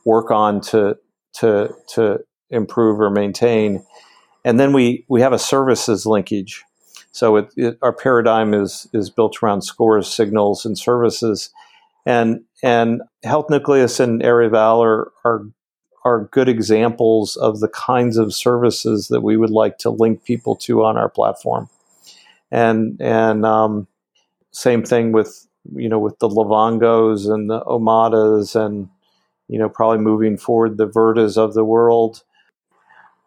work 0.06 0.32
on 0.32 0.60
to 0.60 0.98
to 1.34 1.74
to 1.90 2.20
improve 2.50 3.00
or 3.00 3.10
maintain. 3.10 3.86
And 4.46 4.60
then 4.60 4.74
we 4.74 5.06
we 5.08 5.22
have 5.22 5.34
a 5.34 5.40
services 5.40 6.06
linkage. 6.06 6.64
So 7.14 7.38
it, 7.38 7.54
it, 7.56 7.78
our 7.82 7.94
paradigm 7.94 8.54
is 8.54 8.90
is 8.92 9.10
built 9.10 9.42
around 9.42 9.62
scores, 9.62 10.12
signals, 10.12 10.66
and 10.66 10.78
services. 10.78 11.52
And 12.06 12.42
and 12.62 13.04
Health 13.24 13.50
Nucleus 13.50 14.00
and 14.00 14.22
Arivale 14.22 14.84
are, 14.84 15.12
are 15.24 15.46
are 16.04 16.26
good 16.32 16.50
examples 16.50 17.38
of 17.38 17.60
the 17.60 17.70
kinds 17.70 18.18
of 18.18 18.34
services 18.34 19.08
that 19.08 19.22
we 19.22 19.38
would 19.38 19.52
like 19.52 19.78
to 19.78 19.90
link 19.92 20.26
people 20.26 20.56
to 20.58 20.84
on 20.84 20.98
our 20.98 21.08
platform. 21.08 21.70
And 22.52 23.00
and 23.00 23.46
um, 23.46 23.88
same 24.52 24.84
thing 24.84 25.12
with 25.12 25.48
you 25.76 25.90
know 25.90 26.00
with 26.00 26.18
the 26.18 26.28
Livongos 26.28 27.32
and 27.32 27.48
the 27.48 27.62
Omadas 27.62 28.56
and 28.56 28.90
you 29.48 29.60
know 29.60 29.70
probably 29.70 30.00
moving 30.00 30.36
forward 30.36 30.78
the 30.78 30.90
Virtas 30.90 31.38
of 31.38 31.54
the 31.54 31.64
world, 31.64 32.24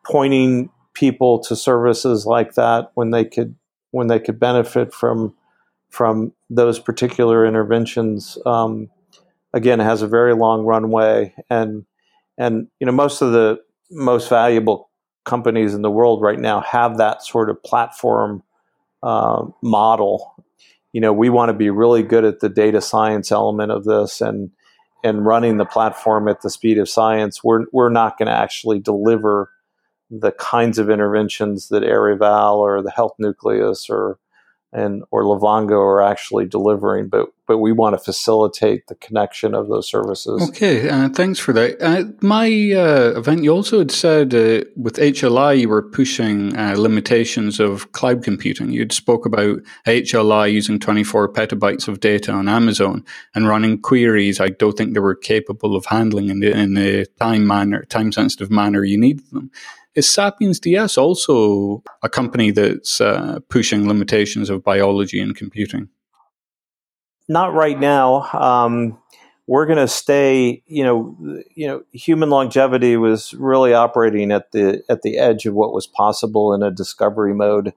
pointing 0.05 0.71
people 0.93 1.39
to 1.39 1.55
services 1.55 2.27
like 2.27 2.55
that 2.55 2.91
when 2.95 3.13
they 3.13 3.25
could 3.25 3.55
when 3.97 4.09
they 4.09 4.21
could 4.21 4.39
benefit 4.39 4.93
from 4.93 5.35
from 5.89 6.31
those 6.51 6.79
particular 6.79 7.47
interventions. 7.47 8.37
Um, 8.45 8.91
again, 9.55 9.79
has 9.79 10.03
a 10.03 10.07
very 10.07 10.35
long 10.35 10.67
runway 10.67 11.35
and 11.49 11.87
and 12.37 12.69
you 12.79 12.87
know 12.87 12.93
most 12.93 13.23
of 13.23 13.33
the 13.33 13.59
most 13.91 14.29
valuable 14.29 14.91
companies 15.25 15.73
in 15.73 15.81
the 15.81 15.91
world 15.91 16.21
right 16.21 16.39
now 16.39 16.61
have 16.61 16.99
that 16.99 17.23
sort 17.23 17.49
of 17.49 17.63
platform 17.63 18.43
uh, 19.03 19.47
model. 19.63 20.45
You 20.93 21.01
know, 21.01 21.15
we 21.15 21.31
want 21.31 21.49
to 21.49 21.55
be 21.55 21.71
really 21.71 22.03
good 22.03 22.25
at 22.25 22.41
the 22.41 22.51
data 22.51 22.83
science 22.83 23.33
element 23.33 23.73
of 23.73 23.85
this 23.85 24.21
and 24.21 24.51
and 25.03 25.25
running 25.25 25.57
the 25.57 25.65
platform 25.65 26.29
at 26.29 26.43
the 26.43 26.51
speed 26.51 26.77
of 26.77 26.87
science. 26.87 27.43
We're 27.43 27.65
we're 27.73 27.89
not 27.89 28.19
going 28.19 28.27
to 28.27 28.37
actually 28.37 28.79
deliver 28.79 29.51
the 30.11 30.33
kinds 30.33 30.79
of 30.79 30.91
interventions 30.91 31.69
that 31.69 31.83
Arivale 31.83 32.57
or 32.57 32.83
the 32.83 32.91
Health 32.91 33.15
Nucleus 33.19 33.89
or 33.91 34.19
and 34.73 35.05
or 35.11 35.23
Livongo 35.23 35.79
are 35.79 36.03
actually 36.03 36.45
delivering, 36.45 37.09
but 37.09 37.29
but 37.47 37.59
we 37.59 37.71
want 37.73 37.95
to 37.95 37.99
facilitate 37.99 38.89
the 38.89 38.97
connection 38.97 39.55
of 39.55 39.69
those 39.69 39.89
services. 39.89 40.43
Okay, 40.49 40.89
uh, 40.89 41.09
thanks 41.09 41.39
for 41.39 41.53
that. 41.53 41.81
Uh, 41.81 42.05
my 42.21 42.47
uh, 42.47 43.17
event, 43.17 43.45
you 43.45 43.53
also 43.53 43.79
had 43.79 43.93
said 43.93 44.35
uh, 44.35 44.65
with 44.77 44.97
HLI 44.97 45.61
you 45.61 45.69
were 45.69 45.83
pushing 45.83 46.57
uh, 46.57 46.75
limitations 46.77 47.61
of 47.61 47.93
cloud 47.93 48.25
computing. 48.25 48.71
You'd 48.71 48.93
spoke 48.93 49.25
about 49.25 49.61
HLI 49.87 50.53
using 50.53 50.81
24 50.81 51.33
petabytes 51.33 51.87
of 51.87 52.01
data 52.01 52.33
on 52.33 52.49
Amazon 52.49 53.05
and 53.35 53.49
running 53.49 53.81
queries. 53.81 54.41
I 54.41 54.49
don't 54.49 54.77
think 54.77 54.95
they 54.95 55.01
were 55.01 55.15
capable 55.15 55.77
of 55.77 55.87
handling 55.87 56.29
in 56.29 56.41
the, 56.41 56.51
in 56.51 56.75
the 56.75 57.07
time 57.21 57.47
manner, 57.47 57.85
time 57.85 58.11
sensitive 58.11 58.51
manner 58.51 58.85
you 58.85 58.99
need 58.99 59.21
them. 59.31 59.51
Is 59.97 60.09
Sapiens 60.09 60.61
DS 60.61 60.99
also 60.99 61.83
a 62.03 62.09
company 62.09 62.51
that's 62.51 63.01
uh, 63.01 63.39
pushing 63.49 63.89
limitations 63.89 64.51
of 64.51 64.63
biology 64.63 65.21
and 65.21 65.35
computing? 65.35 65.89
Not 67.29 67.55
right 67.55 67.81
now. 67.81 68.29
Um, 68.33 68.99
we're 69.47 69.65
going 69.65 69.79
to 69.79 69.89
stay. 69.89 70.63
You 70.67 70.85
know, 70.85 71.41
you 71.55 71.67
know, 71.67 71.83
human 71.93 72.29
longevity 72.29 72.99
was 72.99 73.33
really 73.35 73.73
operating 73.73 74.33
at 74.33 74.53
the 74.53 74.83
at 74.91 75.01
the 75.01 75.17
edge 75.17 75.47
of 75.47 75.55
what 75.55 75.73
was 75.73 75.87
possible 75.87 76.53
in 76.53 76.63
a 76.63 76.71
discovery 76.71 77.33
mode. 77.33 77.73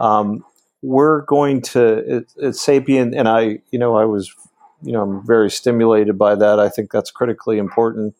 Um, 0.00 0.44
we're 0.82 1.22
going 1.22 1.62
to 1.62 2.26
at, 2.42 2.54
Sapien, 2.54 3.16
and 3.16 3.28
I, 3.28 3.60
you 3.70 3.78
know, 3.78 3.96
I 3.96 4.04
was, 4.04 4.34
you 4.82 4.92
know, 4.92 5.02
I'm 5.02 5.24
very 5.24 5.48
stimulated 5.48 6.18
by 6.18 6.34
that. 6.34 6.58
I 6.58 6.68
think 6.68 6.90
that's 6.90 7.12
critically 7.12 7.58
important. 7.58 8.16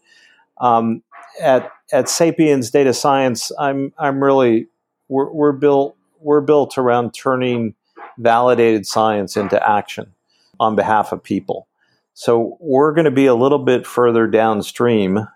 Um, 0.61 1.03
at 1.41 1.71
at 1.93 2.09
Sapiens 2.09 2.71
Data 2.71 2.93
Science, 2.93 3.53
I'm 3.59 3.93
I'm 3.99 4.23
really 4.23 4.67
we're, 5.09 5.31
we're 5.31 5.53
built 5.53 5.97
we're 6.21 6.41
built 6.41 6.79
around 6.79 7.13
turning 7.13 7.75
validated 8.19 8.87
science 8.87 9.37
into 9.37 9.69
action 9.69 10.13
on 10.61 10.77
behalf 10.77 11.13
of 11.13 11.23
people. 11.23 11.67
So 12.15 12.57
we're 12.61 12.93
going 12.93 13.07
to 13.07 13.11
be 13.11 13.27
a 13.27 13.35
little 13.35 13.59
bit 13.59 13.87
further 13.87 14.27
downstream 14.27 15.27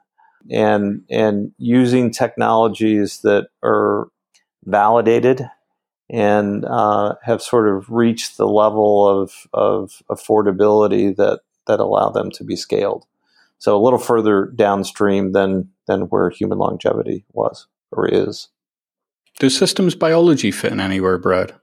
and 0.51 1.03
and 1.11 1.53
using 1.59 2.11
technologies 2.11 3.21
that 3.23 3.49
are 3.63 4.09
validated 4.65 5.49
and 6.09 6.65
uh, 6.65 7.17
have 7.23 7.43
sort 7.43 7.69
of 7.69 7.91
reached 7.91 8.37
the 8.37 8.47
level 8.47 9.09
of, 9.09 9.49
of 9.53 10.03
affordability 10.09 11.15
that 11.17 11.41
that 11.67 11.81
allow 11.81 12.11
them 12.11 12.31
to 12.31 12.45
be 12.45 12.55
scaled. 12.55 13.07
So 13.59 13.77
a 13.77 13.83
little 13.83 13.99
further 13.99 14.53
downstream 14.55 15.33
than 15.33 15.71
than 15.87 16.03
where 16.03 16.31
human 16.31 16.59
longevity 16.59 17.25
was 17.33 17.67
or 17.93 18.09
is. 18.09 18.49
Does 19.39 19.57
systems 19.57 19.95
biology 19.95 20.51
fit 20.51 20.73
in 20.73 20.81
anywhere, 20.81 21.19
Brad? 21.19 21.55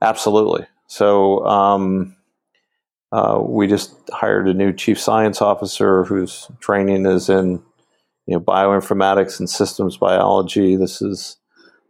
Absolutely. 0.00 0.66
So 0.86 1.44
um, 1.46 2.16
uh, 3.12 3.40
we 3.44 3.66
just 3.66 3.94
hired 4.10 4.48
a 4.48 4.54
new 4.54 4.72
chief 4.72 4.98
science 4.98 5.42
officer 5.42 6.04
whose 6.04 6.48
training 6.60 7.06
is 7.06 7.28
in 7.28 7.62
you 8.26 8.34
know 8.34 8.40
bioinformatics 8.40 9.38
and 9.38 9.50
systems 9.50 9.96
biology. 9.96 10.76
This 10.76 11.02
is 11.02 11.36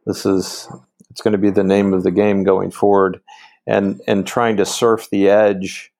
this 0.06 0.26
is 0.26 0.68
it's 1.10 1.20
going 1.20 1.32
to 1.32 1.38
be 1.38 1.50
the 1.50 1.62
name 1.62 1.92
of 1.92 2.02
the 2.02 2.10
game 2.10 2.44
going 2.44 2.70
forward, 2.70 3.20
and 3.66 4.00
and 4.06 4.26
trying 4.26 4.56
to 4.56 4.66
surf 4.66 5.08
the 5.10 5.28
edge 5.28 5.91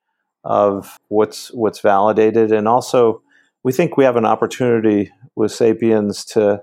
of 0.45 0.99
what's 1.09 1.53
what's 1.53 1.81
validated, 1.81 2.53
and 2.53 2.67
also 2.69 3.23
we 3.63 3.73
think 3.73 3.97
we 3.97 4.05
have 4.05 4.17
an 4.17 4.25
opportunity 4.25 5.11
with 5.37 5.53
Sapiens 5.53 6.25
to 6.27 6.63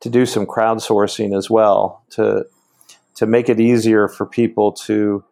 to 0.00 0.10
do 0.10 0.26
some 0.26 0.46
crowdsourcing 0.46 1.36
as 1.36 1.48
well 1.48 2.04
to 2.10 2.46
to 3.16 3.26
make 3.26 3.48
it 3.48 3.60
easier 3.60 4.08
for 4.08 4.26
people 4.26 4.72
to 4.72 5.24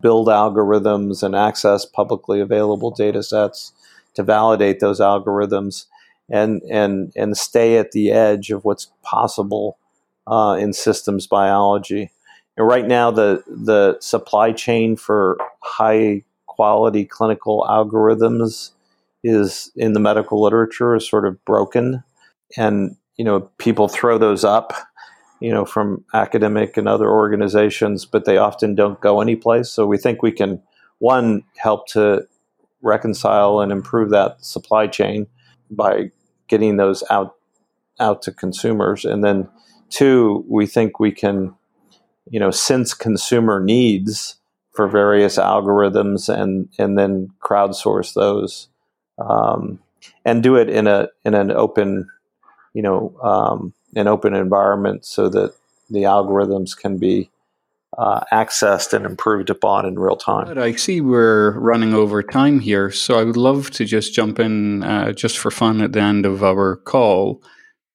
build 0.00 0.28
algorithms 0.28 1.22
and 1.22 1.34
access 1.34 1.84
publicly 1.84 2.40
available 2.40 2.90
data 2.90 3.22
sets 3.22 3.72
to 4.14 4.22
validate 4.22 4.80
those 4.80 5.00
algorithms 5.00 5.86
and 6.28 6.62
and 6.70 7.12
and 7.16 7.36
stay 7.36 7.78
at 7.78 7.92
the 7.92 8.10
edge 8.10 8.50
of 8.50 8.64
what's 8.64 8.90
possible 9.02 9.78
uh, 10.26 10.56
in 10.60 10.72
systems 10.72 11.26
biology. 11.26 12.10
And 12.56 12.66
right 12.66 12.86
now, 12.86 13.10
the 13.10 13.42
the 13.46 13.98
supply 14.00 14.52
chain 14.52 14.96
for 14.96 15.38
high 15.62 16.24
quality 16.58 17.04
clinical 17.04 17.64
algorithms 17.70 18.72
is 19.22 19.70
in 19.76 19.92
the 19.92 20.00
medical 20.00 20.42
literature 20.42 20.96
is 20.96 21.08
sort 21.08 21.24
of 21.24 21.42
broken. 21.44 22.02
And 22.56 22.96
you 23.16 23.24
know 23.24 23.42
people 23.58 23.86
throw 23.86 24.18
those 24.18 24.42
up 24.42 24.72
you 25.40 25.52
know 25.52 25.64
from 25.64 26.04
academic 26.14 26.76
and 26.76 26.88
other 26.88 27.08
organizations 27.08 28.04
but 28.04 28.24
they 28.24 28.38
often 28.38 28.74
don't 28.74 29.00
go 29.00 29.20
anyplace. 29.20 29.70
So 29.70 29.86
we 29.86 29.98
think 29.98 30.20
we 30.20 30.32
can 30.32 30.60
one 30.98 31.44
help 31.58 31.86
to 31.90 32.26
reconcile 32.82 33.60
and 33.60 33.70
improve 33.70 34.10
that 34.10 34.44
supply 34.44 34.88
chain 34.88 35.28
by 35.70 36.10
getting 36.48 36.76
those 36.76 37.04
out 37.08 37.36
out 38.00 38.20
to 38.22 38.32
consumers. 38.32 39.04
And 39.04 39.22
then 39.22 39.48
two 39.90 40.44
we 40.48 40.66
think 40.66 40.98
we 40.98 41.12
can 41.12 41.54
you 42.28 42.40
know 42.40 42.50
sense 42.50 42.94
consumer 42.94 43.60
needs 43.60 44.37
for 44.78 44.86
various 44.86 45.38
algorithms 45.38 46.32
and 46.32 46.68
and 46.78 46.96
then 46.96 47.28
crowdsource 47.40 48.14
those 48.14 48.68
um, 49.18 49.80
and 50.24 50.40
do 50.40 50.54
it 50.54 50.68
in 50.68 50.86
a 50.86 51.08
in 51.24 51.34
an 51.34 51.50
open 51.50 52.08
you 52.74 52.82
know 52.82 53.12
um, 53.20 53.72
an 53.96 54.06
open 54.06 54.34
environment 54.34 55.04
so 55.04 55.28
that 55.28 55.52
the 55.90 56.04
algorithms 56.04 56.78
can 56.78 56.96
be 56.96 57.28
uh, 57.98 58.20
accessed 58.32 58.92
and 58.92 59.04
improved 59.04 59.50
upon 59.50 59.84
in 59.84 59.98
real 59.98 60.14
time. 60.14 60.56
I 60.56 60.76
see 60.76 61.00
we're 61.00 61.58
running 61.58 61.92
over 61.92 62.22
time 62.22 62.60
here, 62.60 62.92
so 62.92 63.18
I 63.18 63.24
would 63.24 63.36
love 63.36 63.72
to 63.72 63.84
just 63.84 64.14
jump 64.14 64.38
in 64.38 64.84
uh, 64.84 65.10
just 65.10 65.38
for 65.38 65.50
fun 65.50 65.80
at 65.80 65.92
the 65.92 66.02
end 66.02 66.24
of 66.24 66.44
our 66.44 66.76
call 66.76 67.42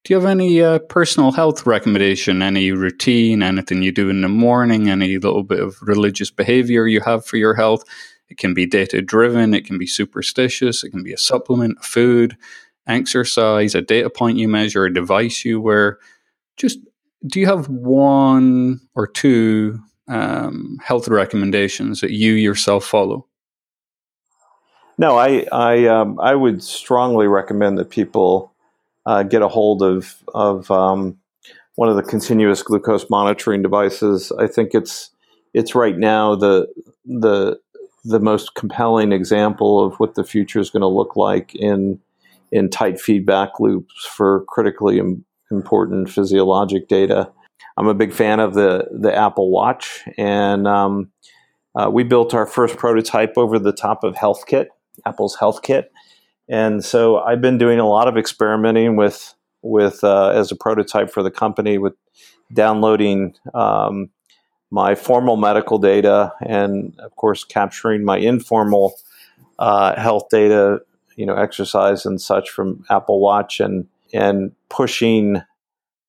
do 0.03 0.13
you 0.13 0.19
have 0.19 0.29
any 0.29 0.61
uh, 0.61 0.79
personal 0.79 1.31
health 1.31 1.65
recommendation, 1.65 2.41
any 2.41 2.71
routine, 2.71 3.41
anything 3.41 3.81
you 3.81 3.91
do 3.91 4.09
in 4.09 4.21
the 4.21 4.27
morning, 4.27 4.89
any 4.89 5.17
little 5.17 5.43
bit 5.43 5.61
of 5.61 5.81
religious 5.81 6.29
behavior 6.29 6.87
you 6.87 6.99
have 7.01 7.25
for 7.25 7.37
your 7.37 7.53
health? 7.53 7.85
It 8.29 8.37
can 8.37 8.53
be 8.53 8.65
data 8.65 9.01
driven, 9.01 9.53
it 9.53 9.65
can 9.65 9.77
be 9.77 9.87
superstitious, 9.87 10.83
it 10.83 10.89
can 10.89 11.03
be 11.03 11.13
a 11.13 11.17
supplement, 11.17 11.83
food, 11.83 12.35
exercise, 12.85 13.75
a 13.75 13.81
data 13.81 14.09
point 14.09 14.37
you 14.37 14.49
measure, 14.49 14.85
a 14.85 14.93
device 14.93 15.45
you 15.45 15.61
wear. 15.61 15.99
Just 16.57 16.79
do 17.25 17.39
you 17.39 17.45
have 17.45 17.69
one 17.69 18.81
or 18.95 19.07
two 19.07 19.79
um, 20.09 20.77
health 20.83 21.07
recommendations 21.07 22.01
that 22.01 22.11
you 22.11 22.33
yourself 22.33 22.83
follow? 22.83 23.25
No, 24.97 25.17
I 25.17 25.45
I 25.51 25.87
um, 25.87 26.19
I 26.19 26.35
would 26.35 26.61
strongly 26.61 27.27
recommend 27.27 27.77
that 27.77 27.89
people 27.89 28.52
uh, 29.05 29.23
get 29.23 29.41
a 29.41 29.47
hold 29.47 29.81
of 29.81 30.15
of 30.33 30.69
um, 30.71 31.17
one 31.75 31.89
of 31.89 31.95
the 31.95 32.03
continuous 32.03 32.63
glucose 32.63 33.09
monitoring 33.09 33.61
devices. 33.61 34.31
I 34.39 34.47
think 34.47 34.73
it's 34.73 35.11
it's 35.53 35.75
right 35.75 35.97
now 35.97 36.35
the 36.35 36.67
the 37.05 37.59
the 38.05 38.19
most 38.19 38.55
compelling 38.55 39.11
example 39.11 39.83
of 39.83 39.95
what 39.95 40.15
the 40.15 40.23
future 40.23 40.59
is 40.59 40.69
going 40.69 40.81
to 40.81 40.87
look 40.87 41.15
like 41.15 41.55
in 41.55 41.99
in 42.51 42.69
tight 42.69 42.99
feedback 42.99 43.59
loops 43.59 44.05
for 44.05 44.45
critically 44.47 44.99
Im- 44.99 45.25
important 45.51 46.09
physiologic 46.09 46.87
data. 46.87 47.31
I'm 47.77 47.87
a 47.87 47.93
big 47.93 48.13
fan 48.13 48.39
of 48.39 48.53
the 48.53 48.87
the 48.91 49.15
Apple 49.15 49.49
Watch, 49.51 50.03
and 50.17 50.67
um, 50.67 51.11
uh, 51.75 51.89
we 51.91 52.03
built 52.03 52.33
our 52.33 52.45
first 52.45 52.77
prototype 52.77 53.33
over 53.37 53.57
the 53.57 53.73
top 53.73 54.03
of 54.03 54.15
HealthKit, 54.15 54.67
Apple's 55.05 55.35
HealthKit, 55.37 55.85
and 56.49 56.83
so 56.83 57.19
I've 57.19 57.41
been 57.41 57.57
doing 57.57 57.79
a 57.79 57.87
lot 57.87 58.07
of 58.07 58.17
experimenting 58.17 58.95
with 58.95 59.33
with 59.61 60.03
uh, 60.03 60.29
as 60.29 60.51
a 60.51 60.55
prototype 60.55 61.09
for 61.09 61.23
the 61.23 61.31
company 61.31 61.77
with 61.77 61.93
downloading 62.51 63.33
um, 63.53 64.09
my 64.69 64.95
formal 64.95 65.37
medical 65.37 65.77
data 65.77 66.33
and 66.45 66.93
of 66.99 67.15
course 67.15 67.43
capturing 67.43 68.03
my 68.03 68.17
informal 68.17 68.93
uh, 69.59 69.99
health 69.99 70.27
data, 70.29 70.81
you 71.15 71.25
know, 71.25 71.35
exercise 71.35 72.05
and 72.05 72.19
such 72.19 72.49
from 72.49 72.83
Apple 72.89 73.19
Watch 73.19 73.59
and 73.59 73.87
and 74.13 74.51
pushing 74.69 75.41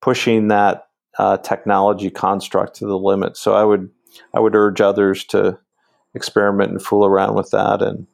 pushing 0.01 0.49
that 0.49 0.89
uh, 1.19 1.37
technology 1.39 2.11
construct 2.11 2.77
to 2.77 2.87
the 2.87 2.99
limit. 2.99 3.37
So 3.37 3.55
I 3.55 3.65
would 3.65 3.91
I 4.35 4.41
would 4.41 4.55
urge 4.55 4.81
others 4.81 5.25
to 5.27 5.59
experiment 6.15 6.71
and 6.71 6.83
fool 6.83 7.05
around 7.05 7.35
with 7.35 7.51
that 7.51 7.83
and 7.83 8.07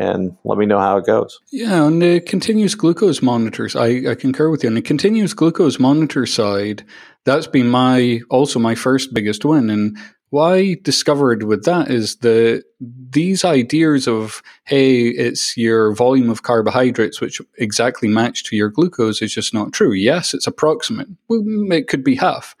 and 0.00 0.34
let 0.44 0.56
me 0.56 0.64
know 0.64 0.78
how 0.78 0.96
it 0.96 1.04
goes. 1.04 1.38
Yeah, 1.52 1.82
on 1.82 1.98
the 1.98 2.16
uh, 2.16 2.20
continuous 2.26 2.74
glucose 2.74 3.20
monitors, 3.20 3.76
I, 3.76 4.10
I 4.10 4.14
concur 4.14 4.48
with 4.48 4.62
you. 4.62 4.70
On 4.70 4.74
the 4.74 4.82
continuous 4.82 5.34
glucose 5.34 5.78
monitor 5.78 6.24
side, 6.24 6.84
that's 7.24 7.46
been 7.46 7.68
my 7.68 8.20
also 8.30 8.58
my 8.58 8.74
first 8.74 9.12
biggest 9.12 9.44
win. 9.44 9.68
And 9.68 9.98
what 10.30 10.54
I 10.54 10.76
discovered 10.82 11.42
with 11.42 11.64
that 11.64 11.90
is 11.90 12.16
that 12.16 12.64
these 12.80 13.44
ideas 13.44 14.08
of 14.08 14.42
hey, 14.64 15.08
it's 15.08 15.54
your 15.56 15.92
volume 15.94 16.30
of 16.30 16.44
carbohydrates 16.44 17.20
which 17.20 17.42
exactly 17.58 18.08
match 18.08 18.44
to 18.44 18.56
your 18.56 18.70
glucose 18.70 19.20
is 19.20 19.34
just 19.34 19.52
not 19.52 19.74
true. 19.74 19.92
Yes, 19.92 20.32
it's 20.32 20.46
approximate. 20.46 21.08
It 21.28 21.88
could 21.88 22.04
be 22.04 22.14
half. 22.14 22.56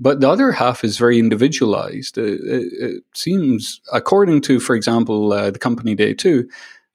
But 0.00 0.20
the 0.20 0.30
other 0.30 0.52
half 0.52 0.82
is 0.82 0.96
very 0.96 1.18
individualized. 1.18 2.16
It, 2.16 2.40
it, 2.40 2.72
it 2.72 3.02
seems, 3.14 3.82
according 3.92 4.40
to, 4.42 4.58
for 4.58 4.74
example, 4.74 5.32
uh, 5.32 5.50
the 5.50 5.58
company 5.58 5.94
DayTwo, 5.94 6.48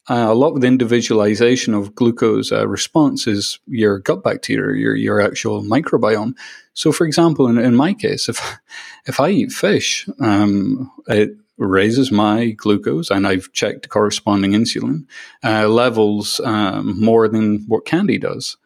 uh, 0.08 0.28
a 0.30 0.36
lot 0.36 0.54
of 0.54 0.62
the 0.62 0.68
individualization 0.68 1.74
of 1.74 1.96
glucose 1.96 2.52
uh, 2.52 2.68
response 2.68 3.26
is 3.28 3.60
your 3.68 4.00
gut 4.00 4.24
bacteria, 4.24 4.80
your 4.80 4.96
your 4.96 5.20
actual 5.20 5.64
microbiome. 5.64 6.34
So, 6.74 6.92
for 6.92 7.08
example, 7.08 7.48
in, 7.48 7.58
in 7.58 7.76
my 7.76 7.94
case, 7.94 8.30
if 8.30 8.60
if 9.08 9.20
I 9.20 9.30
eat 9.30 9.52
fish, 9.52 10.08
um, 10.20 10.92
it 11.08 11.32
raises 11.58 12.12
my 12.12 12.50
glucose, 12.52 13.10
and 13.10 13.26
I've 13.26 13.52
checked 13.54 13.90
corresponding 13.90 14.52
insulin 14.52 15.06
uh, 15.44 15.68
levels 15.68 16.40
um, 16.44 17.00
more 17.00 17.28
than 17.28 17.66
what 17.68 17.86
candy 17.86 18.20
does. 18.20 18.58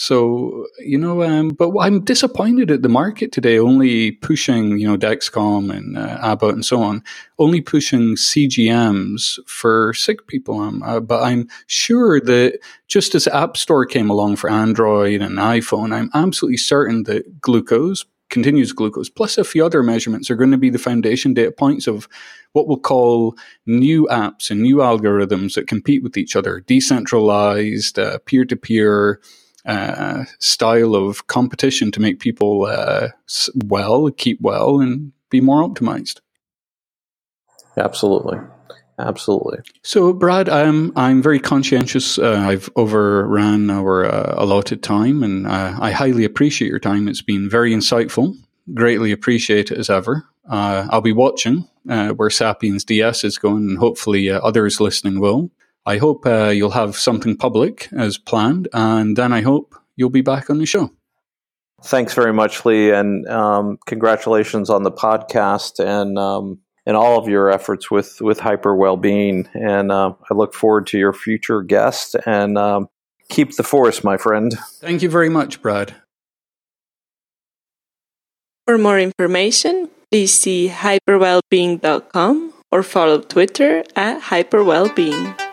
So, 0.00 0.66
you 0.78 0.96
know, 0.96 1.22
um, 1.22 1.50
but 1.50 1.76
I'm 1.78 2.02
disappointed 2.02 2.70
at 2.70 2.80
the 2.80 2.88
market 2.88 3.32
today, 3.32 3.58
only 3.58 4.12
pushing, 4.12 4.78
you 4.78 4.88
know, 4.88 4.96
Dexcom 4.96 5.70
and 5.70 5.98
uh, 5.98 6.18
Abbott 6.22 6.54
and 6.54 6.64
so 6.64 6.80
on, 6.82 7.04
only 7.38 7.60
pushing 7.60 8.14
CGMs 8.16 9.38
for 9.46 9.92
sick 9.92 10.26
people. 10.26 10.58
Um, 10.58 10.82
uh, 10.82 11.00
but 11.00 11.22
I'm 11.22 11.48
sure 11.66 12.18
that 12.18 12.60
just 12.88 13.14
as 13.14 13.28
App 13.28 13.58
Store 13.58 13.84
came 13.84 14.08
along 14.08 14.36
for 14.36 14.48
Android 14.48 15.20
and 15.20 15.36
iPhone, 15.36 15.92
I'm 15.92 16.08
absolutely 16.14 16.56
certain 16.56 17.02
that 17.02 17.38
glucose, 17.42 18.06
continuous 18.30 18.72
glucose, 18.72 19.10
plus 19.10 19.36
a 19.36 19.44
few 19.44 19.66
other 19.66 19.82
measurements 19.82 20.30
are 20.30 20.36
going 20.36 20.50
to 20.50 20.56
be 20.56 20.70
the 20.70 20.78
foundation 20.78 21.34
data 21.34 21.52
points 21.52 21.86
of 21.86 22.08
what 22.54 22.66
we'll 22.66 22.78
call 22.78 23.36
new 23.66 24.08
apps 24.10 24.50
and 24.50 24.62
new 24.62 24.76
algorithms 24.76 25.56
that 25.56 25.66
compete 25.66 26.02
with 26.02 26.16
each 26.16 26.36
other, 26.36 26.60
decentralized, 26.60 27.98
peer 28.24 28.46
to 28.46 28.56
peer 28.56 29.20
uh, 29.66 30.24
style 30.38 30.94
of 30.94 31.26
competition 31.26 31.90
to 31.92 32.00
make 32.00 32.18
people 32.18 32.66
uh, 32.66 33.08
well, 33.66 34.10
keep 34.10 34.40
well, 34.40 34.80
and 34.80 35.12
be 35.30 35.40
more 35.40 35.62
optimized. 35.62 36.20
Absolutely. 37.76 38.38
Absolutely. 38.98 39.58
So, 39.82 40.12
Brad, 40.12 40.48
I'm 40.48 40.92
I'm 40.96 41.22
very 41.22 41.40
conscientious. 41.40 42.18
Uh, 42.18 42.44
I've 42.46 42.68
overran 42.76 43.70
our 43.70 44.04
uh, 44.04 44.34
allotted 44.36 44.82
time, 44.82 45.22
and 45.22 45.46
uh, 45.46 45.76
I 45.80 45.90
highly 45.90 46.24
appreciate 46.24 46.68
your 46.68 46.80
time. 46.80 47.08
It's 47.08 47.22
been 47.22 47.48
very 47.48 47.72
insightful. 47.72 48.36
Greatly 48.74 49.10
appreciate 49.10 49.70
it 49.70 49.78
as 49.78 49.88
ever. 49.88 50.26
Uh, 50.48 50.86
I'll 50.90 51.00
be 51.00 51.12
watching 51.12 51.66
uh, 51.88 52.10
where 52.10 52.28
Sapiens 52.28 52.84
DS 52.84 53.24
is 53.24 53.38
going, 53.38 53.68
and 53.70 53.78
hopefully 53.78 54.30
uh, 54.30 54.40
others 54.40 54.80
listening 54.80 55.18
will. 55.18 55.50
I 55.90 55.98
hope 55.98 56.24
uh, 56.24 56.50
you'll 56.50 56.70
have 56.70 56.94
something 56.94 57.36
public 57.36 57.88
as 57.92 58.16
planned, 58.16 58.68
and 58.72 59.16
then 59.16 59.32
I 59.32 59.40
hope 59.40 59.74
you'll 59.96 60.08
be 60.08 60.20
back 60.20 60.48
on 60.48 60.58
the 60.58 60.66
show. 60.66 60.90
Thanks 61.82 62.14
very 62.14 62.32
much, 62.32 62.64
Lee, 62.64 62.92
and 62.92 63.26
um, 63.26 63.76
congratulations 63.86 64.70
on 64.70 64.84
the 64.84 64.92
podcast 64.92 65.84
and 65.84 66.16
um, 66.16 66.60
and 66.86 66.96
all 66.96 67.18
of 67.18 67.28
your 67.28 67.50
efforts 67.50 67.90
with 67.90 68.20
with 68.20 68.38
hyper 68.38 68.76
well-being. 68.76 69.48
And 69.54 69.90
uh, 69.90 70.12
I 70.30 70.34
look 70.34 70.54
forward 70.54 70.86
to 70.88 70.98
your 70.98 71.12
future 71.12 71.60
guest. 71.60 72.14
And 72.24 72.56
um, 72.56 72.88
keep 73.28 73.56
the 73.56 73.64
force, 73.64 74.04
my 74.04 74.16
friend. 74.16 74.56
Thank 74.78 75.02
you 75.02 75.10
very 75.10 75.28
much, 75.28 75.60
Brad. 75.60 75.96
For 78.68 78.78
more 78.78 79.00
information, 79.00 79.90
please 80.12 80.32
see 80.32 80.68
hyperwellbeing.com 80.68 82.52
or 82.70 82.82
follow 82.84 83.20
Twitter 83.22 83.82
at 83.96 84.22
hyperwellbeing. 84.30 85.49